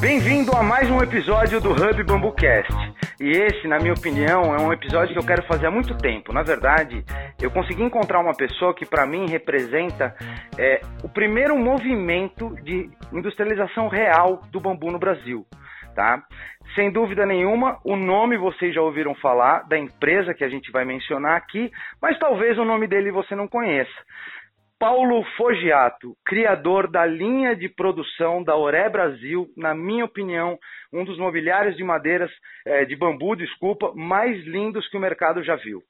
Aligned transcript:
Bem-vindo 0.00 0.56
a 0.56 0.62
mais 0.62 0.90
um 0.90 1.02
episódio 1.02 1.60
do 1.60 1.72
Hub 1.72 2.02
Bambucast. 2.04 2.72
E 3.20 3.32
esse, 3.32 3.68
na 3.68 3.78
minha 3.78 3.92
opinião, 3.92 4.54
é 4.54 4.58
um 4.58 4.72
episódio 4.72 5.12
que 5.12 5.18
eu 5.18 5.26
quero 5.26 5.42
fazer 5.42 5.66
há 5.66 5.70
muito 5.70 5.94
tempo. 5.98 6.32
Na 6.32 6.42
verdade, 6.42 7.04
eu 7.38 7.50
consegui 7.50 7.82
encontrar 7.82 8.18
uma 8.18 8.34
pessoa 8.34 8.74
que, 8.74 8.86
para 8.86 9.04
mim, 9.04 9.28
representa 9.28 10.16
é, 10.58 10.80
o 11.04 11.08
primeiro 11.08 11.54
movimento 11.58 12.56
de 12.62 12.88
industrialização 13.12 13.88
real 13.88 14.42
do 14.50 14.58
bambu 14.58 14.90
no 14.90 14.98
Brasil. 14.98 15.44
Tá? 15.94 16.24
Sem 16.74 16.90
dúvida 16.90 17.26
nenhuma, 17.26 17.78
o 17.84 17.94
nome 17.94 18.38
vocês 18.38 18.74
já 18.74 18.80
ouviram 18.80 19.14
falar 19.16 19.68
da 19.68 19.76
empresa 19.76 20.32
que 20.32 20.44
a 20.44 20.48
gente 20.48 20.72
vai 20.72 20.86
mencionar 20.86 21.36
aqui, 21.36 21.70
mas 22.00 22.18
talvez 22.18 22.56
o 22.56 22.64
nome 22.64 22.86
dele 22.86 23.10
você 23.10 23.34
não 23.34 23.46
conheça. 23.46 23.92
Paulo 24.80 25.22
Fogiato, 25.36 26.16
criador 26.24 26.90
da 26.90 27.04
linha 27.04 27.54
de 27.54 27.68
produção 27.68 28.42
da 28.42 28.56
Oré 28.56 28.88
Brasil, 28.88 29.46
na 29.54 29.74
minha 29.74 30.06
opinião, 30.06 30.58
um 30.90 31.04
dos 31.04 31.18
mobiliários 31.18 31.76
de 31.76 31.84
madeiras, 31.84 32.30
é, 32.66 32.86
de 32.86 32.96
bambu, 32.96 33.36
desculpa, 33.36 33.92
mais 33.94 34.42
lindos 34.46 34.88
que 34.88 34.96
o 34.96 35.00
mercado 35.00 35.44
já 35.44 35.54
viu. 35.54 35.82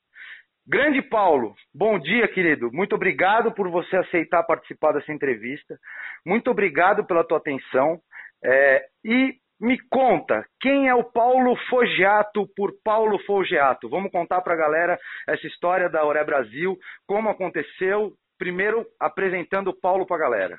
Grande 0.67 1.01
Paulo, 1.03 1.55
bom 1.73 2.01
dia, 2.01 2.27
querido. 2.27 2.69
Muito 2.73 2.97
obrigado 2.97 3.53
por 3.53 3.71
você 3.71 3.97
aceitar 3.97 4.43
participar 4.43 4.91
dessa 4.91 5.13
entrevista. 5.13 5.79
Muito 6.27 6.51
obrigado 6.51 7.07
pela 7.07 7.23
tua 7.23 7.39
atenção. 7.39 8.01
É, 8.45 8.85
e 9.05 9.37
me 9.61 9.79
conta, 9.89 10.45
quem 10.61 10.89
é 10.89 10.95
o 10.95 11.05
Paulo 11.05 11.55
Fogiato 11.69 12.45
por 12.57 12.73
Paulo 12.83 13.21
Fogiato? 13.21 13.89
Vamos 13.89 14.11
contar 14.11 14.41
para 14.41 14.55
a 14.55 14.57
galera 14.57 14.99
essa 15.29 15.47
história 15.47 15.89
da 15.89 16.05
Oré 16.05 16.25
Brasil, 16.25 16.77
como 17.07 17.29
aconteceu 17.29 18.13
primeiro 18.41 18.87
apresentando 18.99 19.69
o 19.69 19.79
Paulo 19.79 20.07
para 20.07 20.17
a 20.17 20.21
galera. 20.21 20.59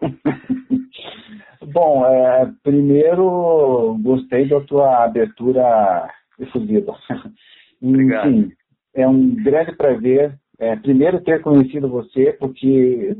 Bom, 1.72 2.06
é, 2.06 2.50
primeiro 2.62 3.98
gostei 4.02 4.48
da 4.48 4.60
tua 4.62 5.04
abertura 5.04 6.08
efusiva. 6.38 6.96
Obrigado. 7.82 8.30
Enfim, 8.30 8.52
é 8.94 9.06
um 9.06 9.34
grande 9.34 9.76
prazer, 9.76 10.38
é, 10.58 10.74
primeiro 10.76 11.20
ter 11.22 11.42
conhecido 11.42 11.86
você, 11.88 12.32
porque 12.32 13.14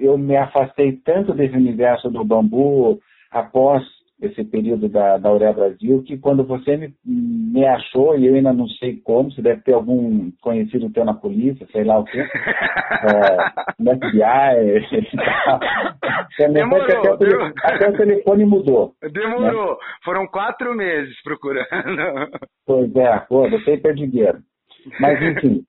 eu 0.00 0.16
me 0.16 0.36
afastei 0.36 0.92
tanto 1.04 1.34
desse 1.34 1.54
universo 1.54 2.08
do 2.10 2.24
bambu 2.24 2.98
após 3.30 3.82
esse 4.20 4.44
período 4.44 4.88
da, 4.88 5.18
da 5.18 5.28
Aurea 5.28 5.52
Brasil, 5.52 6.02
que 6.02 6.16
quando 6.16 6.42
você 6.44 6.76
me, 6.76 6.94
me 7.04 7.66
achou, 7.66 8.18
e 8.18 8.26
eu 8.26 8.34
ainda 8.34 8.52
não 8.52 8.66
sei 8.68 8.96
como, 8.96 9.30
você 9.30 9.42
deve 9.42 9.60
ter 9.62 9.74
algum 9.74 10.30
conhecido 10.40 10.90
teu 10.90 11.04
na 11.04 11.14
polícia, 11.14 11.66
sei 11.70 11.84
lá 11.84 11.98
o 11.98 12.04
quê, 12.04 12.18
é, 12.20 13.36
no 13.78 13.94
FBI, 13.96 14.86
Demorou, 16.52 16.84
até, 16.84 16.98
o, 17.00 17.52
até 17.62 17.88
o 17.90 17.96
telefone 17.96 18.44
mudou. 18.44 18.94
Demorou, 19.12 19.70
né? 19.72 19.76
foram 20.04 20.26
quatro 20.26 20.74
meses 20.74 21.14
procurando. 21.22 21.66
Pois 22.66 22.94
é, 22.96 23.18
pô, 23.28 23.48
você 23.48 23.72
é 23.72 23.76
perdigueiro. 23.76 24.38
Mas, 25.00 25.20
enfim, 25.22 25.62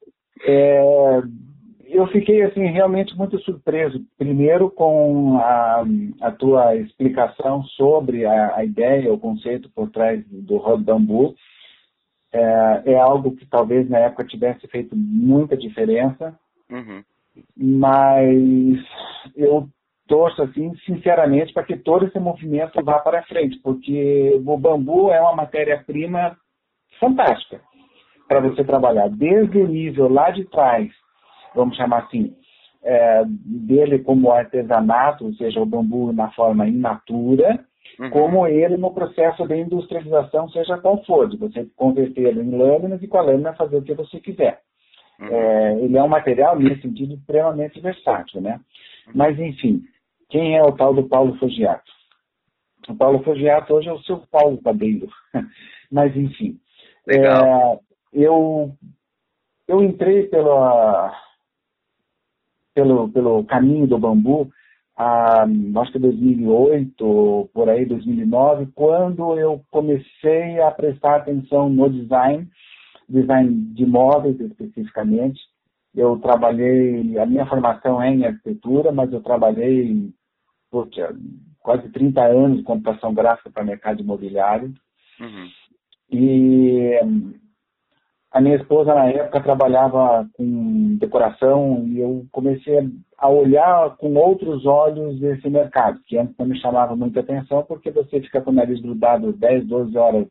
é, 0.45 0.82
eu 1.90 2.08
fiquei 2.08 2.44
assim 2.44 2.66
realmente 2.66 3.16
muito 3.18 3.40
surpreso. 3.40 4.04
Primeiro 4.18 4.70
com 4.70 5.38
a, 5.38 5.84
a 6.22 6.32
tua 6.32 6.76
explicação 6.76 7.64
sobre 7.64 8.26
a, 8.26 8.56
a, 8.56 8.66
ideia, 8.66 9.14
o 9.14 9.20
conceito 9.20 9.70
por 9.74 9.90
trás 9.90 10.24
do 10.28 10.58
Rod 10.58 10.82
Bambu. 10.82 11.36
É, 12.32 12.82
é, 12.88 13.00
algo 13.00 13.36
que 13.36 13.46
talvez 13.46 13.90
na 13.90 14.00
época 14.00 14.26
tivesse 14.26 14.68
feito 14.68 14.94
muita 14.96 15.56
diferença, 15.56 16.38
uhum. 16.70 17.02
mas 17.56 18.78
eu 19.34 19.68
torço 20.08 20.44
assim 20.44 20.76
sinceramente 20.86 21.54
para 21.54 21.64
que 21.64 21.78
todo 21.78 22.06
esse 22.06 22.20
movimento 22.20 22.84
vá 22.84 23.00
para 23.00 23.24
frente, 23.24 23.58
porque 23.64 24.38
o 24.46 24.58
bambu 24.58 25.10
é 25.10 25.22
uma 25.22 25.36
matéria-prima 25.36 26.36
fantástica 27.00 27.62
para 28.28 28.42
você 28.42 28.62
trabalhar, 28.64 29.10
desde 29.10 29.58
o 29.58 29.68
nível 29.68 30.10
lá 30.10 30.30
de 30.30 30.44
trás 30.45 30.92
vamos 31.56 31.76
chamar 31.76 32.04
assim, 32.04 32.36
é, 32.84 33.24
dele 33.26 34.00
como 34.00 34.32
artesanato, 34.32 35.26
ou 35.26 35.34
seja, 35.34 35.60
o 35.60 35.66
bambu 35.66 36.14
na 36.14 36.32
forma 36.32 36.68
in 36.68 36.78
natura, 36.78 37.60
uhum. 38.00 38.10
como 38.10 38.48
ele 38.48 38.78
no 38.78 38.94
processo 38.94 39.48
de 39.48 39.56
industrialização, 39.56 40.50
seja 40.50 40.78
qual 40.78 41.04
for, 41.04 41.28
de 41.28 41.38
você 41.38 41.68
convertê-lo 41.76 42.42
em 42.42 42.58
lâminas 42.58 43.02
e 43.02 43.08
com 43.08 43.18
a 43.18 43.22
lâmina 43.22 43.54
fazer 43.54 43.78
o 43.78 43.82
que 43.82 43.94
você 43.94 44.20
quiser. 44.20 44.62
Uhum. 45.20 45.28
É, 45.28 45.80
ele 45.82 45.98
é 45.98 46.04
um 46.04 46.08
material, 46.08 46.58
nesse 46.58 46.84
sentido, 46.84 47.16
extremamente 47.16 47.80
versátil, 47.80 48.40
né? 48.42 48.60
Uhum. 49.08 49.14
Mas, 49.16 49.40
enfim, 49.40 49.84
quem 50.30 50.56
é 50.56 50.64
o 50.64 50.72
tal 50.72 50.94
do 50.94 51.08
Paulo 51.08 51.38
Fogiato? 51.38 51.92
O 52.88 52.96
Paulo 52.96 53.24
Fogiato 53.24 53.74
hoje 53.74 53.90
é 53.90 53.94
o 53.94 54.02
seu 54.04 54.22
Paulo 54.32 54.62
Padeiro. 54.62 55.10
Mas, 55.92 56.16
enfim. 56.16 56.58
É, 57.10 57.20
eu, 58.14 58.72
eu 59.68 59.84
entrei 59.84 60.24
pela, 60.28 61.14
pelo, 62.77 63.10
pelo 63.10 63.43
caminho 63.45 63.88
do 63.88 63.98
bambu, 63.98 64.52
a, 64.95 65.48
acho 65.82 65.92
que 65.92 65.98
2008, 65.98 67.49
por 67.52 67.70
aí 67.70 67.88
2009, 67.88 68.67
quando 68.76 69.36
eu 69.39 69.64
comecei 69.71 70.61
a 70.61 70.70
prestar 70.70 71.16
atenção 71.16 71.70
no 71.70 71.89
design, 71.89 72.48
design 73.10 73.73
de 73.73 73.83
móveis 73.83 74.39
especificamente. 74.39 75.39
Eu 75.95 76.20
trabalhei, 76.20 77.17
a 77.17 77.26
minha 77.26 77.48
formação 77.48 77.99
é 77.99 78.11
em 78.11 78.23
arquitetura, 78.26 78.92
mas 78.92 79.11
eu 79.11 79.21
trabalhei 79.21 80.11
puxa, 80.70 81.16
quase 81.60 81.89
30 81.89 82.21
anos 82.21 82.58
de 82.60 82.64
computação 82.64 83.11
gráfica 83.11 83.49
para 83.49 83.64
mercado 83.64 84.02
imobiliário. 84.02 84.71
Uhum. 85.20 85.48
E 86.11 86.92
a 88.32 88.42
minha 88.42 88.55
esposa, 88.55 88.93
na 88.93 89.08
época, 89.08 89.42
trabalhava 89.42 90.27
com 90.33 90.98
decoração 90.98 91.88
e 91.88 91.99
eu 91.99 92.26
comecei 92.32 92.77
a 93.17 93.30
olhar 93.30 93.95
com 93.98 94.14
outros 94.15 94.65
olhos 94.65 95.21
esse 95.23 95.49
mercado, 95.49 95.99
que 96.05 96.17
antes 96.17 96.36
não 96.37 96.45
me 96.45 96.60
chamava 96.60 96.95
muita 96.95 97.21
atenção, 97.21 97.64
porque 97.64 97.89
você 97.89 98.21
fica 98.21 98.42
com 98.42 98.52
o 98.52 98.54
nariz 98.54 98.82
grudado 98.82 99.32
10, 99.32 99.67
12 99.67 99.98
horas 99.98 100.27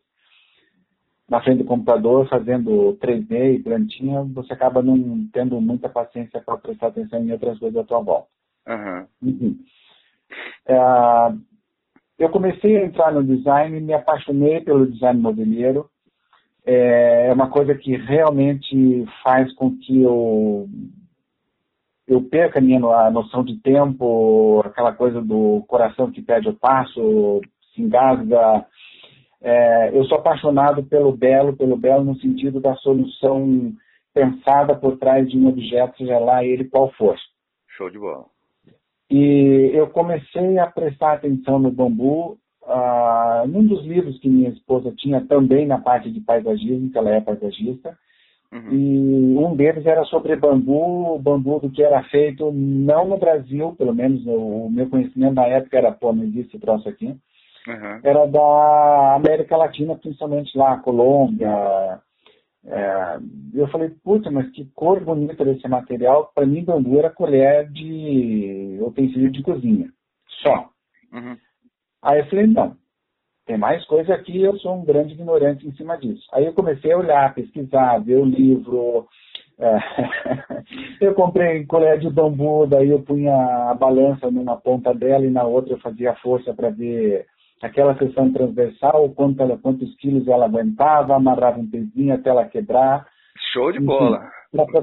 na 1.29 1.43
frente 1.43 1.59
do 1.59 1.65
computador, 1.65 2.29
fazendo 2.29 2.97
3D 3.03 3.57
e 3.57 3.63
plantinha, 3.63 4.23
você 4.23 4.53
acaba 4.53 4.81
não 4.83 5.27
tendo 5.33 5.61
muita 5.61 5.89
paciência 5.89 6.41
para 6.41 6.57
prestar 6.59 6.89
atenção 6.89 7.21
em 7.21 7.33
outras 7.33 7.59
coisas 7.59 7.81
à 7.81 7.85
tua 7.85 8.01
volta. 8.01 8.29
Uhum. 8.69 9.07
Enfim. 9.23 9.59
É, 10.69 10.77
eu 12.19 12.31
comecei 12.31 12.77
a 12.77 12.85
entrar 12.85 13.13
no 13.13 13.25
design, 13.25 13.81
me 13.81 13.93
apaixonei 13.93 14.61
pelo 14.61 14.87
design 14.87 15.21
mobiliário, 15.21 15.87
é, 16.67 17.33
uma 17.33 17.49
coisa 17.49 17.75
que 17.77 17.97
realmente 17.97 19.07
faz 19.23 19.53
com 19.55 19.71
que 19.79 20.03
eu 20.03 20.69
eu 22.09 22.23
perca 22.23 22.59
a 22.59 22.63
minha 22.63 22.79
a 22.79 23.11
noção 23.11 23.45
de 23.45 23.61
tempo, 23.61 24.63
aquela 24.65 24.93
coisa 24.93 25.21
do 25.21 25.65
coração 25.67 26.11
que 26.11 26.23
perde 26.23 26.49
o 26.49 26.55
passo, 26.55 27.41
se 27.75 27.83
engasga. 27.83 28.65
É, 29.43 29.91
eu 29.97 30.05
sou 30.05 30.19
apaixonado 30.19 30.85
pelo 30.85 31.13
belo, 31.13 31.57
pelo 31.57 31.77
belo 31.77 32.05
no 32.05 32.17
sentido 32.17 32.61
da 32.61 32.75
solução 32.77 33.73
pensada 34.15 34.75
por 34.75 34.97
trás 34.99 35.29
de 35.29 35.37
um 35.37 35.49
objeto, 35.49 35.99
seja 35.99 36.19
lá 36.19 36.45
ele 36.45 36.65
qual 36.65 36.91
for. 36.93 37.17
Show 37.77 37.91
de 37.91 37.99
bola. 37.99 38.25
E 39.11 39.71
eu 39.75 39.89
comecei 39.89 40.59
a 40.59 40.67
prestar 40.67 41.15
atenção 41.15 41.59
no 41.59 41.71
bambu 41.71 42.39
ah, 42.67 43.06
num 43.45 43.67
dos 43.67 43.85
livros 43.85 44.19
que 44.21 44.29
minha 44.29 44.51
esposa 44.51 44.93
tinha 44.97 45.21
também 45.27 45.67
na 45.67 45.79
parte 45.79 46.11
de 46.11 46.21
paisagismo, 46.21 46.91
que 46.91 46.97
ela 46.97 47.11
é 47.11 47.21
paisagista, 47.21 47.99
uhum. 48.53 48.73
e 48.73 49.37
um 49.37 49.57
deles 49.57 49.85
era 49.85 50.05
sobre 50.05 50.37
bambu, 50.37 51.19
bambu 51.19 51.61
do 51.61 51.71
que 51.71 51.83
era 51.83 52.03
feito 52.05 52.53
não 52.53 53.09
no 53.09 53.19
Brasil, 53.19 53.75
pelo 53.77 53.95
menos 53.95 54.25
o, 54.27 54.71
meu 54.71 54.89
conhecimento 54.89 55.35
na 55.35 55.47
época 55.47 55.77
era, 55.77 55.93
pô, 55.93 56.13
não 56.13 56.23
existe 56.23 56.57
esse 56.57 56.59
troço 56.59 56.89
aqui, 56.89 57.07
uhum. 57.07 58.01
era 58.03 58.27
da 58.27 59.15
América 59.17 59.57
Latina, 59.57 59.97
principalmente 59.97 60.57
lá, 60.57 60.79
Colômbia. 60.79 62.01
É, 62.69 63.19
eu 63.55 63.69
falei, 63.69 63.91
puta, 64.03 64.29
mas 64.29 64.51
que 64.51 64.65
cor 64.75 65.01
bonita 65.05 65.45
desse 65.45 65.69
material. 65.69 66.33
Para 66.35 66.45
mim, 66.45 66.65
bambu 66.65 66.99
era 66.99 67.11
colher 67.11 67.71
de 67.71 68.79
utensílio 68.81 69.31
de 69.31 69.41
cozinha, 69.43 69.89
só. 70.43 70.69
Uhum. 71.13 71.37
Aí 72.03 72.21
eu 72.21 72.27
falei, 72.27 72.47
não, 72.47 72.77
tem 73.47 73.57
mais 73.57 73.85
coisa 73.87 74.13
aqui, 74.13 74.43
eu 74.43 74.59
sou 74.59 74.75
um 74.75 74.85
grande 74.85 75.15
ignorante 75.15 75.67
em 75.67 75.73
cima 75.73 75.97
disso. 75.97 76.27
Aí 76.33 76.45
eu 76.45 76.53
comecei 76.53 76.93
a 76.93 76.99
olhar, 76.99 77.35
pesquisar, 77.35 77.99
ver 77.99 78.17
o 78.17 78.25
livro. 78.25 79.07
É, 79.59 79.79
eu 81.01 81.15
comprei 81.15 81.65
colher 81.65 81.99
de 81.99 82.11
bambu, 82.11 82.67
daí 82.67 82.91
eu 82.91 83.01
punha 83.03 83.35
a 83.71 83.75
balança 83.75 84.31
numa 84.31 84.57
ponta 84.57 84.93
dela 84.93 85.25
e 85.25 85.31
na 85.31 85.45
outra 85.45 85.75
eu 85.75 85.79
fazia 85.79 86.15
força 86.17 86.53
para 86.53 86.71
ver 86.71 87.25
aquela 87.63 87.97
seção 87.97 88.33
transversal, 88.33 89.09
quanto 89.11 89.41
ela, 89.41 89.57
quantos 89.57 89.95
quilos 89.97 90.27
ela 90.27 90.47
aguentava, 90.47 91.15
amarrava 91.15 91.59
um 91.59 91.71
pezinho 91.71 92.15
até 92.15 92.31
ela 92.31 92.45
quebrar. 92.45 93.07
Show 93.53 93.73
de 93.73 93.81
bola. 93.81 94.29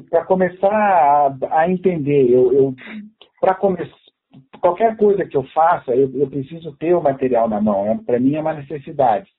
Para 0.10 0.26
começar 0.26 0.72
a, 0.72 1.36
a, 1.52 1.70
entender, 1.70 2.32
eu, 2.32 2.54
eu 2.54 2.74
para 3.42 3.56
começar 3.56 4.03
qualquer 4.64 4.96
coisa 4.96 5.26
que 5.26 5.36
eu 5.36 5.44
faça, 5.54 5.94
eu, 5.94 6.10
eu 6.16 6.28
preciso 6.30 6.72
ter 6.78 6.94
o 6.96 7.04
material 7.04 7.50
na 7.50 7.60
mão. 7.60 7.86
É, 7.86 7.98
Para 8.06 8.18
mim 8.18 8.36
é 8.36 8.42
uma 8.42 8.54
necessidade. 8.54 9.30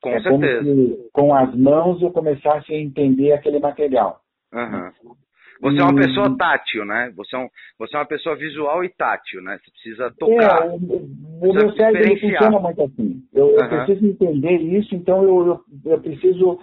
Com 0.00 0.08
é 0.08 0.20
certeza. 0.20 0.64
como 0.64 0.64
se 0.64 1.10
com 1.12 1.34
as 1.34 1.54
mãos 1.54 2.00
eu 2.00 2.10
começasse 2.10 2.72
a 2.72 2.78
entender 2.78 3.32
aquele 3.32 3.60
material. 3.60 4.20
Uhum. 4.52 4.90
Você 5.60 5.78
é 5.78 5.84
uma 5.84 5.94
pessoa 5.94 6.36
tátil, 6.36 6.84
né? 6.84 7.12
Você 7.14 7.36
é, 7.36 7.38
um, 7.38 7.48
você 7.78 7.94
é 7.94 7.98
uma 8.00 8.06
pessoa 8.06 8.34
visual 8.34 8.82
e 8.82 8.88
tátil, 8.88 9.42
né? 9.42 9.58
Você 9.58 9.70
precisa 9.70 10.12
tocar. 10.18 10.66
É, 10.66 10.70
o, 10.70 10.76
o 10.76 11.54
meu 11.54 11.72
cérebro 11.74 12.18
funciona 12.18 12.58
muito 12.58 12.82
assim. 12.82 13.22
Eu, 13.32 13.50
eu 13.50 13.60
Aham. 13.60 13.84
preciso 13.84 14.06
entender 14.06 14.56
isso, 14.56 14.94
então 14.94 15.22
eu, 15.22 15.46
eu, 15.46 15.92
eu 15.92 16.00
preciso 16.00 16.58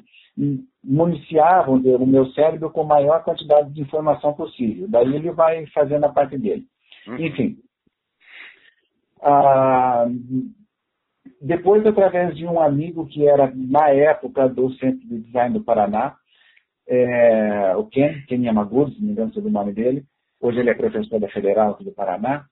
municiar 0.84 1.66
dizer, 1.78 1.96
o 1.96 2.06
meu 2.06 2.26
cérebro 2.32 2.70
com 2.72 2.82
a 2.82 2.86
maior 2.86 3.24
quantidade 3.24 3.72
de 3.74 3.82
informação 3.82 4.34
possível. 4.34 4.88
Daí 4.90 5.16
ele 5.16 5.32
vai 5.32 5.66
fazendo 5.68 6.06
a 6.06 6.10
parte 6.10 6.38
dele. 6.38 6.66
Uhum. 7.08 7.18
Enfim. 7.20 7.58
Ah, 9.22 10.06
depois, 11.42 11.86
através 11.86 12.36
de 12.36 12.46
um 12.46 12.60
amigo 12.60 13.06
que 13.08 13.28
era, 13.28 13.52
na 13.56 13.90
época, 13.90 14.48
do 14.48 14.72
Centro 14.74 15.08
de 15.08 15.20
Design 15.20 15.58
do 15.58 15.64
Paraná, 15.64 16.16
é, 16.88 17.76
o 17.78 17.86
Ken, 17.86 18.22
Ken 18.28 18.44
Yamaguchi, 18.44 18.96
se 18.96 19.00
não 19.00 19.08
me 19.08 19.12
engano 19.14 19.34
sobre 19.34 19.50
o 19.50 19.54
nome 19.54 19.74
dele, 19.74 20.04
hoje 20.42 20.60
ele 20.60 20.70
é 20.70 20.74
professor 20.74 21.20
da 21.20 21.30
Federal 21.30 21.72
aqui 21.72 21.84
do 21.84 21.92
Paraná, 21.92 22.46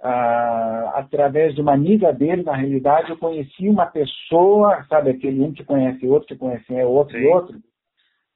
ah, 0.00 0.92
através 0.96 1.54
de 1.54 1.60
uma 1.60 1.72
amiga 1.72 2.12
dele, 2.12 2.42
na 2.42 2.54
realidade, 2.54 3.10
eu 3.10 3.16
conheci 3.16 3.68
uma 3.68 3.86
pessoa, 3.86 4.84
sabe, 4.88 5.10
aquele 5.10 5.40
um 5.40 5.52
que 5.52 5.64
conhece 5.64 6.06
outro, 6.06 6.28
que 6.28 6.36
conhece 6.36 6.72
outro 6.82 7.16
Sim. 7.16 7.24
e 7.24 7.26
outro, 7.26 7.58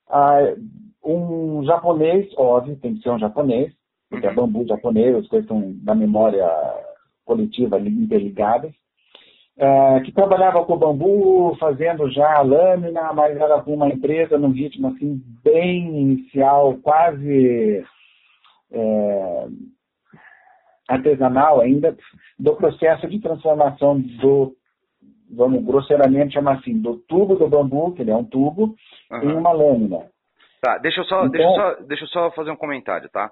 ah, 0.08 0.54
um 1.04 1.64
japonês, 1.64 2.32
óbvio, 2.36 2.76
tem 2.76 2.94
que 2.94 3.02
ser 3.02 3.10
um 3.10 3.18
japonês, 3.18 3.72
porque 4.08 4.26
é 4.26 4.30
Uhum. 4.30 4.36
bambu 4.36 4.66
japonês, 4.66 5.14
as 5.16 5.28
coisas 5.28 5.44
estão 5.44 5.74
na 5.84 5.94
memória 5.94 6.46
coletiva 7.24 7.78
interligadas, 7.78 8.72
ah, 9.58 10.00
que 10.04 10.12
trabalhava 10.12 10.64
com 10.64 10.76
bambu, 10.76 11.54
fazendo 11.58 12.10
já 12.10 12.38
a 12.38 12.42
lâmina, 12.42 13.12
mas 13.12 13.36
era 13.36 13.60
com 13.62 13.74
uma 13.74 13.88
empresa 13.88 14.38
num 14.38 14.50
ritmo 14.50 14.88
assim 14.88 15.20
bem 15.44 16.00
inicial, 16.00 16.78
quase 16.82 17.84
é, 18.72 19.46
artesanal 20.88 21.60
ainda, 21.60 21.96
do 22.38 22.56
processo 22.56 23.06
de 23.08 23.20
transformação 23.20 24.00
do, 24.00 24.54
vamos 25.30 25.64
grosseiramente 25.64 26.34
chamar 26.34 26.58
assim, 26.58 26.78
do 26.80 26.96
tubo 27.08 27.36
do 27.36 27.48
bambu, 27.48 27.92
que 27.92 28.02
ele 28.02 28.10
é 28.10 28.16
um 28.16 28.24
tubo, 28.24 28.74
em 29.22 29.28
Uhum. 29.28 29.38
uma 29.38 29.52
lâmina. 29.52 30.06
Tá, 30.62 30.78
deixa 30.78 31.00
eu 31.00 31.04
só, 31.06 31.24
Então- 31.26 31.30
deixa 31.32 31.48
eu 31.48 31.54
só, 31.56 31.74
deixa 31.82 32.04
eu 32.04 32.08
só 32.08 32.30
fazer 32.30 32.52
um 32.52 32.56
comentário, 32.56 33.08
tá? 33.08 33.28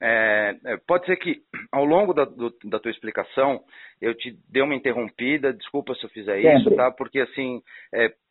É, 0.00 0.56
é, 0.64 0.76
pode 0.86 1.04
ser 1.04 1.16
que 1.18 1.42
ao 1.70 1.84
longo 1.84 2.14
da, 2.14 2.24
do- 2.24 2.54
da 2.64 2.78
tua 2.80 2.90
explicação 2.90 3.60
eu 4.00 4.14
te 4.14 4.34
dê 4.48 4.62
uma 4.62 4.74
interrompida, 4.74 5.52
desculpa 5.52 5.94
se 5.94 6.04
eu 6.04 6.08
fizer 6.10 6.40
isso, 6.40 6.64
Sempre. 6.64 6.76
tá? 6.76 6.90
Porque 6.90 7.20
assim, 7.20 7.60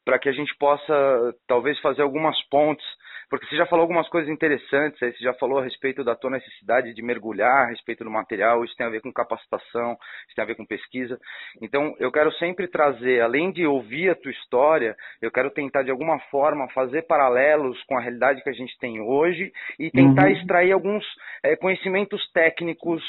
para 0.03 0.17
que 0.17 0.27
a 0.27 0.31
gente 0.31 0.51
possa 0.57 1.35
talvez 1.47 1.79
fazer 1.79 2.01
algumas 2.01 2.35
pontes, 2.49 2.83
porque 3.29 3.45
você 3.45 3.55
já 3.55 3.65
falou 3.65 3.83
algumas 3.83 4.07
coisas 4.09 4.29
interessantes, 4.29 5.01
aí 5.01 5.11
você 5.11 5.23
já 5.23 5.33
falou 5.35 5.59
a 5.59 5.63
respeito 5.63 6.03
da 6.03 6.15
tua 6.15 6.31
necessidade 6.31 6.93
de 6.93 7.01
mergulhar 7.01 7.65
a 7.65 7.69
respeito 7.69 8.03
do 8.03 8.09
material, 8.09 8.63
isso 8.65 8.75
tem 8.75 8.85
a 8.85 8.89
ver 8.89 9.01
com 9.01 9.11
capacitação, 9.13 9.97
isso 10.27 10.35
tem 10.35 10.43
a 10.43 10.47
ver 10.47 10.55
com 10.55 10.65
pesquisa. 10.65 11.19
Então, 11.61 11.95
eu 11.99 12.11
quero 12.11 12.31
sempre 12.33 12.67
trazer, 12.67 13.21
além 13.21 13.51
de 13.51 13.65
ouvir 13.65 14.09
a 14.09 14.15
tua 14.15 14.31
história, 14.31 14.95
eu 15.21 15.31
quero 15.31 15.51
tentar 15.51 15.83
de 15.83 15.91
alguma 15.91 16.19
forma 16.31 16.67
fazer 16.69 17.03
paralelos 17.03 17.81
com 17.83 17.97
a 17.97 18.01
realidade 18.01 18.41
que 18.43 18.49
a 18.49 18.53
gente 18.53 18.77
tem 18.79 18.99
hoje 19.01 19.51
e 19.77 19.91
tentar 19.91 20.27
Uhum. 20.27 20.31
extrair 20.31 20.71
alguns 20.71 21.05
eh, 21.43 21.55
conhecimentos 21.55 22.21
técnicos 22.31 23.03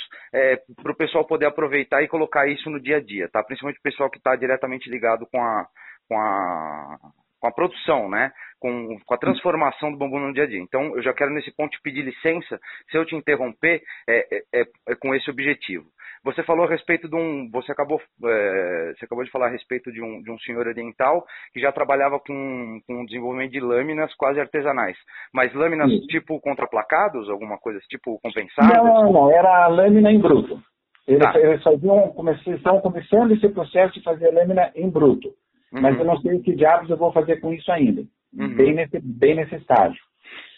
para 0.82 0.92
o 0.92 0.96
pessoal 0.96 1.24
poder 1.26 1.46
aproveitar 1.46 2.02
e 2.02 2.08
colocar 2.08 2.46
isso 2.46 2.70
no 2.70 2.80
dia 2.80 2.96
a 2.96 3.00
dia, 3.00 3.28
tá? 3.28 3.42
Principalmente 3.42 3.78
o 3.78 3.82
pessoal 3.82 4.10
que 4.10 4.18
está 4.18 4.36
diretamente 4.36 4.88
ligado 4.90 5.26
com 5.26 5.42
a, 5.42 5.66
com 6.08 6.18
a 6.18 6.98
com 7.40 7.46
a 7.48 7.52
produção, 7.52 8.08
né? 8.08 8.30
Com, 8.60 8.98
com 9.06 9.14
a 9.14 9.18
transformação 9.18 9.90
do 9.90 9.96
bambu 9.98 10.18
no 10.18 10.32
dia 10.34 10.44
a 10.44 10.46
dia. 10.46 10.60
Então, 10.60 10.94
eu 10.94 11.02
já 11.02 11.12
quero 11.14 11.32
nesse 11.32 11.50
ponto 11.56 11.70
te 11.70 11.80
pedir 11.82 12.02
licença, 12.02 12.60
se 12.90 12.96
eu 12.98 13.06
te 13.06 13.16
interromper, 13.16 13.80
é, 14.08 14.36
é- 14.36 14.60
é- 14.60 14.66
é 14.88 14.94
com 14.94 15.14
esse 15.14 15.30
objetivo. 15.30 15.86
Você 16.22 16.42
falou 16.42 16.66
a 16.66 16.68
respeito 16.68 17.08
de 17.08 17.16
um, 17.16 17.48
você 17.50 17.72
acabou, 17.72 17.98
é, 18.26 18.92
você 18.94 19.06
acabou 19.06 19.24
de 19.24 19.30
falar 19.30 19.46
a 19.46 19.50
respeito 19.50 19.90
de 19.90 20.02
um, 20.02 20.20
de 20.20 20.30
um 20.30 20.38
senhor 20.40 20.66
oriental 20.66 21.24
que 21.54 21.60
já 21.60 21.72
trabalhava 21.72 22.20
com, 22.20 22.78
com 22.86 23.00
o 23.02 23.06
desenvolvimento 23.06 23.52
de 23.52 23.60
lâminas 23.60 24.12
quase 24.16 24.38
artesanais. 24.38 24.98
Mas 25.32 25.54
lâminas 25.54 25.90
Isso. 25.90 26.06
tipo 26.08 26.38
contraplacados, 26.40 27.30
alguma 27.30 27.56
coisa 27.56 27.80
tipo 27.88 28.20
compensadas? 28.20 28.76
Não, 28.76 28.84
não, 28.84 29.12
não, 29.12 29.30
era 29.32 29.64
a 29.64 29.68
lâmina 29.68 30.12
em 30.12 30.20
bruto. 30.20 30.60
Eles, 31.08 31.22
Tá. 31.22 31.40
eles 31.40 31.62
faziam, 31.62 32.14
estavam 32.54 32.80
começando 32.82 33.32
esse 33.32 33.48
processo 33.48 33.94
de 33.94 34.02
fazer 34.02 34.30
lâmina 34.30 34.70
em 34.74 34.90
bruto. 34.90 35.32
Uhum, 35.72 35.80
Mas 35.80 35.98
eu 35.98 36.04
não 36.04 36.20
sei 36.20 36.36
o 36.36 36.42
que 36.42 36.54
diabos 36.54 36.90
eu 36.90 36.96
vou 36.96 37.12
fazer 37.12 37.40
com 37.40 37.52
isso 37.52 37.70
ainda. 37.70 38.02
Uhum. 38.36 38.54
Bem, 38.56 38.74
nesse, 38.74 39.00
bem 39.00 39.34
nesse 39.34 39.54
estágio. 39.56 40.00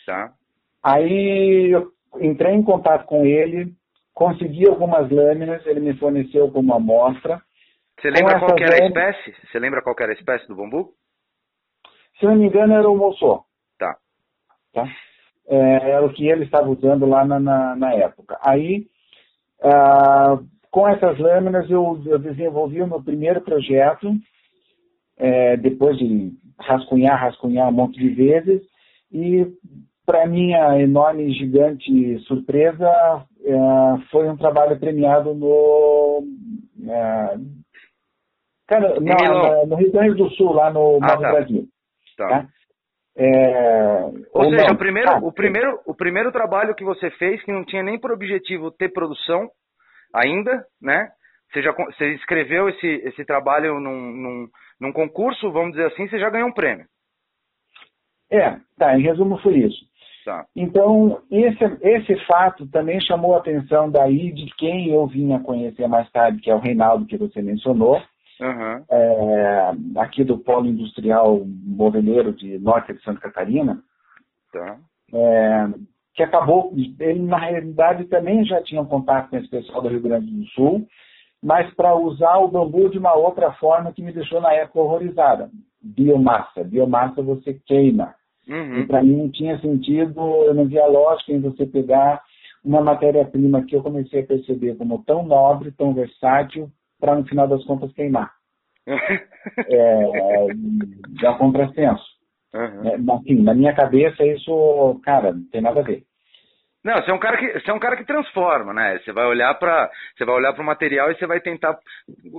Tá. 0.07 0.33
Aí 0.83 1.71
eu 1.71 1.93
entrei 2.21 2.55
em 2.55 2.63
contato 2.63 3.07
com 3.07 3.25
ele, 3.25 3.73
consegui 4.15 4.69
algumas 4.69 5.11
lâminas, 5.11 5.65
ele 5.67 5.81
me 5.81 5.95
forneceu 5.95 6.51
como 6.51 6.75
amostra. 6.75 7.41
Você 8.01 8.11
lembra 8.11 8.39
qual 8.39 8.59
era 8.59 8.83
a 8.83 8.87
espécie? 8.87 9.35
Você 9.47 9.59
lembra 9.59 9.83
qual 9.83 9.95
era 9.99 10.13
a 10.13 10.15
espécie 10.15 10.49
do 10.49 10.57
bambu? 10.57 10.93
Se 12.19 12.27
não 12.27 12.37
me 12.37 12.47
engano, 12.47 12.75
era 12.75 12.89
o 12.89 12.97
moçô. 12.97 13.45
Tá. 13.79 13.97
tá? 14.73 14.85
É, 15.47 15.91
era 15.91 16.05
o 16.05 16.13
que 16.13 16.29
ele 16.29 16.45
estava 16.45 16.69
usando 16.69 17.07
lá 17.07 17.25
na, 17.25 17.39
na, 17.39 17.77
na 17.77 17.95
época. 17.95 18.39
Aí, 18.43 18.87
ah, 19.63 20.39
com 20.71 20.89
essas 20.89 21.19
lâminas, 21.19 21.71
eu, 21.71 22.03
eu 22.07 22.19
desenvolvi 22.19 22.83
o 22.83 22.87
meu 22.87 23.03
primeiro 23.03 23.41
projeto, 23.41 24.11
é, 25.23 25.57
depois 25.57 25.97
de 25.97 26.33
rascunhar, 26.59 27.19
rascunhar 27.19 27.69
um 27.69 27.73
monte 27.73 27.99
de 27.99 28.09
vezes, 28.09 28.61
e 29.13 29.47
para 30.05 30.27
minha 30.27 30.81
enorme 30.81 31.25
e 31.25 31.33
gigante 31.33 32.19
surpresa, 32.27 32.91
é, 33.45 33.57
foi 34.11 34.29
um 34.29 34.37
trabalho 34.37 34.79
premiado 34.81 35.33
no. 35.33 36.25
é, 36.89 37.37
cara, 38.67 39.01
não, 39.01 39.67
no 39.67 39.77
Rio 39.77 39.93
Grande 39.93 40.15
do 40.17 40.29
Sul, 40.31 40.53
lá 40.53 40.73
no 40.73 40.99
Ah, 41.01 41.17
tá. 41.17 41.31
Brasil. 41.31 41.69
Tá. 42.17 42.29
Tá? 42.29 42.49
É, 43.17 44.05
Ou 44.33 44.51
seja, 44.51 44.67
não. 44.69 44.75
o 44.75 44.79
primeiro, 44.79 45.11
Ah, 45.11 45.19
o, 45.19 45.33
primeiro, 45.33 45.81
o 45.87 45.95
primeiro 45.95 46.33
trabalho 46.33 46.75
que 46.75 46.85
você 46.85 47.11
fez, 47.13 47.43
que 47.45 47.53
não 47.53 47.65
tinha 47.65 47.83
nem 47.83 48.01
por 48.01 48.11
objetivo 48.11 48.71
ter 48.71 48.89
produção 48.91 49.49
ainda, 50.15 50.65
né? 50.81 51.09
Você, 51.53 51.63
já, 51.63 51.73
você 51.73 52.15
escreveu 52.15 52.69
esse, 52.71 52.87
esse 52.87 53.25
trabalho 53.25 53.79
num, 53.79 54.13
num, 54.13 54.49
num 54.83 54.93
concurso, 54.93 55.53
vamos 55.53 55.71
dizer 55.73 55.87
assim, 55.87 56.09
você 56.09 56.19
já 56.19 56.29
ganhou 56.29 56.49
um 56.49 56.53
prêmio. 56.53 56.85
É, 58.31 58.57
tá, 58.77 58.99
em 58.99 59.03
resumo 59.03 59.39
foi 59.39 59.59
isso. 59.59 59.87
Tá. 60.25 60.45
Então, 60.57 61.21
esse, 61.31 61.65
esse 61.83 62.17
fato 62.27 62.67
também 62.69 63.01
chamou 63.01 63.35
a 63.35 63.39
atenção 63.39 63.91
daí 63.91 64.33
de 64.33 64.47
quem 64.57 64.89
eu 64.89 65.07
vim 65.07 65.33
a 65.33 65.41
conhecer 65.41 65.87
mais 65.87 66.11
tarde, 66.11 66.41
que 66.41 66.51
é 66.51 66.55
o 66.55 66.59
Reinaldo, 66.61 67.07
que 67.07 67.17
você 67.17 67.41
mencionou, 67.41 68.03
Aham. 68.41 68.85
é, 68.91 69.73
aqui 69.99 70.25
do 70.25 70.39
Polo 70.39 70.67
Industrial 70.67 71.43
Moveleiro 71.47 72.33
de 72.33 72.59
Norte 72.59 72.93
de 72.93 73.03
Santa 73.03 73.21
Catarina, 73.21 73.81
Tá. 74.53 74.79
é, 75.15 75.69
que 76.15 76.23
acabou, 76.23 76.73
ele 76.77 77.23
na 77.23 77.39
realidade 77.39 78.05
também 78.07 78.45
já 78.45 78.61
tinha 78.63 78.83
um 78.83 78.87
contato 78.87 79.31
com 79.31 79.37
esse 79.37 79.49
pessoal 79.49 79.81
do 79.83 79.89
Rio 79.89 80.03
Grande 80.03 80.27
do 80.27 80.45
Sul, 80.49 80.87
mas 81.43 81.73
para 81.75 81.95
usar 81.95 82.39
o 82.39 82.49
bambu 82.49 82.89
de 82.89 82.99
uma 82.99 83.15
outra 83.15 83.53
forma 83.55 83.93
que 83.93 84.03
me 84.03 84.13
deixou 84.13 84.41
na 84.41 84.53
época 84.53 84.81
horrorizada. 84.81 85.51
Biomassa. 85.83 86.63
Biomassa 86.63 87.21
você 87.21 87.55
queima. 87.67 88.15
E 88.47 88.53
Uhum. 88.53 88.87
para 88.87 89.03
mim 89.03 89.17
não 89.17 89.31
tinha 89.31 89.59
sentido, 89.61 90.21
eu 90.45 90.55
não 90.55 90.67
via 90.67 90.87
lógica 90.87 91.33
em 91.33 91.41
você 91.41 91.67
pegar 91.67 92.23
uma 92.65 92.81
matéria-prima 92.81 93.65
que 93.65 93.75
eu 93.75 93.83
comecei 93.83 94.21
a 94.21 94.27
perceber 94.27 94.77
como 94.77 95.03
tão 95.05 95.25
nobre, 95.25 95.73
tão 95.73 95.93
versátil, 95.93 96.71
para 97.01 97.17
no 97.17 97.25
final 97.25 97.49
das 97.49 97.65
contas 97.65 97.93
queimar. 97.93 98.33
É, 99.69 100.03
é 101.25 101.31
um 101.31 101.39
contrassenso. 101.39 102.05
Uhum. 102.55 102.83
né? 102.83 103.13
Assim, 103.13 103.43
na 103.43 103.53
minha 103.55 103.75
cabeça 103.75 104.25
isso, 104.25 105.01
cara, 105.03 105.33
não 105.33 105.43
tem 105.51 105.61
nada 105.61 105.81
a 105.81 105.83
ver. 105.83 106.05
Não, 106.85 106.95
você 106.95 107.11
é 107.11 107.15
um 107.15 107.19
cara 107.19 107.37
que 107.37 107.61
você 107.61 107.71
é 107.71 107.75
um 107.75 107.79
cara 107.79 107.97
que 107.97 108.05
transforma, 108.05 108.73
né? 108.73 108.99
Você 108.99 109.13
vai 109.13 109.25
olhar 109.27 109.55
para 109.55 109.89
você 110.17 110.25
vai 110.25 110.35
olhar 110.35 110.53
para 110.53 110.63
o 110.63 110.67
material 110.67 111.11
e 111.11 111.15
você 111.15 111.27
vai 111.27 111.41
tentar 111.41 111.79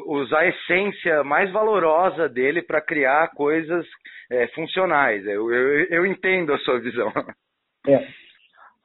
usar 0.05 0.39
a 0.39 0.47
essência 0.47 1.23
mais 1.23 1.49
valorosa 1.51 2.27
dele 2.27 2.61
para 2.61 2.81
criar 2.81 3.29
coisas 3.29 3.85
é, 4.29 4.47
funcionais. 4.47 5.25
Eu, 5.25 5.49
eu, 5.49 5.85
eu 5.85 6.05
entendo 6.05 6.53
a 6.53 6.57
sua 6.59 6.79
visão. 6.79 7.11
É. 7.87 8.05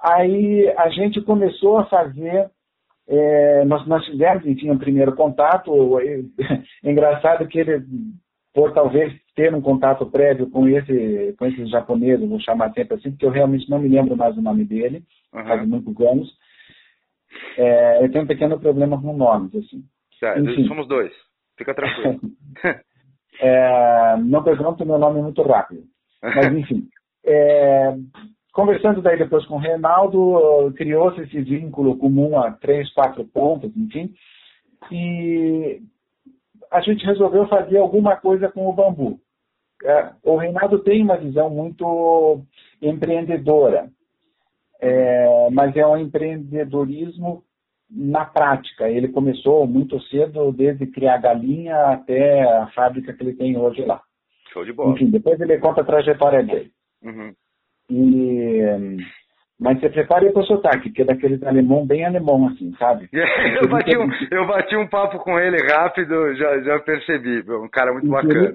Aí 0.01 0.73
a 0.77 0.89
gente 0.91 1.21
começou 1.23 1.79
a 1.79 1.87
fazer, 1.87 2.51
é, 3.09 3.65
nós, 3.65 3.87
nós 3.87 4.07
fizemos, 4.07 4.47
enfim, 4.47 4.71
um 4.71 4.79
primeiro 4.79 5.15
contato. 5.15 5.73
É 6.85 6.91
engraçado 6.93 7.49
que 7.49 7.59
ele, 7.59 7.83
por 8.59 8.73
talvez 8.73 9.15
ter 9.37 9.55
um 9.55 9.61
contato 9.61 10.05
prévio 10.07 10.51
com 10.51 10.67
esse, 10.67 11.33
com 11.39 11.47
esses 11.47 11.71
japoneses, 11.71 12.29
vou 12.29 12.41
chamar 12.41 12.73
sempre 12.73 12.97
assim, 12.97 13.13
porque 13.13 13.25
eu 13.25 13.31
realmente 13.31 13.71
não 13.71 13.79
me 13.79 13.89
lembro 13.89 14.17
mais 14.17 14.37
o 14.37 14.43
nome 14.43 14.65
dele, 14.65 15.05
faz 15.31 15.63
Uhum. 15.63 15.69
muitos 15.69 16.01
anos. 16.01 16.29
É, 17.57 18.05
eu 18.05 18.11
tenho 18.11 18.25
um 18.25 18.27
pequeno 18.27 18.59
problema 18.59 19.01
com 19.01 19.17
nomes, 19.17 19.55
assim. 19.55 19.85
Tá, 20.21 20.37
Enfim. 20.41 20.67
somos 20.67 20.89
dois. 20.89 21.13
Fica 21.57 21.73
tranquilo. 21.73 22.19
é, 23.41 24.17
não 24.25 24.43
pergunto 24.43 24.85
meu 24.85 24.99
nome 24.99 25.23
muito 25.23 25.41
rápido. 25.43 25.85
Mas, 26.21 26.47
enfim. 26.53 26.89
É, 27.25 27.95
conversando 28.53 29.01
daí 29.01 29.17
depois 29.17 29.47
com 29.47 29.55
o 29.55 29.61
Reinaldo, 29.61 30.75
criou-se 30.77 31.21
esse 31.21 31.41
vínculo 31.43 31.97
comum 31.97 32.37
a 32.37 32.51
três, 32.51 32.93
quatro 32.93 33.25
pontos, 33.25 33.71
enfim. 33.77 34.13
E 34.91 35.81
a 36.71 36.81
gente 36.81 37.05
resolveu 37.05 37.47
fazer 37.49 37.79
alguma 37.79 38.17
coisa 38.17 38.49
com 38.49 38.69
o 38.69 38.73
bambu. 38.73 39.19
É, 39.85 40.11
o 40.25 40.37
Reinaldo 40.37 40.81
tem 40.81 41.03
uma 41.03 41.17
visão 41.17 41.49
muito 41.49 42.43
empreendedora, 42.83 43.89
é, 44.81 45.51
mas 45.51 45.77
é 45.77 45.87
um 45.87 45.97
empreendedorismo 45.97 47.45
na 47.91 48.25
prática. 48.25 48.89
Ele 48.89 49.09
começou 49.09 49.67
muito 49.67 50.01
cedo, 50.05 50.53
desde 50.53 50.87
criar 50.87 51.19
galinha 51.19 51.77
até 51.93 52.43
a 52.43 52.67
fábrica 52.69 53.13
que 53.13 53.23
ele 53.23 53.35
tem 53.35 53.57
hoje 53.57 53.85
lá. 53.85 54.03
Show 54.53 54.65
de 54.65 54.73
bola. 54.73 54.95
Enfim, 54.95 55.11
depois 55.11 55.41
ele 55.41 55.59
conta 55.59 55.83
a 55.83 55.85
trajetória 55.85 56.43
dele. 56.43 56.71
Uhum. 57.03 57.33
E, 57.91 58.61
mas 59.59 59.81
você 59.81 59.89
prepare 59.89 60.31
para 60.31 60.43
o 60.43 60.47
sotaque, 60.47 60.91
que 60.91 61.03
é 61.03 61.05
daquele 61.05 61.45
alemão 61.45 61.85
bem 61.85 62.05
alemão, 62.05 62.47
assim, 62.49 62.73
sabe? 62.79 63.09
eu, 63.13 63.69
bati 63.69 63.97
um, 63.97 64.09
eu 64.31 64.47
bati 64.47 64.77
um 64.77 64.87
papo 64.87 65.19
com 65.19 65.39
ele 65.39 65.57
rápido, 65.67 66.35
já, 66.37 66.61
já 66.61 66.79
percebi. 66.81 67.43
Um 67.51 67.69
cara 67.69 67.93
muito 67.93 68.09
bacana. 68.09 68.53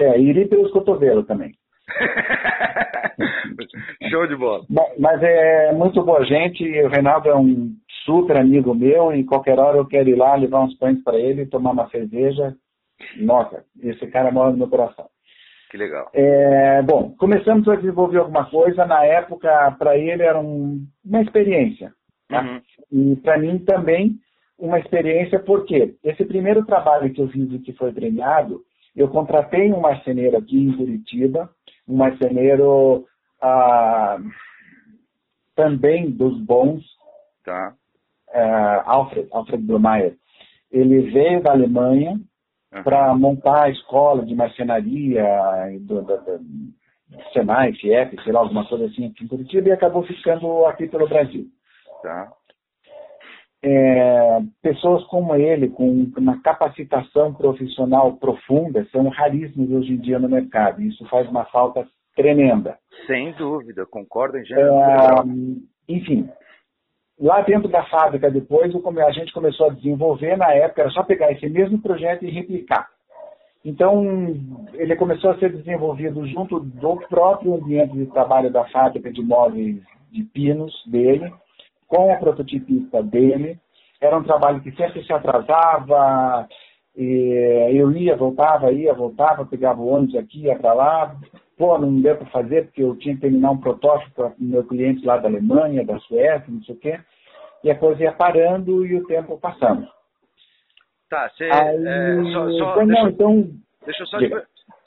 É, 0.00 0.20
iria 0.20 0.48
pelos 0.48 0.72
cotovelos 0.72 1.26
também. 1.26 1.52
Show 4.10 4.26
de 4.26 4.36
bola. 4.36 4.64
Mas 4.98 5.22
é 5.22 5.72
muito 5.72 6.02
boa 6.02 6.24
gente. 6.24 6.64
O 6.82 6.88
Reinaldo 6.88 7.28
é 7.28 7.36
um 7.36 7.70
super 8.04 8.36
amigo 8.36 8.74
meu. 8.74 9.12
E 9.12 9.24
qualquer 9.24 9.60
hora 9.60 9.78
eu 9.78 9.86
quero 9.86 10.08
ir 10.08 10.16
lá 10.16 10.34
levar 10.34 10.64
uns 10.64 10.76
pães 10.76 11.00
para 11.04 11.18
ele, 11.18 11.46
tomar 11.46 11.70
uma 11.70 11.88
cerveja. 11.88 12.56
Nossa, 13.18 13.64
esse 13.80 14.06
cara 14.08 14.32
mora 14.32 14.50
no 14.50 14.58
meu 14.58 14.68
coração. 14.68 15.06
Que 15.72 15.78
legal. 15.78 16.10
É, 16.12 16.82
bom, 16.82 17.14
começamos 17.16 17.66
a 17.66 17.76
desenvolver 17.76 18.18
alguma 18.18 18.44
coisa. 18.44 18.84
Na 18.84 19.06
época, 19.06 19.74
para 19.78 19.96
ele 19.96 20.22
era 20.22 20.38
um, 20.38 20.86
uma 21.02 21.22
experiência. 21.22 21.94
Tá? 22.28 22.42
Uhum. 22.42 22.60
E 22.92 23.16
para 23.16 23.38
mim 23.38 23.58
também 23.60 24.18
uma 24.58 24.78
experiência, 24.78 25.40
porque 25.40 25.96
esse 26.04 26.26
primeiro 26.26 26.66
trabalho 26.66 27.10
que 27.10 27.22
eu 27.22 27.28
fiz 27.28 27.50
e 27.50 27.58
que 27.58 27.72
foi 27.72 27.90
premiado 27.90 28.62
eu 28.94 29.08
contratei 29.08 29.72
um 29.72 29.80
marceneiro 29.80 30.36
aqui 30.36 30.62
em 30.62 30.76
Curitiba, 30.76 31.50
um 31.88 31.96
marceneiro 31.96 33.06
ah, 33.40 34.18
também 35.56 36.10
dos 36.10 36.38
bons, 36.38 36.84
tá. 37.42 37.74
ah, 38.34 38.82
Alfred, 38.84 39.26
Alfred 39.32 39.64
Blomeyer. 39.64 40.18
Ele 40.70 41.10
veio 41.10 41.42
da 41.42 41.52
Alemanha 41.52 42.20
uhum. 42.72 42.82
para 42.82 43.14
montar 43.14 43.64
a 43.64 43.70
escola 43.70 44.24
de 44.24 44.34
marcenaria 44.34 45.24
do, 45.80 46.02
do, 46.02 46.16
do 46.18 46.72
Senai, 47.32 47.72
FIEP, 47.74 48.22
sei 48.22 48.32
lá, 48.32 48.40
alguma 48.40 48.66
coisa 48.66 48.86
assim 48.86 49.06
aqui 49.06 49.24
em 49.24 49.28
Curitiba 49.28 49.68
e 49.68 49.72
acabou 49.72 50.02
ficando 50.04 50.64
aqui 50.66 50.86
pelo 50.86 51.08
Brasil. 51.08 51.46
Tá 52.02 52.32
é, 53.64 54.40
pessoas 54.60 55.04
como 55.04 55.34
ele, 55.36 55.68
com 55.68 56.10
uma 56.16 56.40
capacitação 56.42 57.32
profissional 57.32 58.14
profunda, 58.16 58.84
são 58.90 59.08
raríssimos 59.08 59.70
hoje 59.70 59.92
em 59.92 59.98
dia 59.98 60.18
no 60.18 60.28
mercado. 60.28 60.82
Isso 60.82 61.06
faz 61.06 61.28
uma 61.28 61.44
falta 61.44 61.86
tremenda. 62.16 62.76
Sem 63.06 63.32
dúvida, 63.34 63.86
concordo 63.86 64.36
em 64.36 64.44
geral. 64.44 65.20
É, 65.20 65.92
enfim, 65.92 66.28
lá 67.20 67.40
dentro 67.42 67.68
da 67.68 67.82
fábrica, 67.84 68.30
depois, 68.30 68.72
a 68.74 69.12
gente 69.12 69.32
começou 69.32 69.66
a 69.66 69.74
desenvolver, 69.74 70.36
na 70.36 70.52
época, 70.52 70.82
era 70.82 70.90
só 70.90 71.02
pegar 71.02 71.30
esse 71.32 71.48
mesmo 71.48 71.80
projeto 71.80 72.24
e 72.24 72.30
replicar. 72.30 72.88
Então, 73.64 74.04
ele 74.74 74.96
começou 74.96 75.30
a 75.30 75.38
ser 75.38 75.52
desenvolvido 75.52 76.26
junto 76.26 76.58
do 76.58 76.96
próprio 77.08 77.54
ambiente 77.54 77.92
de 77.92 78.06
trabalho 78.06 78.50
da 78.50 78.64
fábrica 78.64 79.12
de 79.12 79.22
móveis 79.22 79.80
de 80.10 80.24
pinos 80.24 80.74
dele, 80.86 81.32
com 81.86 82.12
a 82.12 82.16
prototipista 82.16 83.02
dele. 83.02 83.58
Era 84.00 84.18
um 84.18 84.24
trabalho 84.24 84.60
que 84.60 84.72
sempre 84.72 85.04
se 85.04 85.12
atrasava, 85.12 86.48
eu 86.96 87.92
ia, 87.92 88.16
voltava, 88.16 88.72
ia, 88.72 88.92
voltava, 88.92 89.46
pegava 89.46 89.80
o 89.80 89.88
ônibus 89.88 90.16
aqui, 90.16 90.42
ia 90.42 90.58
para 90.58 90.72
lá. 90.72 91.16
Pô, 91.62 91.78
não 91.78 92.00
deu 92.00 92.16
para 92.16 92.26
fazer 92.26 92.64
porque 92.64 92.82
eu 92.82 92.96
tinha 92.96 93.14
que 93.14 93.20
terminar 93.20 93.52
um 93.52 93.60
protótipo 93.60 94.12
para 94.16 94.32
meu 94.36 94.66
cliente 94.66 95.06
lá 95.06 95.16
da 95.16 95.28
Alemanha, 95.28 95.86
da 95.86 95.96
Suécia, 96.00 96.44
não 96.48 96.60
sei 96.64 96.74
o 96.74 96.78
quê. 96.80 97.00
E 97.62 97.70
a 97.70 97.78
coisa 97.78 98.02
ia 98.02 98.10
parando 98.10 98.84
e 98.84 98.96
o 98.96 99.06
tempo 99.06 99.38
passando. 99.38 99.86
Tá, 101.08 101.28
você. 101.28 101.44
É, 101.44 102.16
só, 102.32 102.50
só, 102.50 102.82
então, 102.82 102.86
deixa, 102.86 103.08
então, 103.10 103.50
deixa 103.86 104.02
eu 104.02 104.06
só 104.08 104.18
te, 104.18 104.28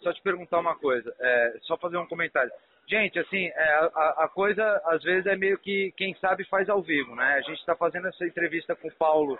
só 0.04 0.12
te 0.12 0.22
perguntar 0.22 0.60
uma 0.60 0.76
coisa, 0.76 1.16
é, 1.18 1.54
só 1.62 1.78
fazer 1.78 1.96
um 1.96 2.08
comentário. 2.08 2.52
Gente, 2.90 3.20
assim, 3.20 3.46
é, 3.46 3.74
a, 3.96 4.26
a, 4.26 4.28
coisa 4.28 4.62
às 4.88 5.02
vezes 5.02 5.28
é 5.28 5.38
meio 5.38 5.58
que 5.58 5.94
quem 5.96 6.14
sabe 6.16 6.44
faz 6.50 6.68
ao 6.68 6.82
vivo, 6.82 7.16
né? 7.16 7.36
A 7.38 7.42
gente 7.42 7.60
está 7.60 7.74
fazendo 7.78 8.10
essa 8.10 8.26
entrevista 8.26 8.76
com 8.76 8.90
o 8.90 8.96
Paulo 9.00 9.40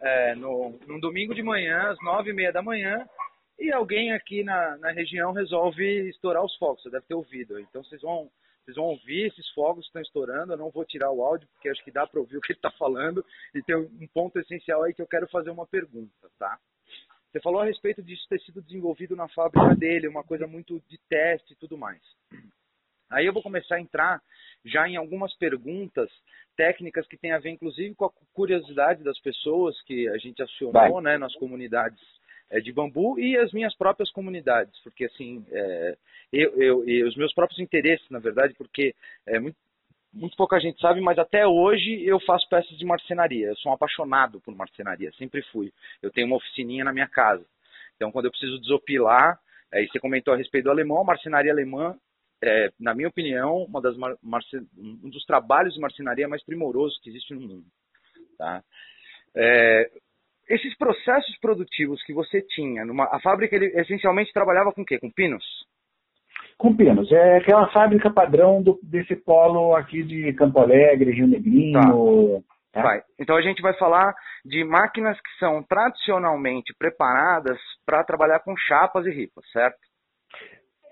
é, 0.00 0.36
no, 0.36 0.78
num 0.86 1.00
domingo 1.00 1.34
de 1.34 1.42
manhã, 1.42 1.90
às 1.90 1.98
nove 2.04 2.30
e 2.30 2.32
meia 2.32 2.52
da 2.52 2.62
manhã, 2.62 3.04
e 3.58 3.72
alguém 3.72 4.12
aqui 4.12 4.42
na, 4.44 4.76
na 4.78 4.90
região 4.90 5.32
resolve 5.32 6.08
estourar 6.10 6.44
os 6.44 6.54
fogos, 6.56 6.82
você 6.82 6.90
deve 6.90 7.06
ter 7.06 7.14
ouvido. 7.14 7.58
Então 7.58 7.82
vocês 7.82 8.02
vão, 8.02 8.30
vocês 8.64 8.76
vão 8.76 8.86
ouvir 8.86 9.26
esses 9.26 9.48
fogos 9.50 9.84
que 9.84 9.88
estão 9.88 10.02
estourando, 10.02 10.52
eu 10.52 10.58
não 10.58 10.70
vou 10.70 10.84
tirar 10.84 11.10
o 11.10 11.22
áudio, 11.22 11.48
porque 11.52 11.68
acho 11.68 11.82
que 11.84 11.90
dá 11.90 12.06
para 12.06 12.20
ouvir 12.20 12.36
o 12.36 12.40
que 12.40 12.52
ele 12.52 12.58
está 12.58 12.70
falando, 12.72 13.24
e 13.54 13.62
tem 13.62 13.76
um 13.76 14.08
ponto 14.12 14.38
essencial 14.38 14.82
aí 14.82 14.92
que 14.92 15.02
eu 15.02 15.06
quero 15.06 15.28
fazer 15.28 15.50
uma 15.50 15.66
pergunta, 15.66 16.28
tá? 16.38 16.58
Você 17.30 17.40
falou 17.40 17.60
a 17.60 17.66
respeito 17.66 18.02
disso 18.02 18.26
ter 18.28 18.40
sido 18.40 18.62
desenvolvido 18.62 19.14
na 19.14 19.28
fábrica 19.28 19.74
dele, 19.74 20.08
uma 20.08 20.24
coisa 20.24 20.46
muito 20.46 20.80
de 20.88 20.98
teste 21.08 21.52
e 21.52 21.56
tudo 21.56 21.76
mais. 21.76 22.00
Aí 23.10 23.26
eu 23.26 23.32
vou 23.32 23.42
começar 23.42 23.76
a 23.76 23.80
entrar 23.80 24.22
já 24.64 24.88
em 24.88 24.96
algumas 24.96 25.34
perguntas 25.36 26.10
técnicas 26.56 27.06
que 27.06 27.16
têm 27.16 27.32
a 27.32 27.38
ver, 27.38 27.50
inclusive, 27.50 27.94
com 27.94 28.06
a 28.06 28.10
curiosidade 28.32 29.04
das 29.04 29.18
pessoas 29.20 29.80
que 29.82 30.08
a 30.08 30.16
gente 30.18 30.42
acionou 30.42 31.00
né, 31.00 31.18
nas 31.18 31.34
comunidades 31.34 32.00
de 32.60 32.72
bambu 32.72 33.18
e 33.18 33.36
as 33.36 33.52
minhas 33.52 33.74
próprias 33.74 34.10
comunidades, 34.10 34.78
porque 34.82 35.06
assim, 35.06 35.44
é, 35.50 35.96
eu, 36.32 36.84
eu, 36.84 37.08
os 37.08 37.16
meus 37.16 37.34
próprios 37.34 37.60
interesses, 37.60 38.08
na 38.10 38.18
verdade, 38.18 38.54
porque 38.54 38.94
é, 39.26 39.38
muito, 39.38 39.56
muito 40.12 40.36
pouca 40.36 40.58
gente 40.60 40.80
sabe, 40.80 41.00
mas 41.00 41.18
até 41.18 41.46
hoje 41.46 42.02
eu 42.04 42.18
faço 42.20 42.48
peças 42.48 42.76
de 42.78 42.84
marcenaria. 42.84 43.48
Eu 43.48 43.56
sou 43.56 43.70
um 43.70 43.74
apaixonado 43.74 44.40
por 44.40 44.54
marcenaria, 44.54 45.12
sempre 45.18 45.42
fui. 45.52 45.72
Eu 46.02 46.10
tenho 46.10 46.26
uma 46.26 46.36
oficininha 46.36 46.84
na 46.84 46.92
minha 46.92 47.08
casa. 47.08 47.44
Então, 47.96 48.10
quando 48.12 48.26
eu 48.26 48.30
preciso 48.30 48.60
desopilar, 48.60 49.38
aí 49.72 49.86
você 49.88 49.98
comentou 49.98 50.32
a 50.32 50.36
respeito 50.36 50.64
do 50.64 50.70
alemão, 50.70 51.00
a 51.00 51.04
marcenaria 51.04 51.52
alemã 51.52 51.96
é, 52.42 52.70
na 52.78 52.94
minha 52.94 53.08
opinião, 53.08 53.66
um 53.66 55.10
dos 55.10 55.24
trabalhos 55.24 55.74
de 55.74 55.80
marcenaria 55.80 56.28
mais 56.28 56.44
primorosos 56.44 56.98
que 57.00 57.08
existe 57.08 57.34
no 57.34 57.40
mundo. 57.40 57.64
Tá? 58.36 58.62
É, 59.34 59.90
esses 60.48 60.76
processos 60.76 61.38
produtivos 61.40 62.02
que 62.04 62.12
você 62.12 62.42
tinha, 62.42 62.84
numa, 62.84 63.04
a 63.04 63.20
fábrica 63.20 63.56
ele 63.56 63.66
essencialmente 63.80 64.32
trabalhava 64.32 64.72
com 64.72 64.82
o 64.82 64.84
quê? 64.84 64.98
Com 64.98 65.10
pinos? 65.10 65.44
Com 66.56 66.74
pinos. 66.74 67.10
É 67.12 67.36
aquela 67.36 67.70
fábrica 67.72 68.10
padrão 68.10 68.62
do, 68.62 68.78
desse 68.82 69.14
polo 69.16 69.74
aqui 69.74 70.02
de 70.02 70.32
Campo 70.34 70.60
Alegre, 70.60 71.12
Rio 71.12 71.26
Negrinho. 71.26 72.42
Tá. 72.72 72.82
Vai. 72.82 73.02
Então 73.18 73.36
a 73.36 73.42
gente 73.42 73.62
vai 73.62 73.74
falar 73.74 74.14
de 74.44 74.62
máquinas 74.64 75.18
que 75.20 75.38
são 75.38 75.62
tradicionalmente 75.62 76.74
preparadas 76.78 77.58
para 77.84 78.04
trabalhar 78.04 78.40
com 78.40 78.54
chapas 78.56 79.06
e 79.06 79.10
ripas, 79.10 79.44
certo? 79.50 79.78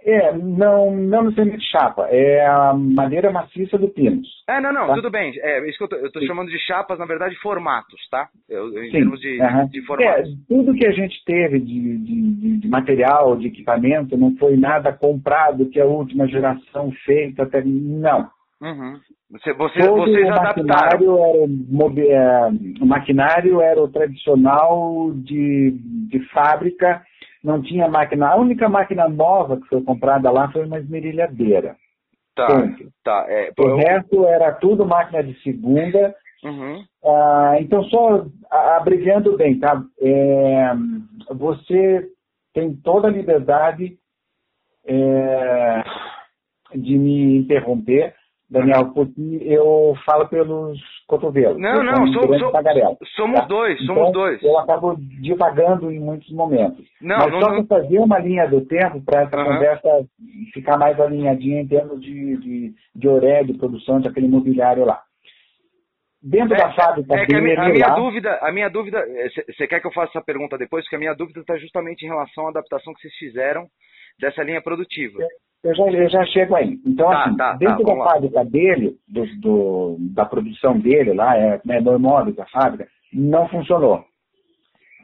É, 0.06 0.36
não, 0.36 0.94
não 0.94 1.24
necessariamente 1.24 1.64
chapa, 1.70 2.06
é 2.10 2.44
a 2.44 2.74
madeira 2.74 3.32
maciça 3.32 3.78
do 3.78 3.88
Pinus. 3.88 4.28
É, 4.46 4.60
não, 4.60 4.70
não, 4.70 4.88
tá? 4.88 4.94
tudo 4.96 5.10
bem. 5.10 5.32
É 5.40 5.66
isso 5.66 5.78
que 5.78 5.94
eu 5.94 6.12
tô, 6.12 6.20
chamando 6.26 6.50
de 6.50 6.58
chapas, 6.58 6.98
na 6.98 7.06
verdade, 7.06 7.34
formatos, 7.40 7.98
tá? 8.10 8.28
Eu, 8.46 8.68
em 8.84 8.86
Sim. 8.86 8.98
termos 8.98 9.18
de, 9.18 9.40
uhum. 9.40 9.66
de 9.68 9.80
formatos. 9.86 10.30
É, 10.30 10.34
tudo 10.46 10.74
que 10.74 10.86
a 10.86 10.92
gente 10.92 11.24
teve 11.24 11.58
de, 11.58 11.98
de, 11.98 12.58
de, 12.58 12.68
material, 12.68 13.34
de 13.36 13.46
equipamento, 13.46 14.14
não 14.14 14.36
foi 14.36 14.58
nada 14.58 14.92
comprado 14.92 15.70
que 15.70 15.80
a 15.80 15.86
última 15.86 16.28
geração 16.28 16.92
feita 17.06 17.44
até. 17.44 17.62
Não. 17.64 18.28
Uhum. 18.60 19.00
Você, 19.30 19.54
você, 19.54 19.88
vocês 19.88 20.28
o 20.28 20.30
maquinário 20.30 21.18
era, 21.18 21.38
é, 22.12 22.48
o 22.80 22.86
maquinário 22.86 23.60
era 23.62 23.82
o 23.82 23.88
tradicional 23.88 25.12
de, 25.14 25.74
de 26.10 26.20
fábrica 26.28 27.02
não 27.44 27.60
tinha 27.60 27.86
máquina. 27.86 28.28
A 28.28 28.36
única 28.36 28.68
máquina 28.68 29.06
nova 29.06 29.60
que 29.60 29.68
foi 29.68 29.82
comprada 29.82 30.30
lá 30.30 30.50
foi 30.50 30.64
uma 30.64 30.78
esmerilhadeira. 30.78 31.76
Tá, 32.34 32.48
tá. 33.04 33.26
É, 33.28 33.52
o 33.56 33.62
eu... 33.62 33.76
resto 33.76 34.26
era 34.26 34.50
tudo 34.52 34.86
máquina 34.86 35.22
de 35.22 35.40
segunda. 35.42 36.14
Uhum. 36.42 36.82
Ah, 37.04 37.56
então, 37.60 37.84
só 37.84 38.26
abreviando 38.50 39.36
bem, 39.36 39.58
tá? 39.58 39.82
É, 40.00 40.72
você 41.34 42.08
tem 42.54 42.74
toda 42.76 43.08
a 43.08 43.10
liberdade 43.10 43.96
é, 44.86 45.82
de 46.74 46.98
me 46.98 47.38
interromper 47.38 48.14
Daniel, 48.54 48.92
porque 48.94 49.38
eu 49.42 49.94
falo 50.06 50.28
pelos 50.28 50.78
cotovelos. 51.06 51.58
Não, 51.58 51.82
não, 51.82 52.06
somos, 52.12 52.40
somos 53.16 53.40
tá? 53.40 53.46
dois, 53.46 53.78
somos 53.84 54.08
então, 54.08 54.12
dois. 54.12 54.42
Eu 54.42 54.58
acabo 54.58 54.96
divagando 54.96 55.90
em 55.90 55.98
muitos 55.98 56.30
momentos. 56.30 56.86
Não, 57.02 57.18
Mas 57.18 57.32
não, 57.32 57.40
só 57.40 57.48
para 57.48 57.64
fazer 57.64 57.98
uma 57.98 58.18
linha 58.18 58.46
do 58.46 58.64
tempo, 58.64 59.02
para 59.04 59.22
essa 59.22 59.36
Uhum. 59.36 59.44
conversa 59.44 59.88
ficar 60.52 60.78
mais 60.78 60.98
alinhadinha 61.00 61.60
em 61.60 61.66
termos 61.66 62.00
de, 62.00 62.36
de, 62.38 62.74
de 62.94 63.08
oré, 63.08 63.42
de 63.42 63.54
produção 63.54 64.00
daquele 64.00 64.28
mobiliário 64.28 64.84
lá. 64.84 65.02
Dentro 66.22 66.56
da 66.56 66.72
fábrica 66.72 67.14
é 67.14 67.26
que 67.26 67.36
a, 67.36 67.40
minha 67.40 67.86
lá, 67.86 67.94
dúvida, 67.96 68.38
a 68.40 68.50
minha 68.50 68.70
dúvida, 68.70 68.98
você 69.46 69.66
quer 69.66 69.78
que 69.80 69.86
eu 69.86 69.92
faça 69.92 70.12
essa 70.12 70.24
pergunta 70.24 70.56
depois? 70.56 70.82
Porque 70.84 70.96
a 70.96 70.98
minha 70.98 71.14
dúvida 71.14 71.40
está 71.40 71.58
justamente 71.58 72.02
em 72.02 72.08
relação 72.08 72.46
à 72.46 72.50
adaptação 72.50 72.94
que 72.94 73.00
vocês 73.02 73.14
fizeram 73.16 73.66
dessa 74.18 74.42
linha 74.42 74.62
produtiva. 74.62 75.18
Eu 75.64 75.74
já, 75.74 75.84
eu 75.84 76.08
já 76.10 76.24
chego 76.26 76.54
aí. 76.54 76.78
Então, 76.86 77.08
Tá, 77.10 77.24
assim, 77.24 77.36
tá, 77.36 77.52
tá, 77.52 77.56
dentro 77.56 77.78
da 77.78 77.84
vamos 77.84 78.04
lá. 78.04 78.12
fábrica 78.12 78.44
dele, 78.44 78.96
do, 79.08 79.24
do- 79.40 79.96
da 80.14 80.24
produção 80.24 80.78
dele 80.78 81.12
lá, 81.14 81.36
é, 81.36 81.60
né, 81.64 81.80
no 81.80 81.94
imóvel 81.96 82.34
da 82.34 82.46
fábrica, 82.46 82.86
não 83.12 83.48
funcionou. 83.48 84.04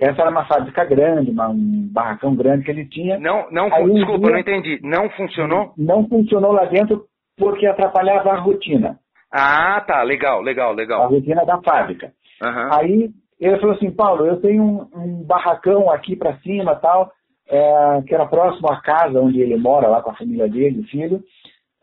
Essa 0.01 0.23
era 0.23 0.31
uma 0.31 0.47
fábrica 0.47 0.85
grande, 0.85 1.31
uma- 1.31 1.49
um 1.51 1.89
barracão 1.93 2.35
grande 2.35 2.65
que 2.65 2.71
ele 2.71 2.87
tinha. 2.87 3.19
Não, 3.19 3.51
não, 3.51 3.73
Aí 3.73 3.85
desculpa, 3.93 4.21
dia- 4.21 4.31
não 4.33 4.39
entendi. 4.39 4.81
Não 4.83 5.11
funcionou? 5.11 5.73
Não 5.77 6.09
funcionou 6.09 6.53
lá 6.53 6.65
dentro 6.65 7.05
porque 7.37 7.67
atrapalhava 7.67 8.31
a 8.33 8.41
rotina. 8.41 8.99
Ah, 9.33 9.81
tá, 9.87 10.03
legal, 10.03 10.41
legal, 10.43 10.71
A 10.71 10.75
legal. 10.75 11.09
rotina 11.09 11.45
da 11.45 11.61
fábrica. 11.63 12.13
Aham. 12.43 12.69
Aí 12.73 13.11
ele 13.39 13.59
falou 13.59 13.75
assim, 13.77 13.91
Paulo, 13.91 14.27
eu 14.27 14.41
tenho 14.41 14.63
um, 14.63 14.89
um 14.97 15.23
barracão 15.25 15.91
aqui 15.91 16.17
para 16.17 16.37
cima 16.39 16.75
tal, 16.77 17.11
é, 17.51 18.03
que 18.07 18.15
era 18.15 18.27
próximo 18.27 18.71
à 18.71 18.81
casa 18.81 19.21
onde 19.21 19.41
ele 19.41 19.57
mora, 19.57 19.89
lá 19.89 20.01
com 20.01 20.11
a 20.11 20.17
família 20.17 20.49
dele, 20.49 20.81
o 20.81 20.87
filho, 20.87 21.23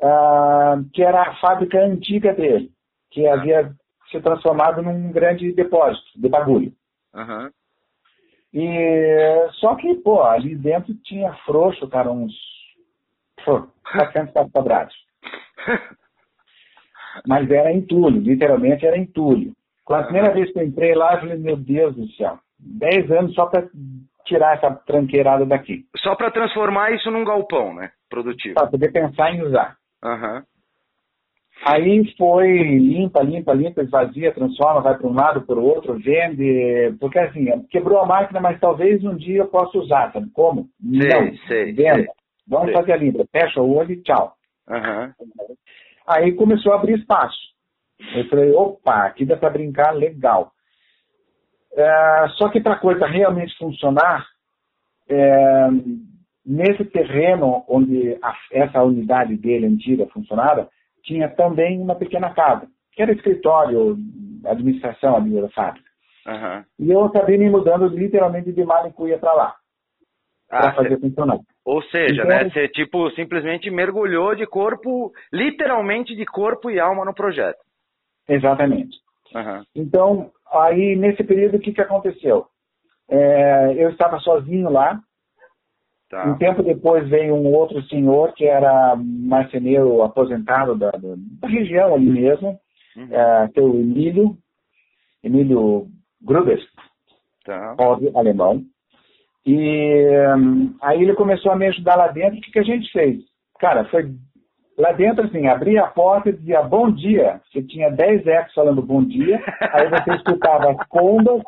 ah, 0.02 0.80
que 0.94 1.04
era 1.04 1.22
a 1.24 1.36
fábrica 1.36 1.80
antiga 1.84 2.34
dele, 2.34 2.72
que 3.12 3.28
havia 3.28 3.72
se 4.10 4.22
transformado 4.22 4.82
num 4.82 5.12
grande 5.12 5.52
depósito 5.52 6.08
de 6.16 6.30
bagulho. 6.30 6.72
Aham. 7.14 7.52
E 8.54 9.50
só 9.60 9.76
que, 9.76 9.94
pô, 9.96 10.24
ali 10.24 10.56
dentro 10.56 10.94
tinha 11.04 11.34
frouxo, 11.46 11.88
cara, 11.90 12.10
uns 12.10 12.34
pô, 13.44 13.68
400 13.92 14.34
metros 14.34 14.52
quadrados. 14.52 14.96
Mas 17.28 17.50
era 17.52 17.74
entulho, 17.74 18.22
literalmente 18.22 18.86
era 18.86 18.98
entulho. 18.98 19.54
Com 19.84 19.96
a 19.96 20.04
primeira 20.04 20.34
vez 20.34 20.52
que 20.52 20.60
eu 20.60 20.64
entrei 20.64 20.94
lá, 20.96 21.16
eu 21.16 21.20
falei, 21.20 21.38
meu 21.38 21.58
Deus 21.58 21.96
do 21.96 22.08
céu, 22.14 22.40
10 22.60 23.12
anos 23.12 23.34
só 23.34 23.48
para 23.48 23.68
tirar 24.28 24.56
essa 24.58 24.70
tranqueirada 24.86 25.46
daqui, 25.46 25.86
Só 25.98 26.16
para 26.16 26.32
transformar 26.32 26.92
isso 26.92 27.10
num 27.10 27.24
galpão, 27.26 27.74
né? 27.74 27.92
Produtivo. 28.10 28.56
para 28.56 28.68
poder 28.68 28.92
pensar 28.92 29.34
em 29.34 29.42
usar. 29.42 29.76
Aham. 30.04 30.44
Aí 31.66 32.16
foi 32.18 32.48
limpa, 32.78 33.24
limpa, 33.24 33.52
limpa, 33.54 33.82
esvazia, 33.82 34.32
transforma, 34.32 34.80
vai 34.82 34.96
para 34.98 35.08
um 35.08 35.14
lado, 35.14 35.42
para 35.42 35.56
o 35.56 35.64
outro, 35.66 35.98
vende. 35.98 36.96
Porque 37.00 37.18
assim, 37.18 37.46
quebrou 37.70 38.00
a 38.00 38.06
máquina, 38.06 38.40
mas 38.40 38.60
talvez 38.60 39.04
um 39.04 39.16
dia 39.16 39.40
eu 39.40 39.48
possa 39.48 39.78
usar, 39.80 40.12
sabe 40.14 40.30
como? 40.32 40.70
Sei, 40.80 41.10
Não, 41.10 41.38
sei, 41.48 41.74
venda. 41.74 41.96
sei. 41.96 42.08
Vamos 42.48 42.68
sei. 42.68 42.76
fazer 42.76 42.94
a 42.94 42.98
limpa, 42.98 43.26
fecha 43.32 43.60
o 43.62 43.76
olho 43.76 43.92
e 43.92 44.02
tchau. 44.04 44.34
Aham. 44.70 45.14
Aí 46.08 46.32
começou 46.34 46.72
a 46.72 46.76
abrir 46.76 47.00
espaço. 47.00 47.36
Eu 48.16 48.26
falei, 48.30 48.52
opa, 48.52 49.06
aqui 49.06 49.26
dá 49.26 49.36
para 49.36 49.50
brincar 49.50 49.92
legal. 49.92 50.52
É, 51.74 52.28
só 52.38 52.50
que 52.50 52.60
para 52.62 52.74
a 52.74 52.80
coisa 52.80 53.06
realmente 53.06 53.56
funcionar, 53.58 54.26
é, 55.10 55.68
nesse 56.46 56.84
terreno 56.86 57.64
onde 57.68 58.18
a- 58.22 58.36
essa 58.52 58.82
unidade 58.84 59.36
dele 59.38 59.66
antiga 59.68 60.08
funcionava, 60.08 60.70
tinha 61.04 61.30
também 61.30 61.80
uma 61.80 61.96
pequena 61.96 62.34
casa, 62.34 62.68
que 62.94 63.02
era 63.02 63.12
escritório, 63.14 63.98
administração 64.46 65.16
ali 65.16 65.40
da 65.42 65.50
fábrica. 65.50 65.88
Aham. 66.26 66.66
E 66.80 66.90
eu 66.92 67.04
acabei 67.06 67.38
me 67.38 67.50
mudando 67.50 67.88
literalmente 67.88 68.52
de 68.52 68.64
Malicuia 68.66 69.18
para 69.18 69.34
lá, 69.34 69.56
para 70.50 70.70
Ah, 70.70 70.74
fazer 70.74 70.90
cê- 70.96 71.00
funcionar. 71.00 71.38
ou 71.66 71.82
seja, 71.84 72.24
Então- 72.24 72.28
né? 72.28 72.50
Você 72.50 72.68
tipo 72.70 73.10
simplesmente 73.12 73.70
mergulhou 73.70 74.36
de 74.36 74.46
corpo, 74.46 75.12
literalmente 75.32 76.16
de 76.16 76.26
corpo 76.26 76.70
e 76.70 76.80
alma 76.80 77.06
no 77.06 77.14
projeto. 77.14 77.60
Exatamente. 78.28 78.98
Aham. 79.34 79.64
Então, 79.76 80.32
aí 80.52 80.96
nesse 80.96 81.24
período, 81.24 81.58
o 81.58 81.60
que, 81.60 81.72
que 81.74 81.82
aconteceu? 81.82 82.46
É, 83.10 83.74
eu 83.78 83.90
estava 83.90 84.20
sozinho 84.20 84.70
lá. 84.70 85.00
Tá. 86.10 86.26
Um 86.30 86.38
tempo 86.38 86.64
depois 86.64 87.08
veio 87.10 87.36
um 87.36 87.52
outro 87.54 87.82
senhor 87.84 88.34
que 88.34 88.46
era 88.46 88.96
marceneiro 88.96 90.02
aposentado 90.04 90.76
da, 90.76 90.92
da- 90.92 91.16
da 91.42 91.48
região 91.48 91.94
ali 91.96 92.10
mesmo, 92.10 92.58
Uhum. 92.96 93.08
é, 93.14 93.50
que 93.54 93.60
é 93.60 93.64
o 93.64 93.76
Emílio, 93.76 94.38
Emílio 95.24 95.88
Gruber, 96.22 96.60
Tá. 97.46 97.76
pobre 97.78 98.10
alemão. 98.16 98.64
E 99.46 100.08
hum, 100.38 100.76
aí 100.82 101.02
ele 101.02 101.14
começou 101.14 101.52
a 101.52 101.56
me 101.56 101.68
ajudar 101.68 101.96
lá 101.96 102.08
dentro. 102.10 102.38
O 102.38 102.42
que, 102.42 102.52
que 102.52 102.60
a 102.60 102.64
gente 102.64 102.92
fez? 102.92 103.22
Cara, 103.60 103.86
foi 103.86 104.12
lá 104.78 104.92
dentro 104.92 105.26
assim, 105.26 105.48
abria 105.48 105.84
a 105.84 105.88
porta 105.88 106.30
e 106.30 106.34
dizia 106.34 106.62
bom 106.62 106.92
dia. 106.92 107.42
Você 107.52 107.64
tinha 107.64 107.90
10 107.90 108.28
ecos 108.28 108.54
falando 108.54 108.82
bom 108.82 109.04
dia, 109.04 109.42
aí 109.74 109.90
você 109.90 110.16
escutava 110.16 110.72
as 110.72 110.88
pombas 110.88 111.42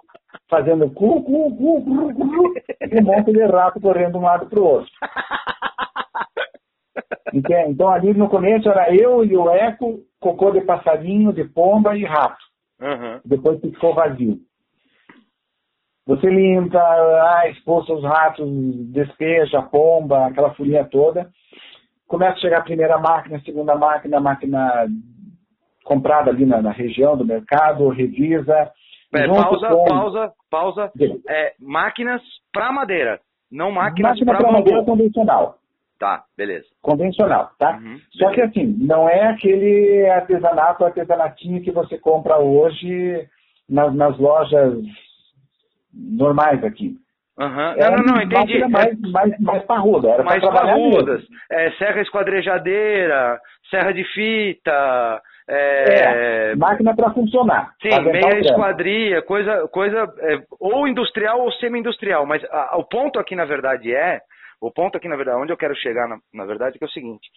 fazendo 0.49 0.89
cu, 0.91 1.23
cu, 1.23 1.55
cu, 1.55 1.81
cu, 1.83 2.13
cu, 2.13 2.53
e 2.81 3.01
um 3.01 3.05
monte 3.05 3.31
de 3.31 3.45
rato 3.45 3.79
correndo 3.79 4.13
de 4.13 4.17
um 4.17 4.21
lado 4.21 4.47
para 4.47 4.59
o 4.59 4.63
outro. 4.63 4.91
Entende? 7.33 7.71
Então 7.71 7.89
ali 7.89 8.13
no 8.13 8.27
começo 8.29 8.67
era 8.69 8.93
eu 8.93 9.23
e 9.23 9.37
o 9.37 9.49
eco, 9.49 9.99
cocô 10.19 10.51
de 10.51 10.61
passarinho, 10.61 11.31
de 11.31 11.43
pomba 11.43 11.95
e 11.95 12.03
rato 12.03 12.43
Aham. 12.81 13.21
depois 13.23 13.59
ficou 13.61 13.93
vazio. 13.93 14.37
Você 16.07 16.27
limpa, 16.27 16.79
ah, 16.79 17.47
expulsa 17.49 17.93
os 17.93 18.03
ratos, 18.03 18.49
despeja 18.91 19.59
a 19.59 19.61
pomba, 19.61 20.25
aquela 20.25 20.55
folia 20.55 20.83
toda. 20.83 21.29
Começa 22.09 22.33
a 22.37 22.41
chegar 22.41 22.57
a 22.57 22.63
primeira 22.63 22.97
máquina, 22.97 23.37
a 23.37 23.41
segunda 23.41 23.75
máquina, 23.75 24.17
a 24.17 24.19
máquina 24.19 24.87
comprada 25.85 26.31
ali 26.31 26.43
na, 26.45 26.59
na 26.59 26.71
região 26.71 27.15
do 27.15 27.23
mercado, 27.23 27.87
revisa. 27.89 28.71
É, 29.13 29.27
pausa, 29.27 29.67
com- 29.69 29.85
pausa, 29.85 30.33
pausa. 30.49 30.91
É, 31.27 31.53
máquinas 31.59 32.21
para 32.51 32.71
madeira, 32.71 33.19
não 33.51 33.71
máquinas 33.71 34.13
Máquina 34.19 34.35
para 34.37 34.51
madeira 34.51 34.83
convencional. 34.83 35.55
Tá, 35.99 36.23
beleza. 36.35 36.65
Convencional, 36.81 37.51
tá? 37.59 37.77
Uhum, 37.77 37.99
Só 38.13 38.31
que 38.31 38.41
assim, 38.41 38.65
não 38.79 39.07
é 39.07 39.27
aquele 39.27 40.09
artesanato, 40.09 40.83
artesanatinho 40.85 41.61
que 41.61 41.71
você 41.71 41.97
compra 41.97 42.39
hoje 42.39 43.27
nas, 43.69 43.93
nas 43.93 44.17
lojas 44.17 44.81
normais 45.93 46.63
aqui. 46.63 46.95
Era 47.77 47.97
Não, 47.97 48.03
não, 48.03 48.15
não, 48.15 48.21
entendi. 48.21 48.59
mais, 48.67 48.99
mais, 49.11 49.39
mais 49.39 49.63
parruda, 49.63 50.09
era 50.09 50.23
mais 50.23 50.43
parrudas, 50.43 51.23
é, 51.49 51.71
serra 51.71 52.01
esquadrejadeira, 52.01 53.39
serra 53.69 53.93
de 53.93 54.03
fita, 54.13 55.21
é, 55.47 56.51
É, 56.51 56.55
máquina 56.55 56.95
para 56.95 57.11
funcionar. 57.11 57.73
sim, 57.81 57.89
meia 58.01 58.39
esquadria, 58.39 59.21
coisa, 59.23 59.67
coisa 59.69 60.13
é, 60.19 60.39
ou 60.59 60.87
industrial 60.87 61.39
ou 61.41 61.51
semi-industrial. 61.53 62.25
Mas 62.25 62.43
a- 62.51 62.77
o 62.77 62.83
ponto 62.83 63.17
aqui, 63.19 63.35
na 63.35 63.45
verdade, 63.45 63.93
é, 63.95 64.19
o 64.61 64.71
ponto 64.71 64.97
aqui, 64.97 65.07
na 65.07 65.15
verdade, 65.15 65.37
onde 65.41 65.51
eu 65.53 65.57
quero 65.57 65.75
chegar, 65.75 66.07
na, 66.07 66.17
na 66.33 66.45
verdade, 66.45 66.75
é 66.75 66.77
que 66.77 66.83
é 66.83 66.87
o 66.87 66.91
seguinte, 66.91 67.27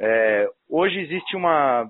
é, 0.00 0.46
hoje 0.68 0.98
existe 1.00 1.36
uma... 1.36 1.88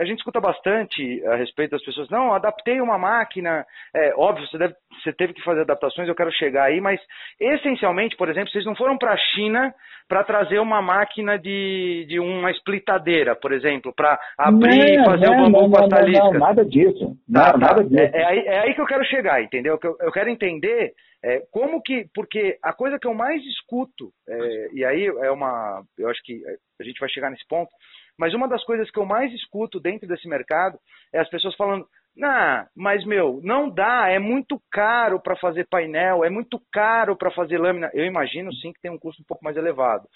A 0.00 0.04
gente 0.04 0.18
escuta 0.18 0.40
bastante 0.40 1.24
a 1.26 1.36
respeito 1.36 1.72
das 1.72 1.84
pessoas, 1.84 2.08
não, 2.10 2.32
adaptei 2.32 2.80
uma 2.80 2.98
máquina, 2.98 3.64
é, 3.94 4.12
óbvio, 4.16 4.46
você, 4.48 4.58
deve, 4.58 4.74
você 5.02 5.12
teve 5.12 5.32
que 5.32 5.42
fazer 5.42 5.60
adaptações, 5.60 6.08
eu 6.08 6.14
quero 6.14 6.32
chegar 6.32 6.64
aí, 6.64 6.80
mas 6.80 7.00
essencialmente, 7.40 8.16
por 8.16 8.28
exemplo, 8.28 8.50
vocês 8.50 8.64
não 8.64 8.74
foram 8.74 8.98
para 8.98 9.12
a 9.12 9.16
China 9.16 9.72
para 10.08 10.24
trazer 10.24 10.58
uma 10.58 10.80
máquina 10.80 11.38
de, 11.38 12.06
de 12.08 12.18
uma 12.18 12.50
splitadeira, 12.52 13.36
por 13.36 13.52
exemplo, 13.52 13.92
para 13.94 14.18
abrir 14.38 14.94
e 14.94 14.96
Não, 14.96 15.04
fazer 15.04 15.26
não, 15.26 15.34
o 15.34 15.42
bambu 15.44 15.60
não, 15.60 15.70
com 15.70 15.84
as 15.84 16.12
não, 16.12 16.32
não, 16.32 16.40
nada 16.40 16.64
disso. 16.64 17.16
Tá, 17.32 17.52
tá. 17.52 17.58
nada 17.58 17.84
disso. 17.84 18.00
É, 18.00 18.10
é 18.14 18.24
aí, 18.24 18.38
é 18.38 18.58
aí 18.60 18.74
que 18.74 18.80
eu 18.80 18.86
quero 18.86 19.04
chegar, 19.04 19.42
entendeu? 19.42 19.78
Eu, 19.82 19.96
eu 20.00 20.10
quero 20.10 20.30
entender 20.30 20.94
é, 21.22 21.42
como 21.50 21.82
que. 21.82 22.06
Porque 22.14 22.58
a 22.62 22.72
coisa 22.72 22.98
que 22.98 23.06
eu 23.06 23.12
mais 23.12 23.42
escuto, 23.44 24.10
é, 24.28 24.68
e 24.72 24.84
aí 24.84 25.06
é 25.06 25.30
uma. 25.30 25.82
Eu 25.98 26.08
acho 26.08 26.22
que 26.24 26.40
a 26.80 26.84
gente 26.84 26.98
vai 26.98 27.08
chegar 27.10 27.30
nesse 27.30 27.46
ponto, 27.46 27.70
mas 28.18 28.34
uma 28.34 28.48
das 28.48 28.64
coisas 28.64 28.90
que 28.90 28.98
eu 28.98 29.06
mais 29.06 29.32
escuto 29.32 29.78
dentro 29.80 30.08
desse 30.08 30.28
mercado 30.28 30.78
é 31.12 31.20
as 31.20 31.28
pessoas 31.30 31.54
falando. 31.54 31.86
Nah, 32.16 32.66
mas 32.76 33.04
meu, 33.04 33.40
não 33.44 33.70
dá, 33.70 34.08
é 34.08 34.18
muito 34.18 34.60
caro 34.72 35.20
para 35.20 35.36
fazer 35.36 35.68
painel, 35.68 36.24
é 36.24 36.30
muito 36.30 36.60
caro 36.72 37.16
para 37.16 37.30
fazer 37.30 37.58
lâmina. 37.58 37.90
Eu 37.94 38.04
imagino 38.04 38.52
sim 38.54 38.72
que 38.72 38.80
tem 38.80 38.90
um 38.90 38.98
custo 38.98 39.22
um 39.22 39.26
pouco 39.26 39.44
mais 39.44 39.56
elevado. 39.56 40.08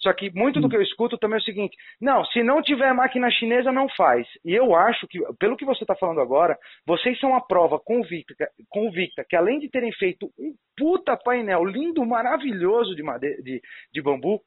Só 0.00 0.12
que 0.12 0.30
muito 0.30 0.60
do 0.60 0.68
que 0.68 0.76
eu 0.76 0.82
escuto 0.82 1.18
também 1.18 1.38
é 1.38 1.40
o 1.40 1.44
seguinte: 1.44 1.76
não, 2.00 2.24
se 2.26 2.42
não 2.42 2.62
tiver 2.62 2.92
máquina 2.94 3.30
chinesa, 3.30 3.72
não 3.72 3.88
faz. 3.88 4.26
E 4.44 4.54
eu 4.54 4.74
acho 4.76 5.08
que, 5.08 5.18
pelo 5.38 5.56
que 5.56 5.64
você 5.64 5.82
está 5.82 5.96
falando 5.96 6.20
agora, 6.20 6.56
vocês 6.86 7.18
são 7.18 7.34
a 7.34 7.40
prova 7.40 7.78
convicta, 7.80 8.48
convicta 8.68 9.24
que 9.28 9.34
além 9.34 9.58
de 9.58 9.68
terem 9.68 9.92
feito 9.92 10.30
um 10.38 10.54
puta 10.76 11.16
painel 11.16 11.64
lindo, 11.64 12.06
maravilhoso 12.06 12.94
de, 12.94 13.02
madeira, 13.02 13.42
de, 13.42 13.60
de 13.92 14.02
bambu, 14.02 14.40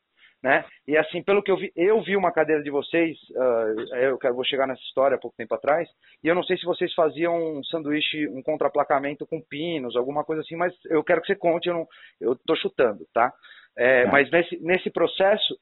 né? 0.43 0.65
E 0.87 0.97
assim, 0.97 1.21
pelo 1.23 1.43
que 1.43 1.51
eu 1.51 1.57
vi, 1.57 1.71
eu 1.75 2.01
vi 2.01 2.17
uma 2.17 2.31
cadeira 2.31 2.63
de 2.63 2.71
vocês, 2.71 3.17
uh, 3.31 3.95
eu 3.95 4.33
vou 4.33 4.43
chegar 4.43 4.65
nessa 4.65 4.81
história 4.81 5.15
há 5.15 5.19
pouco 5.19 5.37
tempo 5.37 5.53
atrás, 5.53 5.87
e 6.23 6.27
eu 6.27 6.33
não 6.33 6.43
sei 6.43 6.57
se 6.57 6.65
vocês 6.65 6.93
faziam 6.93 7.57
um 7.57 7.63
sanduíche, 7.65 8.27
um 8.29 8.41
contraplacamento 8.41 9.25
com 9.27 9.41
pinos, 9.41 9.95
alguma 9.95 10.23
coisa 10.23 10.41
assim, 10.41 10.55
mas 10.55 10.73
eu 10.85 11.03
quero 11.03 11.21
que 11.21 11.27
você 11.27 11.35
conte, 11.35 11.67
eu, 11.67 11.75
não, 11.75 11.87
eu 12.19 12.35
tô 12.35 12.55
chutando, 12.55 13.05
tá? 13.13 13.31
É, 13.77 14.05
tá. 14.05 14.11
Mas 14.11 14.31
nesse, 14.31 14.57
nesse 14.63 14.89
processo, 14.89 15.57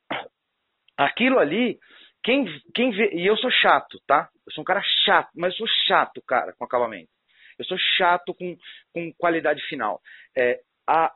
aquilo 0.97 1.39
ali, 1.39 1.77
quem, 2.23 2.45
quem 2.73 2.91
vê, 2.91 3.11
e 3.13 3.27
eu 3.27 3.35
sou 3.37 3.51
chato, 3.51 3.99
tá? 4.07 4.29
Eu 4.47 4.53
sou 4.53 4.61
um 4.61 4.65
cara 4.65 4.81
chato, 5.05 5.29
mas 5.35 5.51
eu 5.53 5.57
sou 5.57 5.67
chato, 5.87 6.21
cara, 6.25 6.53
com 6.57 6.63
acabamento. 6.63 7.09
Eu 7.57 7.65
sou 7.65 7.77
chato 7.97 8.33
com, 8.33 8.55
com 8.93 9.11
qualidade 9.17 9.61
final. 9.67 9.99
É, 10.37 10.61
a, 10.87 11.11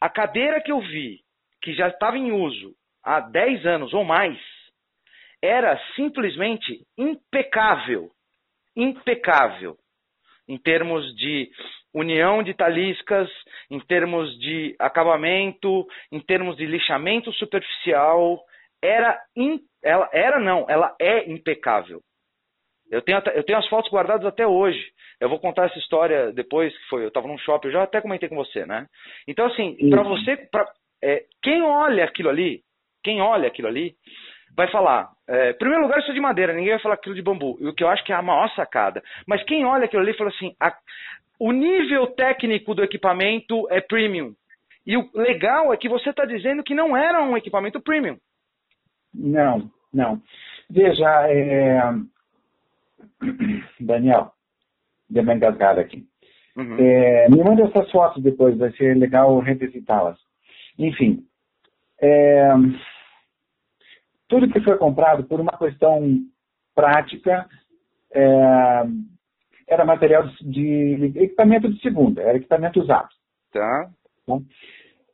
a 0.00 0.08
cadeira 0.08 0.60
que 0.60 0.70
eu 0.70 0.80
vi, 0.80 1.20
que 1.60 1.74
já 1.74 1.88
estava 1.88 2.16
em 2.16 2.30
uso 2.30 2.74
há 3.04 3.20
10 3.20 3.66
anos 3.66 3.92
ou 3.92 4.04
mais, 4.04 4.38
era 5.42 5.78
simplesmente 5.96 6.86
impecável. 6.96 8.10
Impecável. 8.76 9.76
Em 10.48 10.56
termos 10.56 11.14
de 11.16 11.50
união 11.94 12.42
de 12.42 12.54
taliscas, 12.54 13.28
em 13.70 13.80
termos 13.80 14.38
de 14.38 14.74
acabamento, 14.78 15.86
em 16.10 16.20
termos 16.20 16.56
de 16.56 16.66
lixamento 16.66 17.32
superficial, 17.32 18.40
era, 18.82 19.20
in, 19.36 19.60
ela 19.82 20.08
era 20.12 20.40
não, 20.40 20.66
ela 20.68 20.94
é 21.00 21.30
impecável. 21.30 22.00
Eu 22.90 23.00
tenho, 23.00 23.22
eu 23.34 23.42
tenho 23.44 23.58
as 23.58 23.68
fotos 23.68 23.90
guardadas 23.90 24.26
até 24.26 24.46
hoje. 24.46 24.92
Eu 25.18 25.28
vou 25.28 25.38
contar 25.38 25.66
essa 25.66 25.78
história 25.78 26.32
depois 26.32 26.76
que 26.76 26.88
foi. 26.88 27.04
Eu 27.04 27.08
estava 27.08 27.26
num 27.26 27.38
shopping, 27.38 27.68
eu 27.68 27.72
já 27.72 27.82
até 27.84 28.00
comentei 28.00 28.28
com 28.28 28.36
você, 28.36 28.66
né? 28.66 28.86
Então, 29.26 29.46
assim, 29.46 29.76
para 29.88 30.02
você, 30.02 30.36
pra, 30.36 30.66
é, 31.02 31.24
quem 31.42 31.62
olha 31.62 32.04
aquilo 32.04 32.28
ali, 32.28 32.62
quem 33.02 33.20
olha 33.20 33.48
aquilo 33.48 33.68
ali, 33.68 33.94
vai 34.56 34.70
falar, 34.70 35.10
é, 35.28 35.50
em 35.50 35.58
primeiro 35.58 35.82
lugar, 35.82 35.98
isso 35.98 36.10
é 36.10 36.14
de 36.14 36.20
madeira, 36.20 36.52
ninguém 36.52 36.72
vai 36.72 36.82
falar 36.82 36.94
aquilo 36.94 37.14
de 37.14 37.22
bambu, 37.22 37.58
o 37.60 37.74
que 37.74 37.82
eu 37.82 37.88
acho 37.88 38.04
que 38.04 38.12
é 38.12 38.16
a 38.16 38.22
maior 38.22 38.48
sacada. 38.54 39.02
Mas 39.26 39.42
quem 39.44 39.64
olha 39.64 39.84
aquilo 39.84 40.02
ali 40.02 40.14
fala 40.14 40.30
assim, 40.30 40.54
a, 40.60 40.74
o 41.38 41.52
nível 41.52 42.06
técnico 42.08 42.74
do 42.74 42.84
equipamento 42.84 43.66
é 43.70 43.80
premium. 43.80 44.34
E 44.86 44.96
o 44.96 45.08
legal 45.14 45.72
é 45.72 45.76
que 45.76 45.88
você 45.88 46.10
está 46.10 46.24
dizendo 46.24 46.62
que 46.62 46.74
não 46.74 46.96
era 46.96 47.22
um 47.22 47.36
equipamento 47.36 47.80
premium. 47.80 48.16
Não, 49.14 49.70
não. 49.92 50.20
Veja, 50.68 51.28
é... 51.28 51.80
Daniel, 53.80 54.32
deu 55.08 55.22
uma 55.22 55.34
engasgada 55.34 55.80
aqui. 55.80 56.04
Uhum. 56.56 56.76
É, 56.78 57.28
me 57.30 57.42
manda 57.42 57.64
essas 57.64 57.90
fotos 57.90 58.22
depois, 58.22 58.58
vai 58.58 58.70
ser 58.72 58.96
legal 58.96 59.38
revisitá-las. 59.38 60.18
Enfim, 60.78 61.24
é, 62.02 62.52
tudo 64.28 64.50
que 64.50 64.60
foi 64.60 64.76
comprado 64.76 65.24
por 65.24 65.40
uma 65.40 65.56
questão 65.56 66.18
prática 66.74 67.46
é, 68.12 68.82
era 69.68 69.84
material 69.84 70.26
de, 70.40 71.10
de, 71.10 71.18
equipamento 71.18 71.72
de 71.72 71.80
segunda, 71.80 72.22
era 72.22 72.36
equipamento 72.36 72.80
usado. 72.80 73.08
Tá. 73.52 73.90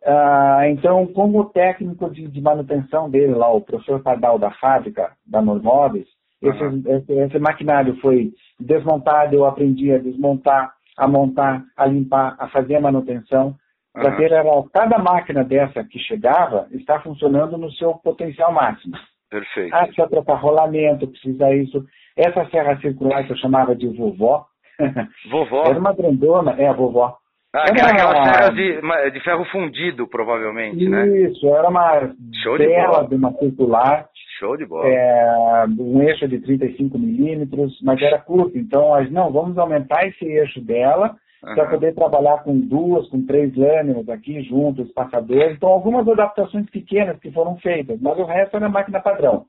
Ah, 0.05 0.69
então, 0.69 1.07
como 1.09 1.51
técnico 1.51 2.09
de, 2.11 2.29
de, 2.29 2.41
manutenção 2.41 3.11
dele 3.11 3.35
lá, 3.35 3.53
o 3.53 3.61
professor 3.61 4.01
Pardal 4.01 4.39
da 4.39 4.51
fábrica 4.53 5.13
da 5.27 5.43
Normóveis, 5.43 6.07
uhum. 6.41 6.51
esse, 6.51 6.91
esse, 6.91 7.13
esse, 7.13 7.39
maquinário 7.39 7.97
foi 8.01 8.33
desmontado, 8.59 9.35
eu 9.35 9.45
aprendi 9.45 9.93
a 9.93 9.99
desmontar, 9.99 10.73
a 10.97 11.09
montar, 11.09 11.65
a 11.77 11.87
limpar, 11.87 12.37
a 12.39 12.49
fazer 12.49 12.77
a 12.77 12.81
manutenção. 12.81 13.57
Para 13.93 14.17
ter 14.17 14.31
era, 14.33 14.45
cada 14.73 14.99
máquina 14.99 15.45
dessa 15.45 15.83
que 15.85 15.99
chegava 15.99 16.69
está 16.71 17.01
funcionando 17.01 17.57
no 17.57 17.71
seu 17.73 17.95
potencial 17.95 18.53
máximo. 18.53 18.95
Perfeito. 19.31 19.75
Ah, 19.75 19.85
precisa 19.85 20.09
trocar 20.09 20.37
rolamento, 20.37 21.09
precisa 21.09 21.55
isso. 21.55 21.85
Essa 22.17 22.49
serra 22.51 22.79
circular 22.81 23.25
que 23.25 23.33
eu 23.33 23.37
chamava 23.37 23.75
de 23.75 23.89
vovó. 23.89 24.47
Vovó? 25.31 25.65
era 25.67 25.79
uma 25.79 25.93
grandona, 25.93 26.53
é 26.53 26.69
a 26.69 26.73
vovó. 26.73 27.17
Ah, 27.53 27.65
era 27.69 27.91
aquela 27.91 28.25
serra 28.25 28.49
de, 28.51 29.11
de 29.11 29.21
ferro 29.25 29.45
fundido, 29.47 30.07
provavelmente, 30.07 30.83
isso, 30.83 30.91
né? 30.91 31.09
Isso, 31.09 31.49
era 31.49 31.69
uma 31.69 32.15
Show 32.43 32.59
bela 32.59 33.03
de, 33.03 33.09
de 33.09 33.15
uma 33.17 33.33
circular. 33.33 34.07
Show 34.39 34.57
de 34.57 34.67
bola. 34.67 34.89
É, 34.89 35.65
um 35.67 36.01
eixo 36.03 36.29
de 36.29 36.39
35 36.41 36.97
milímetros, 36.97 37.77
mas 37.83 38.01
era 38.01 38.21
curto. 38.21 38.57
Então, 38.57 38.91
nós, 38.91 39.11
não, 39.11 39.33
vamos 39.33 39.59
aumentar 39.59 40.07
esse 40.07 40.25
eixo 40.25 40.61
dela 40.61 41.17
uhum. 41.45 41.55
para 41.55 41.71
poder 41.71 41.95
trabalhar 41.95 42.43
com 42.43 42.59
duas, 42.59 43.09
com 43.09 43.25
três 43.27 43.55
lâminas 43.57 44.09
aqui 44.09 44.43
juntos, 44.43 44.91
passadores. 44.93 45.57
Então, 45.57 45.69
algumas 45.69 46.07
adaptações 46.09 46.69
pequenas 46.71 47.19
que 47.19 47.31
foram 47.31 47.57
feitas, 47.59 48.01
mas 48.01 48.19
o 48.19 48.25
resto 48.25 48.57
era 48.57 48.69
máquina 48.69 49.01
padrão. 49.01 49.47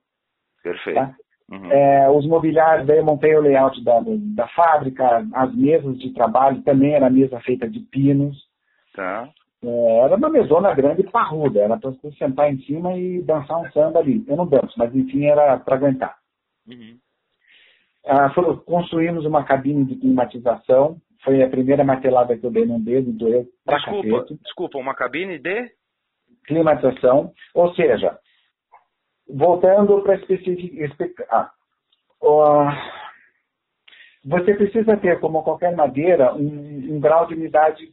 Perfeito. 0.64 0.96
Tá? 0.96 1.16
Uhum. 1.52 1.72
É, 1.72 2.10
os 2.12 2.28
mobiliários, 2.28 2.86
daí 2.86 3.00
eu 3.00 3.06
montei 3.06 3.36
o 3.36 3.42
layout 3.42 3.84
da, 3.84 4.00
da 4.36 4.48
fábrica, 4.50 5.26
as 5.34 5.56
mesas 5.56 5.98
de 5.98 6.14
trabalho 6.14 6.62
também 6.62 6.94
era 6.94 7.10
mesa 7.10 7.40
feita 7.40 7.68
de 7.68 7.80
pinos. 7.80 8.38
Tá. 8.96 9.28
É, 9.64 10.00
era 10.06 10.16
uma 10.16 10.30
mesona 10.30 10.74
grande 10.74 11.02
e 11.02 11.10
parruda, 11.10 11.60
era 11.60 11.78
para 11.78 11.90
você 11.90 12.12
sentar 12.12 12.54
em 12.54 12.60
cima 12.60 12.96
e 12.96 13.22
dançar 13.24 13.60
um 13.60 13.72
samba 13.72 14.00
ali. 14.00 14.24
Eu 14.28 14.36
não 14.36 14.48
danço, 14.48 14.74
mas 14.78 14.96
enfim, 14.96 15.26
era 15.26 15.58
para 15.58 15.76
aguentar. 15.76 16.16
Uhum. 16.68 16.98
Ah, 18.06 18.32
construímos 18.66 19.26
uma 19.26 19.44
cabine 19.44 19.86
de 19.86 19.96
climatização, 19.96 20.98
foi 21.24 21.44
a 21.44 21.50
primeira 21.50 21.84
martelada 21.84 22.38
que 22.38 22.46
eu 22.46 22.52
dei 22.52 22.66
num 22.66 22.82
dedo, 22.82 23.12
doeu 23.12 23.46
pra 23.66 23.78
desculpa, 23.78 24.26
Desculpa, 24.44 24.78
uma 24.78 24.96
cabine 24.96 25.40
de? 25.40 25.72
Climatização, 26.46 27.32
ou 27.54 27.74
seja, 27.76 28.18
voltando 29.28 30.02
para 30.02 30.16
especificar. 30.16 31.28
Ah, 31.32 31.52
você 34.26 34.54
precisa 34.54 34.98
ter, 34.98 35.20
como 35.20 35.44
qualquer 35.44 35.76
madeira, 35.76 36.34
um, 36.34 36.96
um 36.96 37.00
grau 37.00 37.28
de 37.28 37.36
umidade 37.36 37.88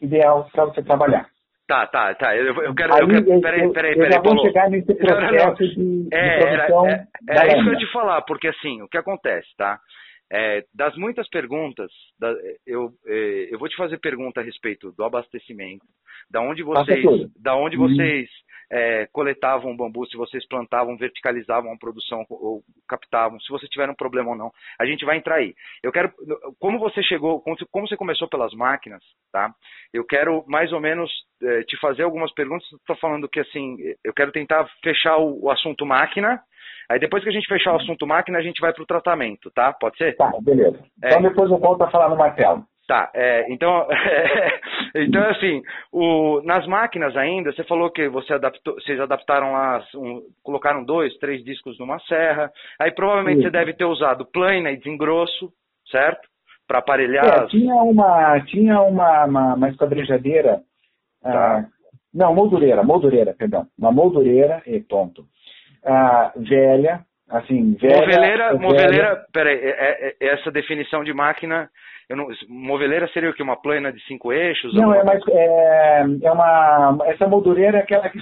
ideal 0.00 0.48
para 0.52 0.64
você 0.66 0.82
trabalhar. 0.82 1.28
Tá, 1.66 1.86
tá, 1.86 2.14
tá. 2.14 2.36
Eu, 2.36 2.54
eu 2.62 2.74
quero. 2.74 2.94
Aí, 2.94 3.00
eu 3.00 3.08
quero 3.08 3.40
peraí, 3.40 3.72
peraí, 3.72 3.94
peraí. 3.94 4.12
Já 4.12 4.20
vou 4.20 4.38
chegar 4.40 4.70
nesse 4.70 4.94
processo 4.94 5.22
não, 5.22 5.30
não, 5.32 5.46
não. 5.46 5.54
de, 5.54 6.08
é, 6.12 6.38
de 6.38 6.44
produção. 6.44 6.86
Era, 6.86 7.08
é, 7.28 7.36
era 7.36 7.46
isso 7.46 7.62
que 7.62 7.68
eu 7.68 7.72
ia 7.72 7.78
te 7.78 7.92
falar, 7.92 8.22
porque 8.22 8.48
assim, 8.48 8.82
o 8.82 8.88
que 8.88 8.98
acontece, 8.98 9.48
tá? 9.56 9.80
É, 10.30 10.64
das 10.74 10.96
muitas 10.96 11.28
perguntas, 11.28 11.90
da, 12.18 12.32
eu, 12.66 12.92
é, 13.06 13.48
eu 13.50 13.58
vou 13.58 13.68
te 13.68 13.76
fazer 13.76 13.98
pergunta 13.98 14.40
a 14.40 14.44
respeito 14.44 14.90
do 14.92 15.04
abastecimento, 15.04 15.86
da 16.28 16.40
onde 16.40 16.62
vocês, 16.62 17.04
da 17.36 17.54
onde 17.54 17.76
uhum. 17.76 17.88
vocês 17.88 18.28
é, 18.70 19.06
coletavam 19.12 19.76
bambu, 19.76 20.04
se 20.06 20.16
vocês 20.16 20.46
plantavam, 20.48 20.96
verticalizavam 20.96 21.72
a 21.72 21.78
produção 21.78 22.24
ou 22.28 22.62
captavam, 22.88 23.38
se 23.40 23.48
vocês 23.50 23.70
tiveram 23.70 23.92
um 23.92 23.96
problema 23.96 24.30
ou 24.30 24.36
não. 24.36 24.50
A 24.78 24.84
gente 24.84 25.04
vai 25.04 25.16
entrar 25.16 25.36
aí. 25.36 25.54
Eu 25.82 25.92
quero, 25.92 26.12
como 26.58 26.78
você 26.78 27.02
chegou, 27.02 27.40
como, 27.40 27.56
você 27.86 27.96
começou 27.96 28.28
pelas 28.28 28.52
máquinas, 28.52 29.02
tá? 29.32 29.54
Eu 29.92 30.04
quero 30.04 30.44
mais 30.48 30.72
ou 30.72 30.80
menos 30.80 31.10
é, 31.42 31.62
te 31.62 31.78
fazer 31.78 32.02
algumas 32.02 32.32
perguntas. 32.34 32.66
Estou 32.72 32.96
falando 32.96 33.28
que 33.28 33.40
assim, 33.40 33.76
eu 34.04 34.12
quero 34.12 34.32
tentar 34.32 34.68
fechar 34.82 35.18
o, 35.18 35.44
o 35.44 35.50
assunto 35.50 35.86
máquina 35.86 36.42
Aí 36.88 37.00
depois 37.00 37.22
que 37.22 37.28
a 37.28 37.32
gente 37.32 37.48
fechar 37.48 37.72
o 37.72 37.76
assunto 37.76 38.06
máquina, 38.06 38.38
a 38.38 38.42
gente 38.42 38.60
vai 38.60 38.72
para 38.72 38.82
o 38.82 38.86
tratamento, 38.86 39.50
tá? 39.50 39.72
Pode 39.72 39.96
ser? 39.96 40.16
Tá, 40.16 40.32
beleza. 40.40 40.78
É. 41.02 41.08
Então 41.08 41.22
depois 41.22 41.50
eu 41.50 41.58
volto 41.58 41.82
a 41.82 41.90
falar 41.90 42.08
no 42.08 42.16
martelo. 42.16 42.64
Tá, 42.86 43.10
é, 43.12 43.52
então, 43.52 43.88
então 44.94 45.20
assim, 45.30 45.60
o, 45.92 46.40
nas 46.44 46.64
máquinas 46.68 47.16
ainda, 47.16 47.52
você 47.52 47.64
falou 47.64 47.90
que 47.90 48.08
você 48.08 48.34
adaptou, 48.34 48.74
vocês 48.74 49.00
adaptaram 49.00 49.52
lá, 49.52 49.84
um, 49.96 50.22
colocaram 50.44 50.84
dois, 50.84 51.12
três 51.18 51.42
discos 51.42 51.76
numa 51.80 51.98
serra, 52.00 52.48
aí 52.80 52.92
provavelmente 52.92 53.38
Isso. 53.38 53.48
você 53.48 53.50
deve 53.50 53.72
ter 53.72 53.84
usado 53.84 54.24
plana 54.24 54.70
e 54.70 54.76
desengrosso, 54.76 55.50
certo? 55.90 56.28
Para 56.68 56.78
aparelhar. 56.78 57.24
É, 57.24 57.44
as... 57.44 57.50
tinha 57.50 57.74
uma, 57.74 58.40
tinha 58.42 58.80
uma, 58.80 59.24
uma, 59.24 59.54
uma 59.54 59.68
esquadrejadeira, 59.68 60.60
tá. 61.20 61.58
ah, 61.58 61.64
não, 62.14 62.32
moldureira, 62.32 62.84
moldureira, 62.84 63.34
perdão, 63.36 63.66
uma 63.76 63.90
moldureira, 63.90 64.62
e 64.64 64.78
ponto 64.78 65.26
ah, 65.86 66.32
velha, 66.36 67.00
assim, 67.28 67.74
velha. 67.74 68.00
Moveleira, 68.00 68.46
velha. 68.48 68.58
moveleira, 68.58 69.26
peraí, 69.32 69.56
é, 69.56 69.68
é, 69.68 70.14
é, 70.20 70.34
essa 70.34 70.50
definição 70.50 71.04
de 71.04 71.12
máquina, 71.12 71.70
não, 72.10 72.28
moveleira 72.48 73.08
seria 73.08 73.30
o 73.30 73.34
que? 73.34 73.42
Uma 73.42 73.60
plana 73.60 73.92
de 73.92 74.00
cinco 74.06 74.32
eixos? 74.32 74.74
Não, 74.74 74.94
é 74.94 75.04
mais, 75.04 75.22
é, 75.28 76.04
é 76.22 76.32
uma, 76.32 76.98
essa 77.06 77.26
moldureira 77.26 77.78
é 77.78 77.80
aquela 77.82 78.08
que, 78.08 78.18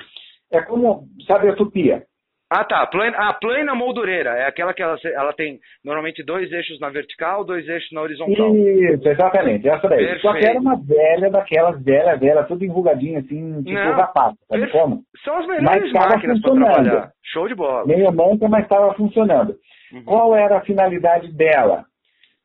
é 0.53 0.61
como, 0.63 1.07
sabe 1.27 1.49
a 1.49 1.57
tupia? 1.57 2.05
Ah, 2.51 2.65
tá. 2.65 2.87
Plana, 2.87 3.17
a 3.17 3.33
plana 3.33 3.75
moldureira 3.75 4.31
é 4.31 4.47
aquela 4.47 4.73
que 4.73 4.83
ela, 4.83 4.97
ela 5.05 5.33
tem 5.33 5.59
normalmente 5.85 6.23
dois 6.23 6.53
eixos 6.53 6.79
na 6.79 6.91
vertical, 6.91 7.45
dois 7.45 7.67
eixos 7.69 7.91
na 7.93 8.03
horizontal. 8.03 8.55
Isso, 8.55 9.09
exatamente. 9.09 9.69
Essa 9.69 9.89
daí. 9.89 9.99
Perfeito. 9.99 10.23
Só 10.23 10.33
que 10.35 10.47
era 10.47 10.61
uma 10.61 10.77
velha 10.77 11.31
daquelas, 11.31 11.83
velha, 11.83 12.17
velha, 12.17 12.45
tudo 12.45 12.65
enrugadinha, 12.65 13.21
assim, 13.21 13.63
tipo 13.63 13.97
zapato, 13.97 14.37
sabe 14.49 14.71
como? 14.71 15.03
São 15.25 15.39
as 15.39 15.47
melhores 15.47 15.93
máquinas 15.93 16.41
para 16.41 16.55
trabalhar. 16.55 17.11
Show 17.33 17.49
de 17.49 17.55
bola. 17.55 17.87
Meio 17.87 18.13
manca, 18.13 18.49
mas 18.49 18.63
estava 18.65 18.95
funcionando. 18.95 19.57
Uhum. 19.93 20.05
Qual 20.05 20.35
era 20.37 20.59
a 20.59 20.63
finalidade 20.63 21.33
dela? 21.33 21.85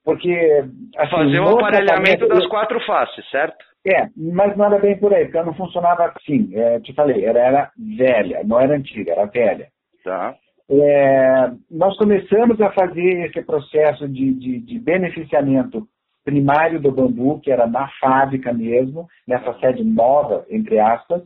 Porque. 0.04 0.64
Assim, 0.98 1.12
Fazer 1.12 1.40
o 1.40 1.60
aparelhamento 1.60 2.28
das 2.28 2.48
quatro 2.48 2.80
faces, 2.86 3.30
certo? 3.30 3.58
É, 3.86 4.08
mas 4.16 4.58
não 4.58 4.66
era 4.66 4.80
bem 4.80 4.98
por 4.98 5.14
aí, 5.14 5.26
porque 5.26 5.38
ela 5.38 5.48
não 5.48 5.54
funcionava 5.54 6.12
assim. 6.16 6.50
É, 6.54 6.80
te 6.80 6.94
falei, 6.94 7.26
era, 7.26 7.40
era 7.40 7.72
velha, 7.98 8.42
não 8.44 8.60
era 8.60 8.76
antiga, 8.76 9.12
era 9.12 9.26
velha. 9.26 9.68
Tá. 10.04 10.36
É, 10.72 11.52
nós 11.72 11.98
começamos 11.98 12.62
a 12.62 12.72
fazer 12.72 13.26
esse 13.26 13.42
processo 13.42 14.08
de, 14.08 14.34
de, 14.34 14.60
de, 14.60 14.80
beneficiamento 14.80 15.88
primário 16.24 16.80
do 16.80 16.92
bambu, 16.92 17.40
que 17.40 17.52
era 17.52 17.66
na 17.66 17.90
fábrica 18.00 18.54
mesmo, 18.54 19.08
nessa 19.28 19.52
sede 19.60 19.84
nova, 19.84 20.46
entre 20.48 20.80
aspas. 20.80 21.24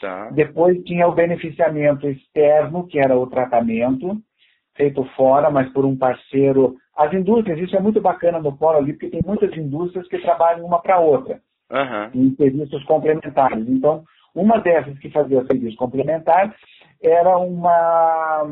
Tá. 0.00 0.30
Depois 0.30 0.82
tinha 0.82 1.06
o 1.06 1.14
beneficiamento 1.14 2.08
externo, 2.08 2.86
que 2.88 2.98
era 2.98 3.16
o 3.16 3.28
tratamento, 3.28 4.20
feito 4.76 5.04
fora, 5.16 5.48
mas 5.48 5.72
por 5.72 5.84
um 5.84 5.96
parceiro. 5.96 6.76
As 6.96 7.12
indústrias, 7.14 7.60
isso 7.60 7.76
é 7.76 7.80
muito 7.80 8.00
bacana 8.00 8.40
no 8.40 8.56
Polo 8.56 8.78
ali, 8.78 8.94
porque 8.94 9.10
tem 9.10 9.20
muitas 9.24 9.56
indústrias 9.56 10.08
que 10.08 10.18
trabalham 10.18 10.66
uma 10.66 10.82
para 10.82 10.98
outra, 10.98 11.40
uhum. 11.70 12.10
em 12.22 12.34
serviços 12.34 12.82
complementares. 12.84 13.68
Então, 13.68 14.02
uma 14.34 14.58
dessas 14.58 14.98
que 14.98 15.08
fazia 15.10 15.44
serviço 15.44 15.76
complementar 15.76 16.52
era 17.02 17.36
uma 17.38 18.50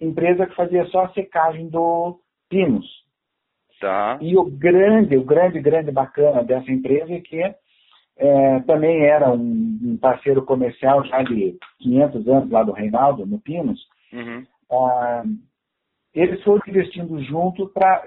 empresa 0.00 0.46
que 0.46 0.54
fazia 0.54 0.84
só 0.86 1.04
a 1.04 1.12
secagem 1.12 1.68
do 1.68 2.20
pinos. 2.48 2.86
Tá. 3.80 4.18
E 4.20 4.36
o 4.36 4.44
grande, 4.44 5.16
o 5.16 5.24
grande, 5.24 5.60
grande 5.60 5.90
bacana 5.90 6.42
dessa 6.42 6.70
empresa 6.70 7.12
é 7.12 7.20
que 7.20 7.42
é, 8.16 8.60
também 8.60 9.04
era 9.04 9.30
um, 9.32 9.78
um, 9.82 9.96
parceiro 9.96 10.44
comercial 10.44 11.04
já 11.04 11.22
de 11.22 11.58
500 11.80 12.28
anos 12.28 12.50
lá 12.50 12.62
do 12.62 12.72
Reinaldo, 12.72 13.26
no 13.26 13.40
Pinos. 13.40 13.80
Uhum. 14.12 14.46
Ah, 14.70 15.24
eles 16.14 16.42
foram 16.44 16.62
investindo 16.68 17.20
junto 17.24 17.68
para 17.68 18.04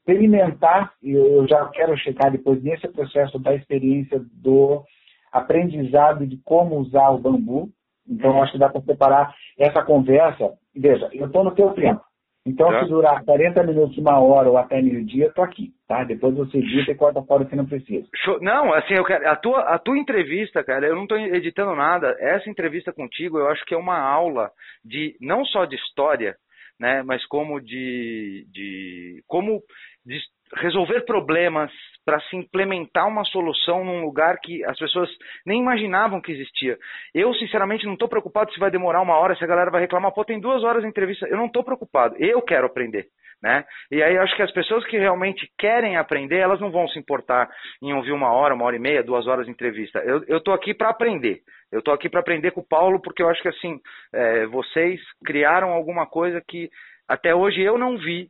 experimentar, 0.00 0.92
e 1.02 1.12
eu 1.12 1.46
já 1.46 1.66
quero 1.68 1.96
chegar 1.98 2.30
depois 2.30 2.62
nesse 2.62 2.88
processo 2.88 3.38
da 3.38 3.54
experiência 3.54 4.20
do 4.32 4.82
aprendizado 5.30 6.26
de 6.26 6.36
como 6.38 6.76
usar 6.78 7.10
o 7.10 7.18
bambu. 7.18 7.70
Então, 8.08 8.42
acho 8.42 8.52
que 8.52 8.58
dá 8.58 8.68
para 8.68 8.80
separar 8.82 9.34
essa 9.58 9.82
conversa. 9.84 10.52
Veja, 10.74 11.08
eu 11.12 11.26
estou 11.26 11.44
no 11.44 11.54
teu 11.54 11.70
tempo. 11.70 12.00
Então, 12.46 12.72
é. 12.72 12.82
se 12.82 12.88
durar 12.88 13.22
40 13.24 13.62
minutos, 13.64 13.98
uma 13.98 14.18
hora 14.18 14.48
ou 14.48 14.56
até 14.56 14.80
meio-dia, 14.80 15.26
estou 15.26 15.44
aqui, 15.44 15.70
tá? 15.86 16.02
Depois 16.04 16.34
você 16.34 16.56
edita 16.56 16.92
e 16.92 16.94
corta 16.94 17.22
fora 17.22 17.42
o 17.42 17.46
que 17.46 17.54
não 17.54 17.66
precisa. 17.66 18.06
Não, 18.40 18.72
assim, 18.72 18.94
eu 18.94 19.04
quero, 19.04 19.28
a, 19.28 19.36
tua, 19.36 19.60
a 19.60 19.78
tua 19.78 19.98
entrevista, 19.98 20.64
cara, 20.64 20.86
eu 20.86 20.96
não 20.96 21.02
estou 21.02 21.18
editando 21.18 21.74
nada. 21.74 22.16
Essa 22.18 22.48
entrevista 22.48 22.90
contigo, 22.90 23.38
eu 23.38 23.48
acho 23.48 23.64
que 23.66 23.74
é 23.74 23.78
uma 23.78 23.98
aula 23.98 24.50
de, 24.82 25.14
não 25.20 25.44
só 25.44 25.66
de 25.66 25.76
história, 25.76 26.36
né, 26.80 27.02
mas 27.02 27.22
como 27.26 27.60
de, 27.60 28.46
de 28.50 29.22
como 29.26 29.60
de 30.06 30.18
resolver 30.56 31.02
problemas 31.02 31.70
para 32.04 32.20
se 32.20 32.36
implementar 32.36 33.06
uma 33.06 33.24
solução 33.24 33.84
num 33.84 34.00
lugar 34.00 34.38
que 34.40 34.64
as 34.64 34.78
pessoas 34.78 35.10
nem 35.44 35.60
imaginavam 35.60 36.22
que 36.22 36.32
existia. 36.32 36.78
Eu, 37.14 37.34
sinceramente, 37.34 37.84
não 37.84 37.92
estou 37.92 38.08
preocupado 38.08 38.52
se 38.52 38.58
vai 38.58 38.70
demorar 38.70 39.02
uma 39.02 39.18
hora, 39.18 39.36
se 39.36 39.44
a 39.44 39.46
galera 39.46 39.70
vai 39.70 39.82
reclamar, 39.82 40.12
pô, 40.12 40.24
tem 40.24 40.40
duas 40.40 40.64
horas 40.64 40.82
de 40.82 40.88
entrevista. 40.88 41.26
Eu 41.26 41.36
não 41.36 41.46
estou 41.46 41.62
preocupado. 41.62 42.16
Eu 42.18 42.40
quero 42.40 42.66
aprender. 42.66 43.08
Né? 43.42 43.64
E 43.90 44.02
aí 44.02 44.18
acho 44.18 44.34
que 44.34 44.42
as 44.42 44.50
pessoas 44.50 44.84
que 44.86 44.98
realmente 44.98 45.48
querem 45.56 45.96
aprender, 45.96 46.38
elas 46.38 46.60
não 46.60 46.72
vão 46.72 46.88
se 46.88 46.98
importar 46.98 47.48
em 47.80 47.92
ouvir 47.92 48.10
uma 48.10 48.32
hora, 48.32 48.54
uma 48.54 48.64
hora 48.64 48.74
e 48.74 48.80
meia, 48.80 49.02
duas 49.02 49.28
horas 49.28 49.44
de 49.44 49.52
entrevista. 49.52 50.00
Eu 50.00 50.38
estou 50.38 50.54
aqui 50.54 50.74
para 50.74 50.88
aprender. 50.88 51.42
Eu 51.70 51.80
estou 51.80 51.92
aqui 51.92 52.08
para 52.08 52.20
aprender 52.20 52.50
com 52.52 52.62
o 52.62 52.66
Paulo, 52.66 53.00
porque 53.00 53.22
eu 53.22 53.28
acho 53.28 53.42
que 53.42 53.48
assim, 53.48 53.78
é, 54.12 54.46
vocês 54.46 55.00
criaram 55.24 55.70
alguma 55.70 56.06
coisa 56.06 56.42
que 56.48 56.68
até 57.06 57.34
hoje 57.34 57.60
eu 57.60 57.78
não 57.78 57.96
vi 57.96 58.28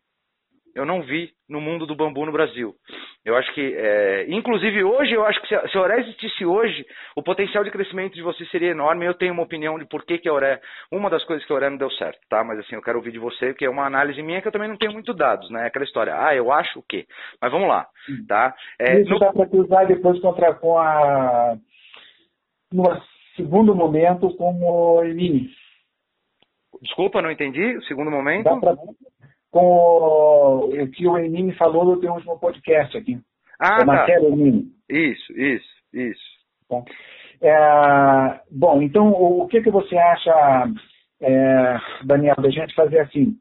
eu 0.79 0.87
não 0.87 1.03
vi 1.03 1.31
no 1.49 1.61
mundo 1.61 1.87
do 1.87 1.97
bambu 1.97 2.25
no 2.25 2.33
Brasil. 2.33 2.75
Eu 3.25 3.37
acho 3.37 3.53
que, 3.53 3.75
é, 3.77 4.27
inclusive 4.29 4.85
hoje, 4.85 5.12
eu 5.12 5.25
acho 5.25 5.41
que 5.43 5.49
se, 5.49 5.69
se 5.69 5.77
a 5.77 5.81
Oré 5.81 6.01
existisse 6.01 6.45
hoje, 6.45 6.87
o 7.17 7.23
potencial 7.23 7.64
de 7.64 7.71
crescimento 7.71 8.14
de 8.14 8.23
você 8.23 8.45
seria 8.47 8.71
enorme. 8.71 9.05
Eu 9.05 9.14
tenho 9.14 9.33
uma 9.33 9.43
opinião 9.43 9.79
de 9.79 9.85
por 9.87 10.05
que, 10.05 10.19
que 10.19 10.29
a 10.29 10.33
Oré, 10.33 10.61
uma 10.91 11.11
das 11.11 11.25
coisas 11.25 11.45
que 11.45 11.53
a 11.53 11.57
Oré 11.57 11.69
não 11.69 11.77
deu 11.77 11.91
certo, 11.93 12.21
tá? 12.29 12.45
Mas 12.45 12.61
assim, 12.61 12.77
eu 12.77 12.83
quero 12.83 12.99
ouvir 12.99 13.12
de 13.12 13.19
você, 13.19 13.53
que 13.55 13.64
é 13.64 13.71
uma 13.71 13.87
análise 13.87 14.23
minha 14.23 14.41
que 14.41 14.49
eu 14.49 14.53
também 14.53 14.69
não 14.69 14.77
tenho 14.77 14.93
muito 14.93 15.12
dados, 15.12 15.51
né? 15.51 15.67
Aquela 15.67 15.85
história, 15.85 16.14
ah, 16.17 16.35
eu 16.35 16.53
acho 16.53 16.79
o 16.79 16.85
quê? 16.88 17.07
Mas 17.41 17.51
vamos 17.51 17.69
lá, 17.69 17.87
tá? 18.29 18.55
É, 18.79 19.01
Isso 19.01 19.11
no... 19.11 19.19
dá 19.19 19.33
para 19.33 19.49
usar 19.53 19.85
depois 19.85 20.21
contra 20.21 20.55
com 20.55 20.79
a 20.79 21.57
no 22.73 22.85
segundo 23.37 23.75
momento 23.75 24.35
como 24.37 25.03
Emini. 25.03 25.51
Desculpa, 26.83 27.21
não 27.21 27.31
entendi. 27.31 27.77
O 27.77 27.83
segundo 27.83 28.11
momento. 28.11 28.45
Dá 28.45 28.57
pra 28.57 28.77
com 29.51 30.71
o 30.71 30.91
que 30.91 31.07
o 31.07 31.19
Enine 31.19 31.55
falou 31.55 31.85
no 31.85 32.01
teu 32.01 32.13
último 32.13 32.39
podcast 32.39 32.97
aqui. 32.97 33.19
Ah, 33.59 33.85
tá. 33.85 34.07
Enine. 34.11 34.67
Isso, 34.89 35.33
isso, 35.33 35.69
isso. 35.93 36.39
Bom, 36.69 36.85
é, 37.41 38.41
bom 38.51 38.83
então 38.83 39.11
o, 39.11 39.43
o, 39.43 39.49
que, 39.49 39.63
que 39.63 39.71
você 39.71 39.97
acha, 39.97 40.71
é, 41.21 41.77
Daniel, 42.05 42.37
da 42.37 42.51
gente 42.51 42.75
fazer 42.75 43.01
assim? 43.01 43.37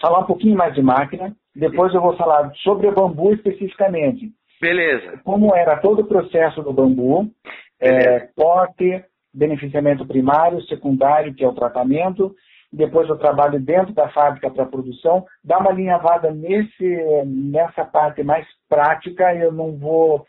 Falar 0.00 0.20
um 0.20 0.26
pouquinho 0.26 0.56
mais 0.56 0.74
de 0.74 0.82
máquina, 0.82 1.34
depois 1.54 1.94
eu 1.94 2.00
vou 2.00 2.16
falar 2.16 2.52
sobre 2.56 2.88
o 2.88 2.94
bambu 2.94 3.32
especificamente. 3.34 4.32
Beleza. 4.60 5.20
Como 5.24 5.54
era 5.54 5.78
todo 5.78 6.02
o 6.02 6.06
processo 6.06 6.62
do 6.62 6.72
bambu, 6.72 7.30
é, 7.80 8.28
corte, 8.36 9.04
beneficiamento 9.34 10.06
primário, 10.06 10.62
secundário, 10.62 11.34
que 11.34 11.44
é 11.44 11.48
o 11.48 11.54
tratamento, 11.54 12.34
depois 12.72 13.08
eu 13.08 13.18
trabalho 13.18 13.60
dentro 13.60 13.92
da 13.92 14.08
fábrica 14.08 14.50
para 14.50 14.66
produção, 14.66 15.26
dá 15.44 15.58
uma 15.58 15.72
linhavada 15.72 16.30
nesse, 16.30 16.96
nessa 17.26 17.84
parte 17.84 18.22
mais 18.22 18.46
prática, 18.68 19.34
eu 19.34 19.52
não 19.52 19.76
vou 19.76 20.24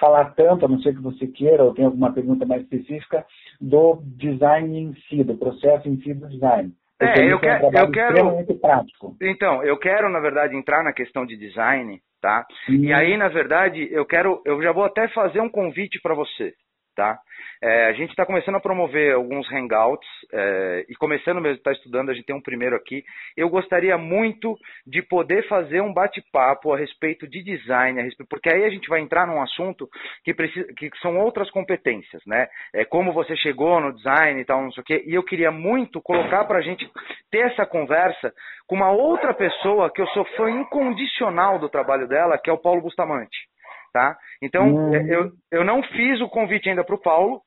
falar 0.00 0.32
tanto, 0.34 0.64
a 0.64 0.68
não 0.68 0.80
ser 0.80 0.94
que 0.94 1.02
você 1.02 1.26
queira, 1.26 1.62
ou 1.62 1.74
tenha 1.74 1.86
alguma 1.86 2.12
pergunta 2.12 2.46
mais 2.46 2.62
específica, 2.62 3.24
do 3.60 4.00
design 4.16 4.78
em 4.78 4.94
si, 5.08 5.22
do 5.22 5.36
processo 5.36 5.88
em 5.88 6.00
si 6.00 6.14
do 6.14 6.28
design. 6.28 6.72
É, 6.98 7.32
eu, 7.32 7.38
quero, 7.40 7.66
um 7.66 7.72
eu 7.72 7.90
quero. 7.90 8.54
prático. 8.60 9.16
Então, 9.20 9.62
eu 9.64 9.76
quero, 9.76 10.08
na 10.08 10.20
verdade, 10.20 10.56
entrar 10.56 10.84
na 10.84 10.92
questão 10.92 11.26
de 11.26 11.36
design, 11.36 12.00
tá? 12.20 12.46
E 12.68 12.92
aí, 12.92 13.16
na 13.16 13.28
verdade, 13.28 13.88
eu 13.90 14.06
quero, 14.06 14.40
eu 14.46 14.62
já 14.62 14.72
vou 14.72 14.84
até 14.84 15.08
fazer 15.08 15.40
um 15.40 15.48
convite 15.48 16.00
para 16.00 16.14
você, 16.14 16.54
tá? 16.94 17.18
É, 17.62 17.86
a 17.86 17.92
gente 17.92 18.10
está 18.10 18.26
começando 18.26 18.56
a 18.56 18.60
promover 18.60 19.14
alguns 19.14 19.50
hangouts 19.50 20.08
é, 20.32 20.84
e 20.88 20.94
começando 20.94 21.40
mesmo, 21.40 21.58
está 21.58 21.72
estudando, 21.72 22.10
a 22.10 22.14
gente 22.14 22.26
tem 22.26 22.34
um 22.34 22.40
primeiro 22.40 22.74
aqui. 22.76 23.04
Eu 23.36 23.48
gostaria 23.48 23.96
muito 23.96 24.56
de 24.86 25.02
poder 25.02 25.46
fazer 25.48 25.80
um 25.80 25.92
bate-papo 25.92 26.72
a 26.72 26.78
respeito 26.78 27.26
de 27.26 27.42
design, 27.42 28.02
respeito, 28.02 28.28
porque 28.28 28.50
aí 28.50 28.64
a 28.64 28.70
gente 28.70 28.88
vai 28.88 29.00
entrar 29.00 29.26
num 29.26 29.40
assunto 29.40 29.88
que, 30.24 30.34
precisa, 30.34 30.66
que 30.74 30.90
são 31.00 31.18
outras 31.18 31.50
competências, 31.50 32.22
né? 32.26 32.48
É, 32.74 32.84
como 32.84 33.12
você 33.12 33.36
chegou 33.36 33.80
no 33.80 33.94
design 33.94 34.40
e 34.40 34.44
tal, 34.44 34.62
não 34.62 34.72
sei 34.72 34.82
o 34.82 34.84
quê. 34.84 35.04
E 35.06 35.14
eu 35.14 35.22
queria 35.22 35.50
muito 35.50 36.00
colocar 36.00 36.44
para 36.44 36.58
a 36.58 36.62
gente 36.62 36.88
ter 37.30 37.46
essa 37.50 37.64
conversa 37.64 38.32
com 38.66 38.74
uma 38.76 38.90
outra 38.90 39.34
pessoa 39.34 39.92
que 39.92 40.00
eu 40.00 40.06
sou 40.08 40.24
fã 40.36 40.50
incondicional 40.50 41.58
do 41.58 41.68
trabalho 41.68 42.08
dela, 42.08 42.38
que 42.38 42.50
é 42.50 42.52
o 42.52 42.58
Paulo 42.58 42.82
Bustamante. 42.82 43.51
Tá? 43.92 44.16
Então, 44.40 44.66
hum. 44.66 44.94
eu, 44.94 45.30
eu 45.50 45.64
não 45.64 45.82
fiz 45.82 46.20
o 46.20 46.28
convite 46.28 46.68
ainda 46.68 46.82
para 46.82 46.94
o 46.94 47.00
Paulo, 47.00 47.42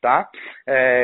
tá? 0.00 0.28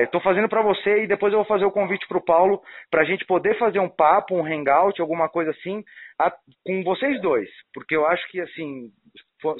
Estou 0.05 0.21
é, 0.21 0.25
fazendo 0.25 0.49
para 0.49 0.63
você 0.63 1.05
e 1.05 1.07
depois 1.07 1.33
eu 1.33 1.41
vou 1.41 1.47
fazer 1.47 1.65
o 1.65 1.71
convite 1.71 2.07
para 2.09 2.19
o 2.19 2.25
Paulo 2.25 2.63
para 2.91 3.03
a 3.03 3.05
gente 3.05 3.25
poder 3.27 3.59
fazer 3.59 3.79
um 3.79 3.89
papo, 3.89 4.35
um 4.35 4.45
hangout, 4.45 5.01
alguma 5.01 5.29
coisa 5.29 5.51
assim, 5.51 5.85
a, 6.19 6.33
com 6.65 6.83
vocês 6.83 7.21
dois, 7.21 7.49
porque 7.75 7.95
eu 7.95 8.07
acho 8.07 8.27
que 8.31 8.41
assim 8.41 8.91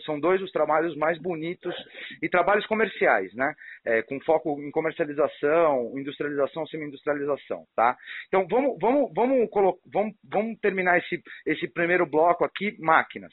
são 0.05 0.19
dois 0.19 0.41
dos 0.41 0.51
trabalhos 0.51 0.97
mais 0.97 1.21
bonitos 1.21 1.75
e 2.23 2.29
trabalhos 2.29 2.67
comerciais, 2.67 3.33
né? 3.35 3.55
É, 3.85 4.03
com 4.03 4.19
foco 4.21 4.59
em 4.61 4.71
comercialização, 4.71 5.93
industrialização, 5.97 6.67
semi-industrialização, 6.67 7.65
tá? 7.77 7.95
Então 8.27 8.47
vamos, 8.49 8.79
vamos, 8.81 9.13
vamos, 9.15 9.49
vamos, 9.93 10.15
vamos 10.25 10.59
terminar 10.61 10.99
esse, 10.99 11.23
esse 11.45 11.69
primeiro 11.69 12.07
bloco 12.07 12.45
aqui, 12.45 12.75
máquinas. 12.81 13.33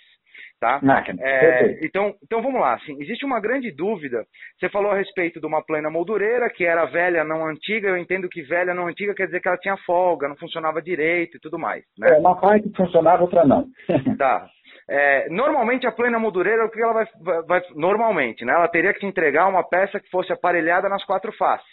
Tá? 0.64 0.80
É, 1.20 1.86
então, 1.86 2.14
então 2.24 2.42
vamos 2.42 2.62
lá. 2.62 2.76
Assim, 2.76 2.96
existe 3.02 3.26
uma 3.26 3.42
grande 3.42 3.70
dúvida. 3.70 4.24
Você 4.58 4.70
falou 4.70 4.94
a 4.94 4.96
respeito 4.96 5.42
de 5.42 5.46
uma 5.46 5.62
plana 5.62 5.90
moldureira 5.90 6.50
que 6.50 6.64
era 6.64 6.86
velha, 6.86 7.26
não 7.26 7.46
antiga. 7.46 7.90
Eu 7.90 7.98
entendo 7.98 8.30
que 8.30 8.42
velha, 8.44 8.74
não 8.74 8.88
antiga 8.88 9.14
quer 9.14 9.26
dizer 9.26 9.42
que 9.42 9.50
ela 9.50 9.58
tinha 9.58 9.76
folga, 9.86 10.30
não 10.30 10.38
funcionava 10.38 10.82
direito 10.82 11.36
e 11.36 11.40
tudo 11.42 11.60
mais. 11.60 11.84
Né? 12.00 12.12
É, 12.12 12.18
uma 12.18 12.40
parte 12.40 12.72
funcionava, 12.78 13.24
outra 13.24 13.44
não. 13.44 13.66
tá. 14.18 14.48
É, 14.90 15.28
normalmente 15.28 15.86
a 15.86 15.92
plana 15.92 16.18
moldureira, 16.18 16.64
o 16.64 16.72
que 16.72 16.82
ela 16.82 16.94
vai, 16.94 17.06
vai, 17.46 17.62
Normalmente, 17.76 18.46
né? 18.46 18.54
Ela 18.54 18.70
teria 18.70 18.94
que 18.94 19.02
te 19.02 19.06
entregar 19.06 19.50
uma 19.50 19.68
peça 19.68 20.00
que 20.00 20.10
fosse 20.10 20.32
aparelhada 20.32 20.88
nas 20.88 21.04
quatro 21.04 21.34
faces. 21.34 21.68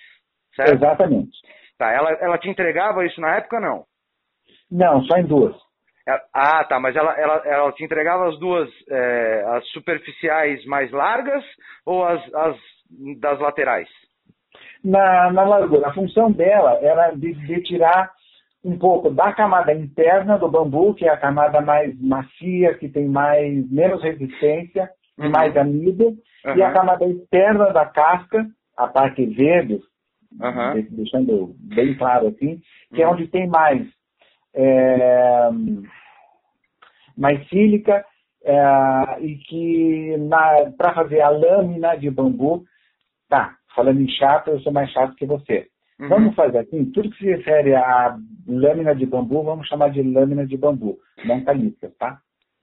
Certo? 0.56 0.74
Exatamente. 0.74 1.30
Tá, 1.78 1.92
ela, 1.92 2.10
ela 2.20 2.38
te 2.38 2.48
entregava 2.48 3.06
isso 3.06 3.20
na 3.20 3.36
época 3.36 3.60
não? 3.60 3.84
Não, 4.68 5.00
só 5.04 5.16
em 5.16 5.26
duas. 5.26 5.54
É, 6.10 6.20
ah, 6.34 6.64
tá, 6.64 6.80
mas 6.80 6.96
ela, 6.96 7.12
ela, 7.18 7.42
ela 7.44 7.72
te 7.72 7.84
entregava 7.84 8.28
as 8.28 8.38
duas, 8.38 8.68
é, 8.88 9.44
as 9.56 9.66
superficiais 9.68 10.64
mais 10.66 10.90
largas 10.90 11.44
ou 11.86 12.04
as, 12.04 12.20
as 12.34 12.56
das 13.20 13.38
laterais? 13.38 13.88
Na, 14.82 15.30
na 15.32 15.44
largura. 15.44 15.88
A 15.88 15.94
função 15.94 16.32
dela 16.32 16.78
era 16.82 17.10
de, 17.10 17.32
de 17.34 17.62
tirar 17.62 18.10
um 18.64 18.78
pouco 18.78 19.10
da 19.10 19.32
camada 19.32 19.72
interna 19.72 20.38
do 20.38 20.50
bambu, 20.50 20.94
que 20.94 21.06
é 21.06 21.10
a 21.10 21.16
camada 21.16 21.60
mais 21.60 21.98
macia, 22.00 22.74
que 22.74 22.88
tem 22.88 23.08
mais 23.08 23.70
menos 23.70 24.02
resistência 24.02 24.90
e 25.18 25.24
uhum. 25.24 25.30
mais 25.30 25.56
amido, 25.56 26.16
Uhum. 26.44 26.56
E 26.56 26.62
a 26.62 26.72
camada 26.72 27.06
externa 27.06 27.72
da 27.72 27.86
casca, 27.86 28.46
a 28.76 28.86
parte 28.86 29.24
verde, 29.26 29.80
uhum. 30.40 30.86
deixando 30.90 31.54
bem 31.58 31.94
claro 31.96 32.28
assim, 32.28 32.60
que 32.94 33.02
é 33.02 33.06
uhum. 33.06 33.12
é 33.12 33.14
onde 33.14 33.28
tem 33.28 33.46
mais, 33.46 33.86
é, 34.54 35.50
mais 37.20 37.46
sílica 37.48 38.02
é, 38.42 39.20
e 39.20 39.36
que 39.36 40.16
para 40.78 40.94
fazer 40.94 41.20
a 41.20 41.28
lâmina 41.28 41.94
de 41.96 42.10
bambu, 42.10 42.64
tá, 43.28 43.54
falando 43.76 44.00
em 44.00 44.08
chato, 44.08 44.48
eu 44.48 44.60
sou 44.60 44.72
mais 44.72 44.90
chato 44.90 45.14
que 45.14 45.26
você. 45.26 45.66
Uhum. 46.00 46.08
Vamos 46.08 46.34
fazer 46.34 46.58
assim, 46.58 46.90
tudo 46.90 47.10
que 47.10 47.18
se 47.18 47.26
refere 47.26 47.74
a 47.74 48.16
lâmina 48.48 48.94
de 48.94 49.04
bambu, 49.04 49.42
vamos 49.44 49.68
chamar 49.68 49.90
de 49.90 50.02
lâmina 50.02 50.46
de 50.46 50.56
bambu, 50.56 50.98
não 51.26 51.44
calisca, 51.44 51.92
tá? 51.98 52.18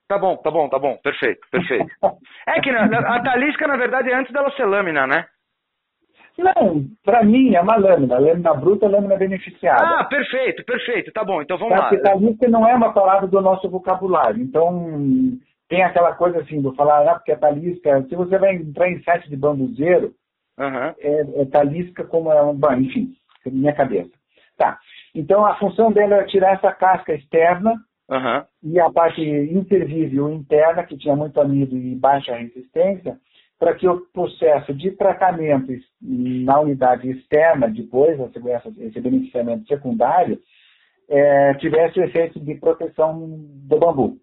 Tá 0.08 0.18
bom, 0.18 0.36
tá 0.38 0.50
bom, 0.50 0.68
tá 0.68 0.78
bom, 0.78 0.96
perfeito, 1.02 1.46
perfeito. 1.50 1.86
é 2.48 2.60
que 2.60 2.70
a 2.70 3.22
talisca, 3.22 3.68
na 3.68 3.76
verdade, 3.76 4.10
é 4.10 4.16
antes 4.16 4.32
dela 4.32 4.50
ser 4.56 4.64
lâmina, 4.64 5.06
né? 5.06 5.26
Não, 6.38 6.84
para 7.04 7.24
mim 7.24 7.54
é 7.54 7.60
uma 7.60 7.76
lâmina, 7.76 8.16
lâmina 8.16 8.54
bruta, 8.54 8.86
lâmina 8.86 9.16
beneficiada. 9.16 10.00
Ah, 10.00 10.04
perfeito, 10.04 10.64
perfeito, 10.64 11.12
tá 11.12 11.24
bom, 11.24 11.42
então 11.42 11.58
vamos 11.58 11.76
tá, 11.76 11.90
lá. 11.90 11.98
Talisca 11.98 12.48
não 12.48 12.66
é 12.66 12.74
uma 12.76 12.92
palavra 12.92 13.26
do 13.26 13.40
nosso 13.40 13.68
vocabulário, 13.68 14.40
então 14.40 15.36
tem 15.68 15.82
aquela 15.82 16.14
coisa 16.14 16.38
assim, 16.38 16.62
vou 16.62 16.74
falar, 16.76 17.08
ah, 17.08 17.16
porque 17.16 17.32
é 17.32 17.36
talisca, 17.36 18.04
se 18.08 18.14
você 18.14 18.38
vai 18.38 18.54
entrar 18.54 18.88
em 18.88 19.02
site 19.02 19.28
de 19.28 19.36
bambuzeiro, 19.36 20.14
uhum. 20.56 20.94
é, 21.00 21.42
é 21.42 21.44
talisca 21.46 22.04
como 22.04 22.30
é 22.30 22.40
um, 22.40 22.54
bom, 22.54 22.72
enfim, 22.72 23.12
minha 23.44 23.74
cabeça. 23.74 24.10
Tá. 24.56 24.78
Então 25.14 25.44
a 25.44 25.56
função 25.56 25.90
dela 25.90 26.16
é 26.16 26.24
tirar 26.24 26.54
essa 26.54 26.72
casca 26.72 27.14
externa 27.14 27.72
uhum. 28.08 28.44
e 28.62 28.78
a 28.78 28.88
parte 28.90 29.20
intervível 29.20 30.30
interna, 30.32 30.84
que 30.84 30.96
tinha 30.96 31.16
muito 31.16 31.40
amido 31.40 31.76
e 31.76 31.96
baixa 31.96 32.36
resistência, 32.36 33.18
para 33.58 33.74
que 33.74 33.88
o 33.88 34.00
processo 34.12 34.72
de 34.72 34.92
tratamento 34.92 35.72
na 36.00 36.60
unidade 36.60 37.10
externa, 37.10 37.68
depois, 37.68 38.18
esse 38.78 39.00
beneficiamento 39.00 39.66
secundário, 39.66 40.38
é, 41.08 41.54
tivesse 41.54 41.98
o 41.98 42.04
efeito 42.04 42.38
de 42.38 42.54
proteção 42.54 43.18
do 43.18 43.78
bambu. 43.78 44.18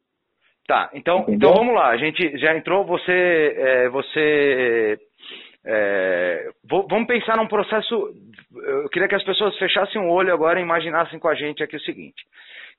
Tá, 0.67 0.89
então, 0.93 1.25
então 1.27 1.53
vamos 1.53 1.75
lá. 1.75 1.89
A 1.89 1.97
gente 1.97 2.37
já 2.37 2.55
entrou, 2.55 2.85
você, 2.85 3.55
é, 3.57 3.89
você 3.89 4.97
é, 5.65 6.49
vou, 6.67 6.87
vamos 6.87 7.07
pensar 7.07 7.37
num 7.37 7.47
processo. 7.47 8.13
Eu 8.53 8.89
queria 8.89 9.07
que 9.07 9.15
as 9.15 9.23
pessoas 9.23 9.57
fechassem 9.57 10.01
o 10.01 10.09
olho 10.09 10.33
agora 10.33 10.59
e 10.59 10.63
imaginassem 10.63 11.19
com 11.19 11.27
a 11.27 11.35
gente 11.35 11.63
aqui 11.63 11.75
o 11.75 11.81
seguinte. 11.81 12.23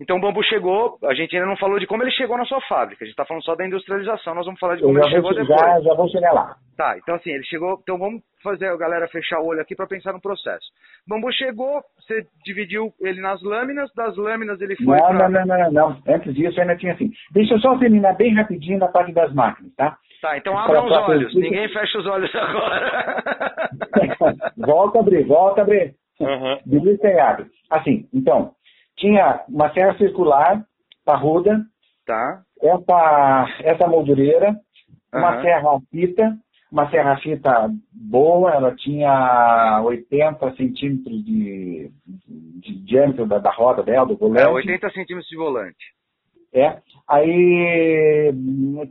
Então 0.01 0.19
o 0.19 0.21
bambu 0.21 0.43
chegou, 0.45 0.99
a 1.05 1.15
gente 1.15 1.35
ainda 1.35 1.49
não 1.49 1.57
falou 1.57 1.79
de 1.79 1.87
como 1.87 2.03
ele 2.03 2.11
chegou 2.11 2.37
na 2.37 2.45
sua 2.45 2.61
fábrica, 2.63 3.03
a 3.03 3.07
gente 3.07 3.15
está 3.15 3.25
falando 3.25 3.45
só 3.45 3.55
da 3.55 3.67
industrialização, 3.67 4.35
nós 4.35 4.45
vamos 4.45 4.61
falar 4.61 4.77
de 4.77 4.83
como 4.83 4.99
ele 4.99 5.09
chegou 5.09 5.33
chegar, 5.33 5.47
depois. 5.47 5.85
Já 5.85 5.95
vou 5.95 6.09
chegar 6.09 6.33
lá. 6.33 6.57
Tá, 6.77 6.99
então 6.99 7.15
assim, 7.15 7.31
ele 7.31 7.45
chegou, 7.45 7.79
então 7.83 7.97
vamos 7.97 8.23
fazer 8.43 8.69
a 8.69 8.77
galera 8.77 9.09
fechar 9.09 9.41
o 9.41 9.47
olho 9.47 9.63
aqui 9.63 9.75
para 9.75 9.87
pensar 9.87 10.13
no 10.13 10.21
processo. 10.21 10.67
O 11.07 11.15
bambu 11.15 11.33
chegou, 11.33 11.81
você 11.99 12.27
dividiu 12.45 12.93
ele 13.01 13.23
nas 13.23 13.43
lâminas, 13.43 13.91
das 13.95 14.15
lâminas 14.17 14.61
ele 14.61 14.77
foi 14.77 14.99
Não, 14.99 15.17
pra... 15.17 15.29
não, 15.31 15.47
não, 15.47 15.59
não, 15.59 15.73
não, 15.73 16.03
antes 16.07 16.35
disso 16.35 16.61
ainda 16.61 16.77
tinha 16.77 16.93
assim. 16.93 17.11
Deixa 17.33 17.55
eu 17.55 17.59
só 17.61 17.79
terminar 17.79 18.17
bem 18.17 18.35
rapidinho 18.35 18.79
na 18.79 18.89
parte 18.89 19.13
das 19.13 19.33
máquinas, 19.33 19.75
tá? 19.77 19.97
Tá, 20.21 20.37
então 20.37 20.59
abra 20.59 20.83
os 20.83 20.93
olhos. 20.93 21.35
Ninguém 21.35 21.69
fecha 21.71 21.99
os 21.99 22.07
olhos 22.07 22.31
agora. 22.37 23.23
volta 24.59 24.99
a 24.99 25.01
abrir, 25.01 25.25
volta 25.25 25.61
a 25.63 25.65
abrir. 25.65 25.95
Uhum. 26.21 26.59
Assim, 27.71 28.09
então, 28.13 28.53
tinha 28.97 29.45
uma 29.49 29.73
serra 29.73 29.97
circular, 29.97 30.65
parruda. 31.05 31.61
Tá. 32.07 32.43
Essa, 32.61 33.47
essa 33.61 33.87
moldureira, 33.87 34.51
uhum. 35.13 35.21
uma 35.21 35.43
serra 35.43 35.81
fita, 35.91 36.37
uma 36.71 36.91
serra 36.91 37.17
fita 37.19 37.71
boa, 37.93 38.53
ela 38.53 38.75
tinha 38.75 39.81
80 39.85 40.57
centímetros 40.57 41.25
de, 41.25 41.91
de 42.61 42.85
diâmetro 42.85 43.27
da, 43.27 43.39
da 43.39 43.51
roda 43.51 43.83
dela, 43.83 44.07
do 44.07 44.17
volante. 44.17 44.43
É, 44.43 44.49
80 44.49 44.91
centímetros 44.91 45.29
de 45.29 45.37
volante. 45.37 45.97
É. 46.53 46.79
Aí 47.09 48.33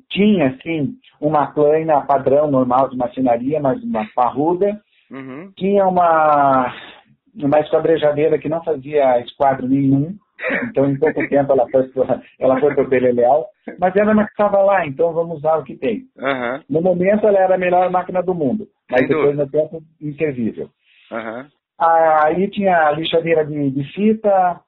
tinha, 0.10 0.50
assim, 0.50 0.94
uma 1.20 1.48
plana 1.48 2.02
padrão 2.02 2.50
normal 2.50 2.90
de 2.90 2.98
marcenaria, 2.98 3.60
mas 3.60 3.82
uma 3.84 4.06
parruda. 4.14 4.80
Uhum. 5.12 5.52
Tinha 5.56 5.88
uma, 5.88 6.72
uma 7.42 7.60
esquadrejadeira 7.60 8.38
que 8.38 8.50
não 8.50 8.64
fazia 8.64 9.20
esquadro 9.20 9.68
nenhum. 9.68 10.16
Então, 10.70 10.90
em 10.90 11.00
pouco 11.00 11.28
tempo, 11.30 11.54
ela 11.54 11.68
foi, 11.70 11.90
ela 12.40 12.60
foi 12.60 12.76
para 12.76 12.84
o 12.84 12.88
Beleléu. 12.88 13.46
Mas 13.80 13.96
era 13.96 14.12
uma 14.12 14.26
que 14.26 14.32
estava 14.32 14.62
lá, 14.62 14.86
então 14.86 15.14
vamos 15.14 15.38
usar 15.38 15.58
o 15.58 15.64
que 15.64 15.76
tem. 15.76 16.04
Uhum. 16.18 16.64
No 16.70 16.82
momento, 16.82 17.26
ela 17.26 17.40
era 17.40 17.56
a 17.56 17.58
melhor 17.58 17.90
máquina 17.90 18.22
do 18.22 18.36
mundo. 18.36 18.68
Mas 18.92 19.02
Sem 19.02 19.10
depois, 19.10 19.36
no 19.36 19.50
tempo, 19.50 19.82
inservível. 20.02 20.70
Uhum. 21.12 21.46
Aí 21.80 22.50
tinha 22.50 22.88
a 22.88 22.92
lixadeira 22.92 23.46
de, 23.46 23.72
de 23.72 23.84
fita, 23.94 24.62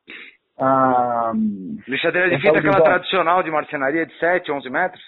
a, 0.59 1.31
Lixadeira 1.87 2.29
de 2.29 2.41
fita, 2.41 2.57
aquela 2.57 2.81
tradicional 2.81 3.43
de 3.43 3.51
marcenaria 3.51 4.05
de 4.05 4.17
7, 4.17 4.51
11 4.51 4.69
metros? 4.69 5.03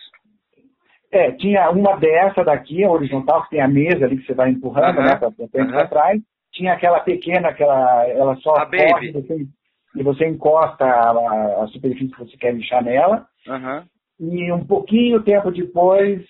É, 1.11 1.31
tinha 1.31 1.69
uma 1.71 1.97
dessa 1.97 2.43
daqui, 2.43 2.83
a 2.83 2.89
horizontal, 2.89 3.43
que 3.43 3.51
tem 3.51 3.61
a 3.61 3.67
mesa 3.67 4.05
ali 4.05 4.17
que 4.17 4.27
você 4.27 4.33
vai 4.33 4.51
empurrando, 4.51 4.99
uh 4.99 5.01
-huh. 5.01 5.05
né, 5.05 5.15
para 5.15 5.31
frente 5.31 5.49
e 5.55 5.61
uh 5.61 5.65
-huh. 5.65 5.71
para 5.71 5.87
trás. 5.87 6.21
Tinha 6.59 6.73
aquela 6.73 6.99
pequena, 6.99 7.47
aquela, 7.47 8.05
ela 8.05 8.35
só 8.41 8.53
a 8.55 8.65
corre 8.65 9.13
você, 9.13 9.47
e 9.95 10.03
você 10.03 10.27
encosta 10.27 10.83
a, 10.83 11.63
a, 11.63 11.67
superfície 11.67 12.11
que 12.11 12.19
você 12.19 12.35
quer 12.35 12.53
lixar 12.53 12.83
nela. 12.83 13.25
Uh 13.47 13.51
-huh. 13.53 13.83
E 14.19 14.51
um 14.51 14.65
pouquinho 14.65 15.23
tempo 15.23 15.51
depois, 15.51 16.21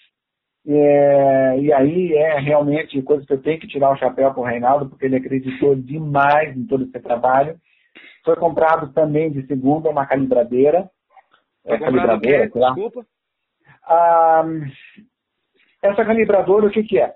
é, 0.67 1.59
e 1.59 1.73
aí 1.73 2.13
é 2.13 2.39
realmente 2.39 3.01
coisa 3.01 3.25
que 3.25 3.33
eu 3.33 3.41
tenho 3.41 3.59
que 3.59 3.67
tirar 3.67 3.91
o 3.91 3.97
chapéu 3.97 4.31
para 4.31 4.39
o 4.39 4.45
Reinaldo, 4.45 4.87
porque 4.87 5.07
ele 5.07 5.15
acreditou 5.15 5.73
demais 5.75 6.55
em 6.55 6.67
todo 6.67 6.83
esse 6.83 6.99
trabalho. 6.99 7.57
Foi 8.23 8.35
comprado 8.35 8.93
também 8.93 9.31
de 9.31 9.47
segunda 9.47 9.89
uma 9.89 10.05
calibradeira. 10.05 10.87
Foi 11.65 11.75
é, 11.75 11.79
calibradeira, 11.79 12.51
sei 12.51 12.61
lá. 12.61 12.69
Desculpa. 12.75 13.03
Ah, 13.83 14.45
essa 15.81 16.05
calibradora, 16.05 16.67
o 16.67 16.69
que, 16.69 16.83
que 16.83 16.99
é? 16.99 17.15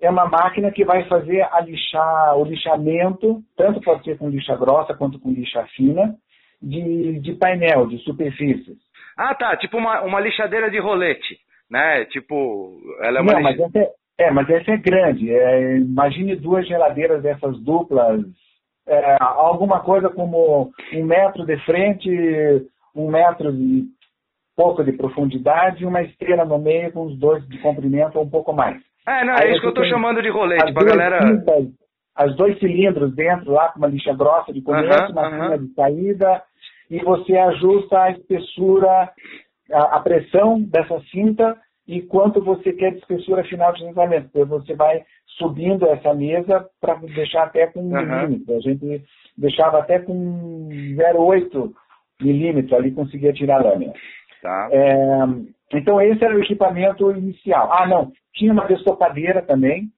É 0.00 0.08
uma 0.08 0.26
máquina 0.26 0.70
que 0.70 0.84
vai 0.84 1.04
fazer 1.08 1.42
a 1.42 1.60
lixar, 1.60 2.38
o 2.38 2.44
lixamento, 2.44 3.42
tanto 3.56 3.80
pode 3.80 4.04
ser 4.04 4.16
com 4.16 4.28
lixa 4.28 4.56
grossa 4.56 4.94
quanto 4.94 5.18
com 5.18 5.32
lixa 5.32 5.64
fina, 5.74 6.14
de, 6.62 7.18
de 7.20 7.34
painel, 7.34 7.86
de 7.86 7.98
superfícies. 7.98 8.76
Ah, 9.16 9.34
tá. 9.34 9.56
Tipo 9.56 9.76
uma, 9.78 10.02
uma 10.02 10.20
lixadeira 10.20 10.70
de 10.70 10.78
rolete, 10.78 11.38
né? 11.68 12.04
Tipo, 12.06 12.78
ela 13.02 13.18
é 13.18 13.22
uma. 13.22 13.32
Não, 13.32 13.42
mas 13.42 13.58
essa 13.58 13.78
é, 13.78 13.92
é, 14.18 14.30
mas 14.30 14.48
essa 14.48 14.70
é 14.70 14.76
grande. 14.76 15.32
É, 15.32 15.76
imagine 15.78 16.36
duas 16.36 16.66
geladeiras 16.66 17.22
dessas 17.22 17.58
duplas 17.60 18.22
é, 18.88 19.16
alguma 19.20 19.80
coisa 19.80 20.08
como 20.08 20.72
um 20.94 21.04
metro 21.04 21.44
de 21.44 21.58
frente, 21.64 22.10
um 22.94 23.10
metro 23.10 23.54
e 23.54 23.84
pouco 24.56 24.82
de 24.82 24.92
profundidade 24.92 25.82
e 25.82 25.86
uma 25.86 26.02
estrela 26.02 26.44
no 26.44 26.58
meio 26.58 26.90
com 26.92 27.04
os 27.04 27.18
dois 27.18 27.46
de 27.48 27.58
comprimento 27.58 28.18
ou 28.18 28.24
um 28.24 28.30
pouco 28.30 28.52
mais. 28.52 28.82
É, 29.08 29.24
não, 29.24 29.34
é 29.34 29.50
isso 29.50 29.60
que 29.60 29.66
eu 29.66 29.70
estou 29.70 29.86
chamando 29.86 30.22
de 30.22 30.28
rolete, 30.28 30.72
para 30.72 30.84
galera... 30.84 31.26
Cintas, 31.26 31.68
as 32.14 32.34
dois 32.34 32.58
cilindros 32.58 33.14
dentro 33.14 33.52
lá 33.52 33.68
com 33.68 33.78
uma 33.78 33.86
lixa 33.86 34.12
grossa 34.12 34.52
de 34.52 34.60
começo, 34.60 34.88
uh 34.88 35.06
-huh, 35.06 35.12
uma 35.12 35.28
uh 35.28 35.52
-huh. 35.52 35.58
de 35.58 35.72
saída, 35.72 36.42
e 36.90 36.98
você 36.98 37.36
ajusta 37.36 38.02
a 38.02 38.10
espessura, 38.10 39.12
a, 39.72 39.96
a 39.96 40.00
pressão 40.00 40.60
dessa 40.60 41.00
cinta 41.12 41.56
e 41.86 42.02
quanto 42.02 42.42
você 42.42 42.72
quer 42.72 42.90
de 42.90 42.98
espessura 42.98 43.44
final 43.44 43.72
de 43.72 43.84
tratamento. 43.84 44.28
Então 44.28 44.46
você 44.46 44.74
vai 44.74 45.02
subindo 45.38 45.86
essa 45.86 46.12
mesa 46.12 46.66
para 46.80 46.96
deixar 46.96 47.44
até 47.44 47.68
com 47.68 47.80
um 47.80 47.94
uhum. 47.94 48.04
milímetro. 48.04 48.56
A 48.56 48.60
gente 48.60 49.04
deixava 49.36 49.78
até 49.78 50.00
com 50.00 50.68
0,8 50.70 51.72
milímetro 52.20 52.76
ali, 52.76 52.90
conseguia 52.90 53.32
tirar 53.32 53.60
a 53.60 53.70
lâmina. 53.70 53.92
Tá. 54.42 54.68
É, 54.70 55.24
então 55.74 56.00
esse 56.00 56.24
era 56.24 56.34
o 56.34 56.42
equipamento 56.42 57.10
inicial. 57.12 57.72
Ah, 57.72 57.86
não, 57.86 58.12
tinha 58.34 58.52
uma 58.52 58.66
destopadeira 58.66 59.42
também. 59.42 59.90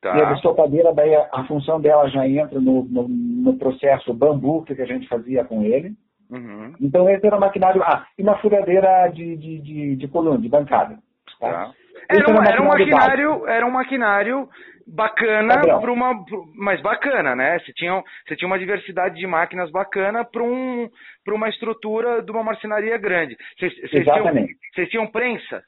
Tá. 0.00 0.16
E 0.16 0.22
a 0.22 0.32
destopadeira, 0.32 0.92
daí 0.92 1.14
a, 1.14 1.28
a, 1.32 1.44
função 1.44 1.80
dela 1.80 2.08
já 2.08 2.26
entra 2.26 2.60
no, 2.60 2.84
no, 2.84 3.06
no, 3.08 3.56
processo 3.56 4.12
bambu 4.12 4.64
que 4.64 4.72
a 4.72 4.86
gente 4.86 5.06
fazia 5.06 5.44
com 5.44 5.62
ele. 5.62 5.94
Uhum. 6.28 6.74
Então 6.80 7.08
esse 7.08 7.24
era 7.24 7.36
o 7.36 7.40
maquinário. 7.40 7.80
Ah, 7.84 8.04
e 8.18 8.22
uma 8.22 8.36
furadeira 8.38 9.08
de, 9.08 9.36
de, 9.36 9.58
de, 9.60 9.96
de 9.96 10.08
coluna, 10.08 10.38
de 10.38 10.48
bancada. 10.48 10.98
Tá? 11.38 11.50
tá. 11.52 11.72
Era, 12.08 12.30
um, 12.30 12.42
era, 12.42 12.62
um 12.62 12.68
maquinário, 12.68 13.46
era 13.48 13.66
um 13.66 13.70
maquinário 13.70 14.48
bacana 14.86 15.60
para 15.60 15.92
uma 15.92 16.24
mas 16.56 16.80
bacana 16.80 17.34
né? 17.34 17.58
Você 17.60 17.72
tinha 17.72 18.02
você 18.26 18.36
tinha 18.36 18.46
uma 18.46 18.58
diversidade 18.58 19.16
de 19.16 19.26
máquinas 19.26 19.70
bacana 19.70 20.24
para 20.24 20.42
um 20.42 20.88
para 21.24 21.34
uma 21.34 21.48
estrutura 21.48 22.22
de 22.22 22.30
uma 22.30 22.42
marcenaria 22.42 22.98
grande. 22.98 23.36
Vocês, 23.58 23.72
Exatamente. 23.92 24.46
Tinham, 24.46 24.58
vocês 24.74 24.88
tinham 24.88 25.06
prensa? 25.06 25.62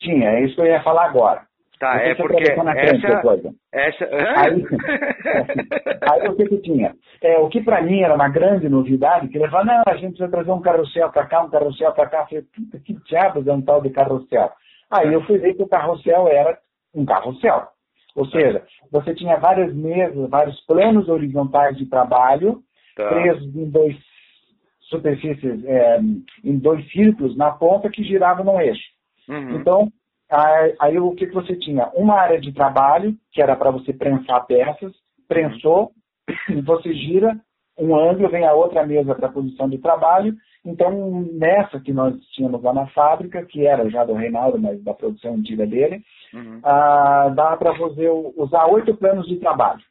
Tinha 0.00 0.30
é 0.30 0.44
isso 0.44 0.54
que 0.54 0.62
eu 0.62 0.66
ia 0.66 0.82
falar 0.82 1.06
agora. 1.06 1.42
Tá 1.78 1.96
é 1.96 2.14
porque 2.14 2.44
essa 2.44 3.20
coisa. 3.22 3.50
essa 3.72 4.04
aí, 4.04 4.62
aí 6.12 6.28
o 6.28 6.36
que 6.36 6.46
que 6.46 6.58
tinha? 6.58 6.94
É 7.20 7.38
o 7.38 7.48
que 7.48 7.60
para 7.60 7.82
mim 7.82 8.02
era 8.02 8.14
uma 8.14 8.28
grande 8.28 8.68
novidade 8.68 9.26
que 9.26 9.36
ele 9.36 9.48
falou 9.48 9.66
não 9.66 9.82
a 9.84 9.94
gente 9.94 10.10
precisa 10.10 10.30
trazer 10.30 10.52
um 10.52 10.60
carrossel 10.60 11.10
para 11.10 11.26
cá 11.26 11.42
um 11.42 11.50
carrossel 11.50 11.92
para 11.92 12.08
cá. 12.08 12.18
Eu 12.30 12.44
falei, 12.54 12.84
que 12.84 12.94
diabos 13.04 13.48
é 13.48 13.52
um 13.52 13.60
tal 13.60 13.82
de 13.82 13.90
carrossel 13.90 14.52
Aí 14.92 15.12
eu 15.12 15.24
fui 15.24 15.38
ver 15.38 15.54
que 15.54 15.62
o 15.62 15.68
carrossel 15.68 16.28
era 16.28 16.58
um 16.94 17.04
carrossel. 17.04 17.68
Ou 18.14 18.26
seja, 18.26 18.62
você 18.90 19.14
tinha 19.14 19.38
várias 19.38 19.74
mesas, 19.74 20.28
vários 20.28 20.60
planos 20.66 21.08
horizontais 21.08 21.78
de 21.78 21.86
trabalho, 21.86 22.62
tá. 22.94 23.08
presos 23.08 23.56
em 23.56 23.70
dois 23.70 23.96
superfícies, 24.82 25.64
é, 25.64 25.98
em 26.44 26.58
dois 26.58 26.86
círculos 26.92 27.34
na 27.36 27.50
ponta 27.50 27.88
que 27.88 28.04
giravam 28.04 28.44
no 28.44 28.60
eixo. 28.60 28.82
Uhum. 29.26 29.56
Então, 29.56 29.92
aí, 30.30 30.76
aí, 30.78 30.98
o 30.98 31.12
que, 31.12 31.26
que 31.26 31.34
você 31.34 31.56
tinha? 31.56 31.88
Uma 31.94 32.20
área 32.20 32.38
de 32.38 32.52
trabalho, 32.52 33.16
que 33.32 33.40
era 33.40 33.56
para 33.56 33.70
você 33.70 33.94
prensar 33.94 34.46
peças, 34.46 34.92
prensou, 35.26 35.92
uhum. 36.50 36.62
você 36.62 36.92
gira 36.92 37.34
um 37.78 37.96
ângulo, 37.96 38.28
vem 38.28 38.44
a 38.44 38.52
outra 38.52 38.86
mesa 38.86 39.14
para 39.14 39.28
a 39.28 39.32
posição 39.32 39.70
de 39.70 39.78
trabalho. 39.78 40.34
Então, 40.64 41.26
nessa 41.32 41.80
que 41.80 41.92
nós 41.92 42.14
tínhamos 42.34 42.62
lá 42.62 42.72
na 42.72 42.86
fábrica, 42.88 43.44
que 43.44 43.66
era 43.66 43.90
já 43.90 44.04
do 44.04 44.14
Reinaldo, 44.14 44.60
mas 44.60 44.82
da 44.82 44.94
produção 44.94 45.34
antiga 45.34 45.66
dele, 45.66 46.02
uhum. 46.32 46.60
ah, 46.62 47.32
dá 47.34 47.56
para 47.56 47.72
você 47.72 48.08
usar 48.36 48.66
oito 48.66 48.96
planos 48.96 49.26
de 49.26 49.36
trabalho. 49.36 49.82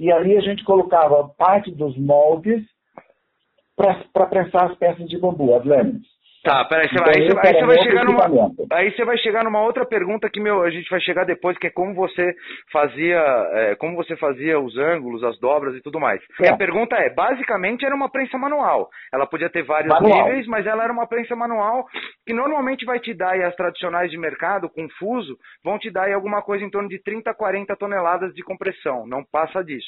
E 0.00 0.10
ali 0.10 0.36
a 0.36 0.40
gente 0.40 0.64
colocava 0.64 1.28
parte 1.38 1.70
dos 1.70 1.96
moldes 1.96 2.64
para 3.76 4.26
prensar 4.26 4.70
as 4.70 4.76
peças 4.76 5.08
de 5.08 5.18
bambu, 5.18 5.54
as 5.54 5.64
lâminas. 5.64 6.02
Tá, 6.42 6.64
peraí, 6.64 6.88
você 6.88 6.98
vai, 6.98 7.14
aí 7.16 7.28
você, 7.28 7.46
aí 7.46 7.54
você 7.54 7.66
vai 7.66 7.82
chegar 7.84 8.04
numa. 8.04 8.50
Aí 8.72 8.90
você 8.90 9.04
vai 9.04 9.18
chegar 9.18 9.44
numa 9.44 9.62
outra 9.62 9.86
pergunta 9.86 10.28
que 10.28 10.40
meu, 10.40 10.62
a 10.62 10.70
gente 10.70 10.90
vai 10.90 11.00
chegar 11.00 11.24
depois, 11.24 11.56
que 11.56 11.68
é 11.68 11.70
como 11.70 11.94
você 11.94 12.34
fazia. 12.72 13.20
É, 13.52 13.76
como 13.76 13.94
você 13.94 14.16
fazia 14.16 14.58
os 14.58 14.76
ângulos, 14.76 15.22
as 15.22 15.38
dobras 15.38 15.76
e 15.76 15.80
tudo 15.80 16.00
mais. 16.00 16.20
É. 16.40 16.46
E 16.46 16.48
a 16.48 16.56
pergunta 16.56 16.96
é, 16.96 17.10
basicamente 17.10 17.86
era 17.86 17.94
uma 17.94 18.10
prensa 18.10 18.36
manual. 18.36 18.88
Ela 19.14 19.24
podia 19.24 19.48
ter 19.48 19.62
vários 19.62 19.94
manual. 19.94 20.24
níveis, 20.24 20.46
mas 20.48 20.66
ela 20.66 20.82
era 20.82 20.92
uma 20.92 21.06
prensa 21.06 21.36
manual 21.36 21.86
que 22.26 22.34
normalmente 22.34 22.84
vai 22.84 22.98
te 22.98 23.14
dar, 23.14 23.38
e 23.38 23.44
as 23.44 23.54
tradicionais 23.54 24.10
de 24.10 24.18
mercado, 24.18 24.68
com 24.68 24.88
fuso, 24.98 25.36
vão 25.64 25.78
te 25.78 25.92
dar 25.92 26.06
aí 26.06 26.12
alguma 26.12 26.42
coisa 26.42 26.64
em 26.64 26.70
torno 26.70 26.88
de 26.88 27.00
30, 27.02 27.32
40 27.34 27.76
toneladas 27.76 28.34
de 28.34 28.42
compressão. 28.42 29.06
Não 29.06 29.22
passa 29.30 29.62
disso. 29.62 29.86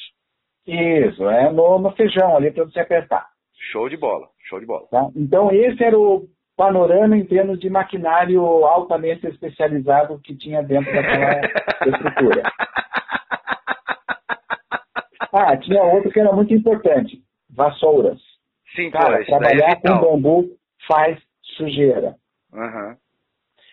Isso, 0.65 1.29
é 1.29 1.51
no, 1.51 1.79
no 1.79 1.91
feijão 1.91 2.37
ali 2.37 2.49
para 2.49 2.63
você 2.63 2.79
apertar. 2.79 3.25
Show 3.71 3.89
de 3.89 3.97
bola, 3.97 4.27
show 4.47 4.59
de 4.59 4.65
bola. 4.65 4.87
Tá? 4.89 5.07
Então 5.15 5.51
esse 5.51 5.83
era 5.83 5.97
o 5.97 6.27
panorama 6.55 7.17
em 7.17 7.25
termos 7.25 7.59
de 7.59 7.69
maquinário 7.69 8.43
altamente 8.65 9.27
especializado 9.27 10.19
que 10.19 10.35
tinha 10.35 10.63
dentro 10.63 10.93
daquela 10.93 11.41
estrutura. 11.85 12.43
Ah, 15.33 15.57
tinha 15.57 15.83
outro 15.83 16.11
que 16.11 16.19
era 16.19 16.31
muito 16.31 16.53
importante, 16.53 17.21
vassouras. 17.49 18.19
Sim, 18.75 18.89
Cara, 18.89 19.19
pô, 19.19 19.25
trabalhar 19.25 19.71
é 19.71 19.75
com 19.75 19.99
bambu 19.99 20.49
faz 20.87 21.19
sujeira. 21.57 22.15
Uhum. 22.53 22.95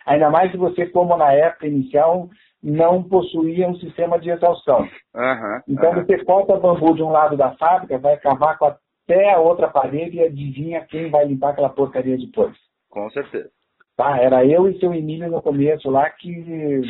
Ainda 0.06 0.30
mais 0.30 0.50
se 0.50 0.56
você, 0.56 0.86
como 0.86 1.16
na 1.16 1.32
época 1.32 1.68
inicial, 1.68 2.28
não 2.60 3.02
possuía 3.02 3.68
um 3.68 3.76
sistema 3.76 4.18
de 4.18 4.30
exaustão. 4.30 4.80
Uhum, 5.14 5.60
então 5.68 5.90
uhum. 5.90 6.04
você 6.04 6.24
corta 6.24 6.56
bambu 6.56 6.94
de 6.94 7.02
um 7.02 7.10
lado 7.10 7.36
da 7.36 7.52
fábrica, 7.52 7.98
vai 7.98 8.16
cavar 8.16 8.58
com 8.58 8.66
até 8.66 9.32
a 9.32 9.38
outra 9.38 9.68
parede 9.68 10.16
e 10.16 10.22
adivinha 10.22 10.86
quem 10.86 11.10
vai 11.10 11.26
limpar 11.26 11.50
aquela 11.50 11.68
porcaria 11.68 12.16
depois. 12.16 12.56
Com 12.92 13.08
certeza. 13.10 13.50
Tá, 13.96 14.18
era 14.18 14.44
eu 14.44 14.68
e 14.68 14.78
seu 14.78 14.92
Emílio 14.92 15.30
no 15.30 15.40
começo 15.40 15.88
lá 15.90 16.08
que 16.10 16.82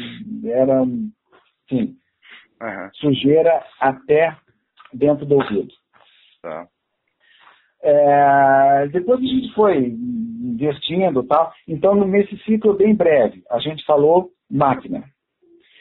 era, 0.44 0.82
enfim, 0.82 1.94
uhum. 2.60 2.90
sujeira 2.94 3.64
até 3.80 4.36
dentro 4.92 5.24
do 5.24 5.36
ouvido. 5.36 5.72
Tá. 6.42 6.66
É, 7.84 8.88
depois 8.88 9.20
a 9.20 9.22
gente 9.22 9.54
foi 9.54 9.76
investindo 9.86 11.22
tal. 11.22 11.52
Então, 11.68 11.94
nesse 11.94 12.36
ciclo 12.38 12.74
bem 12.74 12.94
breve, 12.94 13.42
a 13.48 13.60
gente 13.60 13.84
falou 13.84 14.30
máquina. 14.50 15.04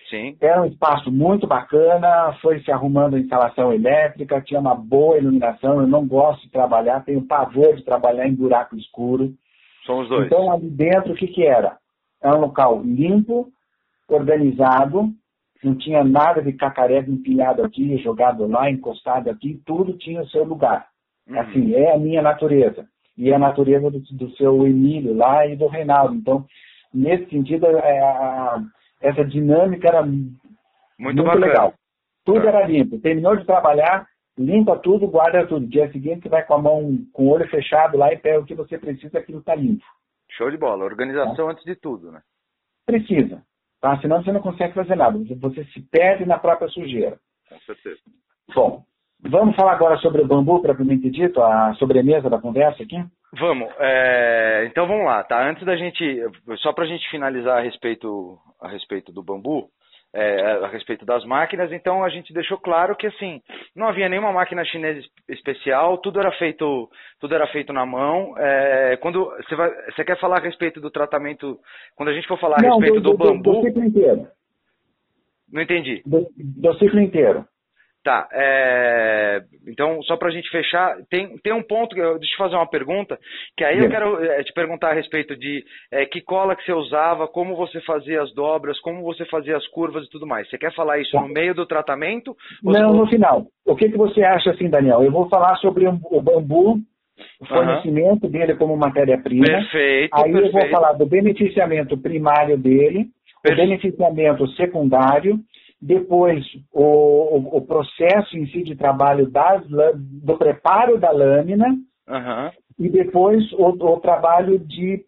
Sim. 0.07 0.37
Era 0.39 0.61
um 0.61 0.65
espaço 0.65 1.11
muito 1.11 1.47
bacana, 1.47 2.37
foi 2.41 2.59
se 2.61 2.71
arrumando 2.71 3.15
a 3.15 3.19
instalação 3.19 3.73
elétrica, 3.73 4.41
tinha 4.41 4.59
uma 4.59 4.75
boa 4.75 5.17
iluminação. 5.17 5.81
Eu 5.81 5.87
não 5.87 6.07
gosto 6.07 6.43
de 6.43 6.51
trabalhar, 6.51 7.05
tenho 7.05 7.25
pavor 7.25 7.75
de 7.75 7.83
trabalhar 7.83 8.27
em 8.27 8.35
buraco 8.35 8.75
escuro. 8.75 9.33
São 9.85 9.99
os 9.99 10.09
dois. 10.09 10.27
Então, 10.27 10.51
ali 10.51 10.69
dentro, 10.69 11.13
o 11.13 11.15
que, 11.15 11.27
que 11.27 11.45
era? 11.45 11.77
Era 12.21 12.35
um 12.35 12.41
local 12.41 12.81
limpo, 12.83 13.47
organizado, 14.07 15.09
não 15.63 15.75
tinha 15.75 16.03
nada 16.03 16.41
de 16.41 16.53
cacareco 16.53 17.11
empilhado 17.11 17.63
aqui, 17.63 17.97
jogado 17.97 18.47
lá, 18.47 18.69
encostado 18.69 19.29
aqui, 19.29 19.61
tudo 19.65 19.97
tinha 19.97 20.21
o 20.21 20.27
seu 20.27 20.43
lugar. 20.43 20.87
Uhum. 21.27 21.39
Assim, 21.39 21.73
é 21.73 21.93
a 21.93 21.97
minha 21.97 22.21
natureza. 22.21 22.85
E 23.17 23.29
é 23.29 23.35
a 23.35 23.39
natureza 23.39 23.91
do, 23.91 23.99
do, 23.99 24.31
seu 24.35 24.65
Emílio 24.65 25.15
lá 25.15 25.45
e 25.45 25.55
do 25.55 25.67
Reinaldo. 25.67 26.15
Então, 26.15 26.45
nesse 26.93 27.29
sentido, 27.29 27.67
é, 27.67 27.99
a, 27.99 28.61
essa 29.01 29.23
dinâmica 29.23 29.87
era 29.87 30.03
muito, 30.03 30.39
muito 30.97 31.23
legal. 31.23 31.73
Tudo 32.25 32.45
é. 32.45 32.47
era 32.47 32.67
limpo. 32.67 32.99
Terminou 32.99 33.35
de 33.35 33.45
trabalhar, 33.45 34.07
limpa 34.37 34.77
tudo, 34.77 35.07
guarda 35.07 35.45
tudo. 35.45 35.67
Dia 35.67 35.91
seguinte 35.91 36.23
você 36.23 36.29
vai 36.29 36.45
com 36.45 36.53
a 36.53 36.61
mão, 36.61 36.97
com 37.13 37.27
o 37.27 37.29
olho 37.29 37.47
fechado 37.49 37.97
lá 37.97 38.11
e 38.11 38.17
pega 38.17 38.39
o 38.39 38.45
que 38.45 38.55
você 38.55 38.77
precisa, 38.77 39.19
aquilo 39.19 39.39
está 39.39 39.55
limpo. 39.55 39.83
Show 40.31 40.49
de 40.49 40.57
bola. 40.57 40.85
Organização 40.85 41.45
tá? 41.47 41.51
antes 41.51 41.63
de 41.63 41.75
tudo, 41.75 42.11
né? 42.11 42.21
Precisa. 42.85 43.43
Tá? 43.81 43.99
Senão 43.99 44.23
você 44.23 44.31
não 44.31 44.41
consegue 44.41 44.73
fazer 44.73 44.95
nada. 44.95 45.17
Você 45.39 45.65
se 45.65 45.81
perde 45.81 46.25
na 46.25 46.37
própria 46.37 46.69
sujeira. 46.69 47.17
Com 47.49 47.59
certeza. 47.61 47.99
Bom, 48.53 48.83
vamos 49.19 49.55
falar 49.55 49.73
agora 49.73 49.97
sobre 49.97 50.21
o 50.21 50.27
bambu, 50.27 50.61
propriamente 50.61 51.09
dito, 51.09 51.41
a 51.41 51.73
sobremesa 51.75 52.29
da 52.29 52.39
conversa 52.39 52.83
aqui? 52.83 53.03
Vamos. 53.39 53.69
É... 53.79 54.65
Então 54.69 54.87
vamos 54.87 55.05
lá, 55.05 55.23
tá? 55.23 55.49
Antes 55.49 55.65
da 55.65 55.75
gente, 55.75 56.21
só 56.57 56.73
para 56.73 56.83
a 56.83 56.87
gente 56.87 57.09
finalizar 57.09 57.57
a 57.57 57.61
respeito, 57.61 58.37
a 58.61 58.67
respeito 58.67 59.11
do 59.11 59.23
bambu, 59.23 59.69
é, 60.13 60.51
a 60.63 60.67
respeito 60.67 61.05
das 61.05 61.23
máquinas, 61.25 61.71
então 61.71 62.03
a 62.03 62.09
gente 62.09 62.33
deixou 62.33 62.57
claro 62.57 62.95
que 62.95 63.07
assim 63.07 63.41
não 63.75 63.87
havia 63.87 64.09
nenhuma 64.09 64.33
máquina 64.33 64.65
chinesa 64.65 65.01
especial, 65.29 65.97
tudo 65.99 66.19
era 66.19 66.31
feito 66.33 66.89
tudo 67.19 67.33
era 67.35 67.47
feito 67.47 67.71
na 67.71 67.85
mão. 67.85 68.33
É, 68.37 68.97
quando 68.97 69.25
você, 69.25 69.55
vai, 69.55 69.69
você 69.91 70.03
quer 70.03 70.19
falar 70.19 70.39
a 70.39 70.43
respeito 70.43 70.81
do 70.81 70.91
tratamento, 70.91 71.57
quando 71.95 72.09
a 72.09 72.13
gente 72.13 72.27
for 72.27 72.39
falar 72.39 72.57
a 72.59 72.61
não, 72.61 72.79
respeito 72.79 73.01
do, 73.01 73.11
do, 73.11 73.17
do 73.17 73.17
bambu, 73.17 73.53
do 73.53 73.61
ciclo 73.61 73.83
inteiro. 73.83 74.27
Não 75.51 75.61
entendi. 75.61 76.01
Do, 76.05 76.27
do 76.37 76.73
ciclo 76.75 76.99
inteiro. 76.99 77.45
Tá, 78.03 78.27
é... 78.33 79.41
então 79.67 80.01
só 80.03 80.17
para 80.17 80.29
a 80.29 80.31
gente 80.31 80.49
fechar, 80.49 80.95
tem, 81.07 81.37
tem 81.37 81.53
um 81.53 81.61
ponto, 81.61 81.95
deixa 81.95 82.33
eu 82.33 82.37
fazer 82.37 82.55
uma 82.55 82.67
pergunta, 82.67 83.15
que 83.55 83.63
aí 83.63 83.77
eu 83.77 83.89
quero 83.89 84.23
é, 84.23 84.43
te 84.43 84.51
perguntar 84.53 84.89
a 84.89 84.93
respeito 84.95 85.37
de 85.37 85.63
é, 85.91 86.03
que 86.07 86.19
cola 86.19 86.55
que 86.55 86.65
você 86.65 86.73
usava, 86.73 87.27
como 87.27 87.55
você 87.55 87.79
fazia 87.81 88.23
as 88.23 88.33
dobras, 88.33 88.79
como 88.79 89.03
você 89.03 89.23
fazia 89.25 89.55
as 89.55 89.67
curvas 89.67 90.05
e 90.05 90.09
tudo 90.09 90.25
mais. 90.25 90.49
Você 90.49 90.57
quer 90.57 90.73
falar 90.73 90.97
isso 90.97 91.11
tá. 91.11 91.21
no 91.21 91.27
meio 91.27 91.53
do 91.53 91.67
tratamento? 91.67 92.35
Não, 92.63 92.91
no 92.91 93.07
final. 93.07 93.45
O 93.67 93.75
que, 93.75 93.89
que 93.89 93.97
você 93.97 94.23
acha 94.23 94.49
assim, 94.49 94.67
Daniel? 94.67 95.03
Eu 95.03 95.11
vou 95.11 95.29
falar 95.29 95.55
sobre 95.57 95.87
o 95.87 96.21
bambu, 96.21 96.79
o 97.39 97.45
fornecimento 97.45 98.25
uhum. 98.25 98.31
dele 98.31 98.55
como 98.55 98.75
matéria-prima. 98.75 99.45
Perfeito, 99.45 100.15
Aí 100.15 100.31
perfeito. 100.31 100.47
eu 100.47 100.51
vou 100.51 100.69
falar 100.69 100.93
do 100.93 101.05
beneficiamento 101.05 101.97
primário 101.97 102.57
dele, 102.57 103.09
perfeito. 103.43 103.51
o 103.51 103.55
beneficiamento 103.55 104.47
secundário, 104.53 105.39
depois 105.81 106.45
o, 106.71 106.83
o, 106.83 107.57
o, 107.57 107.61
processo 107.61 108.37
em 108.37 108.45
si 108.47 108.61
de 108.63 108.75
trabalho 108.75 109.29
das, 109.29 109.63
do 109.97 110.37
preparo 110.37 110.99
da 110.99 111.09
lâmina 111.09 111.67
uhum. 112.07 112.51
e 112.77 112.87
depois 112.87 113.51
o, 113.53 113.69
o, 113.69 113.99
trabalho 113.99 114.59
de 114.59 115.03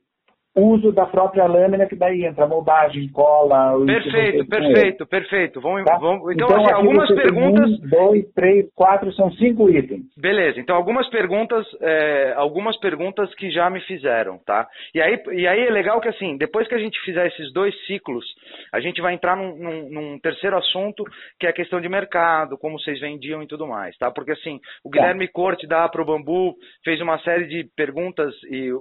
uso 0.56 0.92
da 0.92 1.06
própria 1.06 1.46
lâmina, 1.46 1.88
que 1.88 1.96
daí 1.96 2.26
entra 2.26 2.48
moldagem, 2.48 3.10
cola. 3.10 3.74
Perfeito, 3.86 4.46
perfeito, 4.48 5.06
perfeito. 5.06 5.62
Vamos, 5.62 5.84
tá? 5.84 5.98
vamos, 5.98 6.32
então, 6.34 6.48
então 6.48 6.62
assim, 6.62 6.74
algumas 6.74 7.14
perguntas. 7.14 7.70
Um, 7.70 7.90
dois, 7.90 8.32
três, 8.34 8.68
quatro, 8.76 9.12
são 9.14 9.32
cinco 9.32 9.70
itens. 9.70 10.04
Beleza, 10.18 10.60
então 10.60 10.76
algumas 10.76 11.10
perguntas, 11.10 11.66
é, 11.82 12.34
algumas 12.36 12.78
perguntas 12.80 13.34
que 13.36 13.50
já 13.50 13.70
me 13.70 13.82
fizeram, 13.82 14.38
tá? 14.46 14.68
E 14.94 15.02
aí, 15.02 15.22
e 15.32 15.48
aí 15.48 15.68
é 15.68 15.72
legal 15.72 16.00
que 16.00 16.10
assim, 16.10 16.38
depois 16.38 16.68
que 16.68 16.76
a 16.76 16.80
gente 16.80 17.00
fizer 17.02 17.26
esses 17.28 17.52
dois 17.52 17.74
ciclos, 17.88 18.26
a 18.72 18.80
gente 18.80 19.02
vai 19.02 19.14
entrar 19.14 19.36
num, 19.36 19.58
num, 19.58 19.90
num 19.90 20.20
terceiro 20.20 20.58
assunto, 20.58 21.04
que 21.40 21.48
é 21.48 21.50
a 21.50 21.54
questão 21.54 21.82
de 21.82 21.90
mercado, 21.90 22.58
como 22.58 22.80
vocês 22.80 23.00
vendiam 23.00 23.42
e 23.42 23.48
tudo 23.48 23.66
mais, 23.66 23.98
tá? 23.98 24.12
Porque 24.12 24.32
assim, 24.32 24.60
o 24.84 24.90
tá. 24.90 24.98
Guilherme 25.00 25.28
tá. 25.28 25.34
Corte 25.34 25.66
da 25.66 25.90
Pro 25.90 26.06
Bambu 26.06 26.56
fez 26.84 27.02
uma 27.02 27.18
série 27.20 27.48
de 27.48 27.68
perguntas 27.76 28.34
e 28.50 28.72
o, 28.72 28.80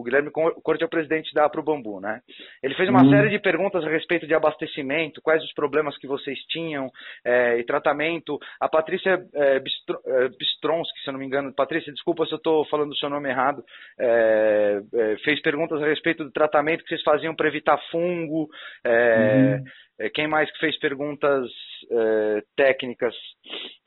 o 0.00 0.02
Guilherme 0.04 0.30
Corte 0.30 0.75
É 0.82 0.86
o 0.86 0.90
presidente 0.90 1.32
da 1.34 1.48
Pro 1.48 1.62
Bambu, 1.62 2.00
né? 2.00 2.20
Ele 2.62 2.74
fez 2.74 2.88
uma 2.88 3.02
uhum. 3.02 3.10
série 3.10 3.30
de 3.30 3.38
perguntas 3.38 3.84
a 3.84 3.88
respeito 3.88 4.26
de 4.26 4.34
abastecimento, 4.34 5.22
quais 5.22 5.42
os 5.42 5.52
problemas 5.52 5.96
que 5.98 6.06
vocês 6.06 6.38
tinham 6.48 6.90
é, 7.24 7.58
e 7.58 7.64
tratamento. 7.64 8.38
A 8.60 8.68
Patrícia 8.68 9.24
é, 9.34 9.56
é, 9.56 10.28
Bistronski, 10.28 11.00
se 11.02 11.08
eu 11.08 11.12
não 11.12 11.20
me 11.20 11.26
engano, 11.26 11.54
Patrícia, 11.54 11.92
desculpa 11.92 12.26
se 12.26 12.32
eu 12.32 12.38
estou 12.38 12.64
falando 12.66 12.92
o 12.92 12.96
seu 12.96 13.08
nome 13.08 13.28
errado, 13.28 13.62
é, 13.98 14.80
é, 14.94 15.16
fez 15.24 15.40
perguntas 15.42 15.82
a 15.82 15.86
respeito 15.86 16.24
do 16.24 16.32
tratamento 16.32 16.82
que 16.82 16.88
vocês 16.88 17.02
faziam 17.02 17.34
para 17.34 17.48
evitar 17.48 17.78
fungo. 17.90 18.48
É, 18.84 19.56
uhum. 19.56 20.10
Quem 20.12 20.28
mais 20.28 20.50
que 20.52 20.58
fez 20.58 20.78
perguntas 20.78 21.48
técnicas? 22.54 23.14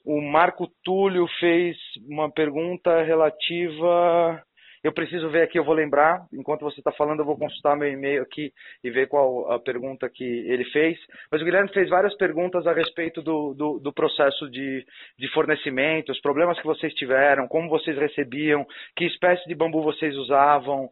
O 0.03 0.19
Marco 0.21 0.67
Túlio 0.83 1.27
fez 1.39 1.77
uma 2.09 2.31
pergunta 2.31 3.03
relativa 3.03 4.41
Eu 4.83 4.93
preciso 4.93 5.29
ver 5.29 5.43
aqui, 5.43 5.59
eu 5.59 5.63
vou 5.63 5.73
lembrar, 5.73 6.25
enquanto 6.33 6.61
você 6.61 6.79
está 6.79 6.91
falando, 6.91 7.19
eu 7.19 7.25
vou 7.25 7.37
consultar 7.37 7.75
meu 7.75 7.89
e-mail 7.89 8.21
aqui 8.21 8.51
e 8.83 8.89
ver 8.89 9.07
qual 9.07 9.51
a 9.51 9.59
pergunta 9.59 10.09
que 10.09 10.23
ele 10.23 10.63
fez. 10.65 10.97
Mas 11.31 11.41
o 11.41 11.45
Guilherme 11.45 11.69
fez 11.73 11.89
várias 11.89 12.15
perguntas 12.15 12.65
a 12.65 12.73
respeito 12.73 13.21
do, 13.21 13.53
do, 13.53 13.79
do 13.79 13.93
processo 13.93 14.49
de, 14.49 14.85
de 15.17 15.27
fornecimento, 15.33 16.11
os 16.11 16.21
problemas 16.21 16.57
que 16.59 16.65
vocês 16.65 16.93
tiveram, 16.93 17.47
como 17.47 17.69
vocês 17.69 17.97
recebiam, 17.97 18.65
que 18.95 19.05
espécie 19.05 19.47
de 19.47 19.55
bambu 19.55 19.81
vocês 19.81 20.15
usavam, 20.15 20.89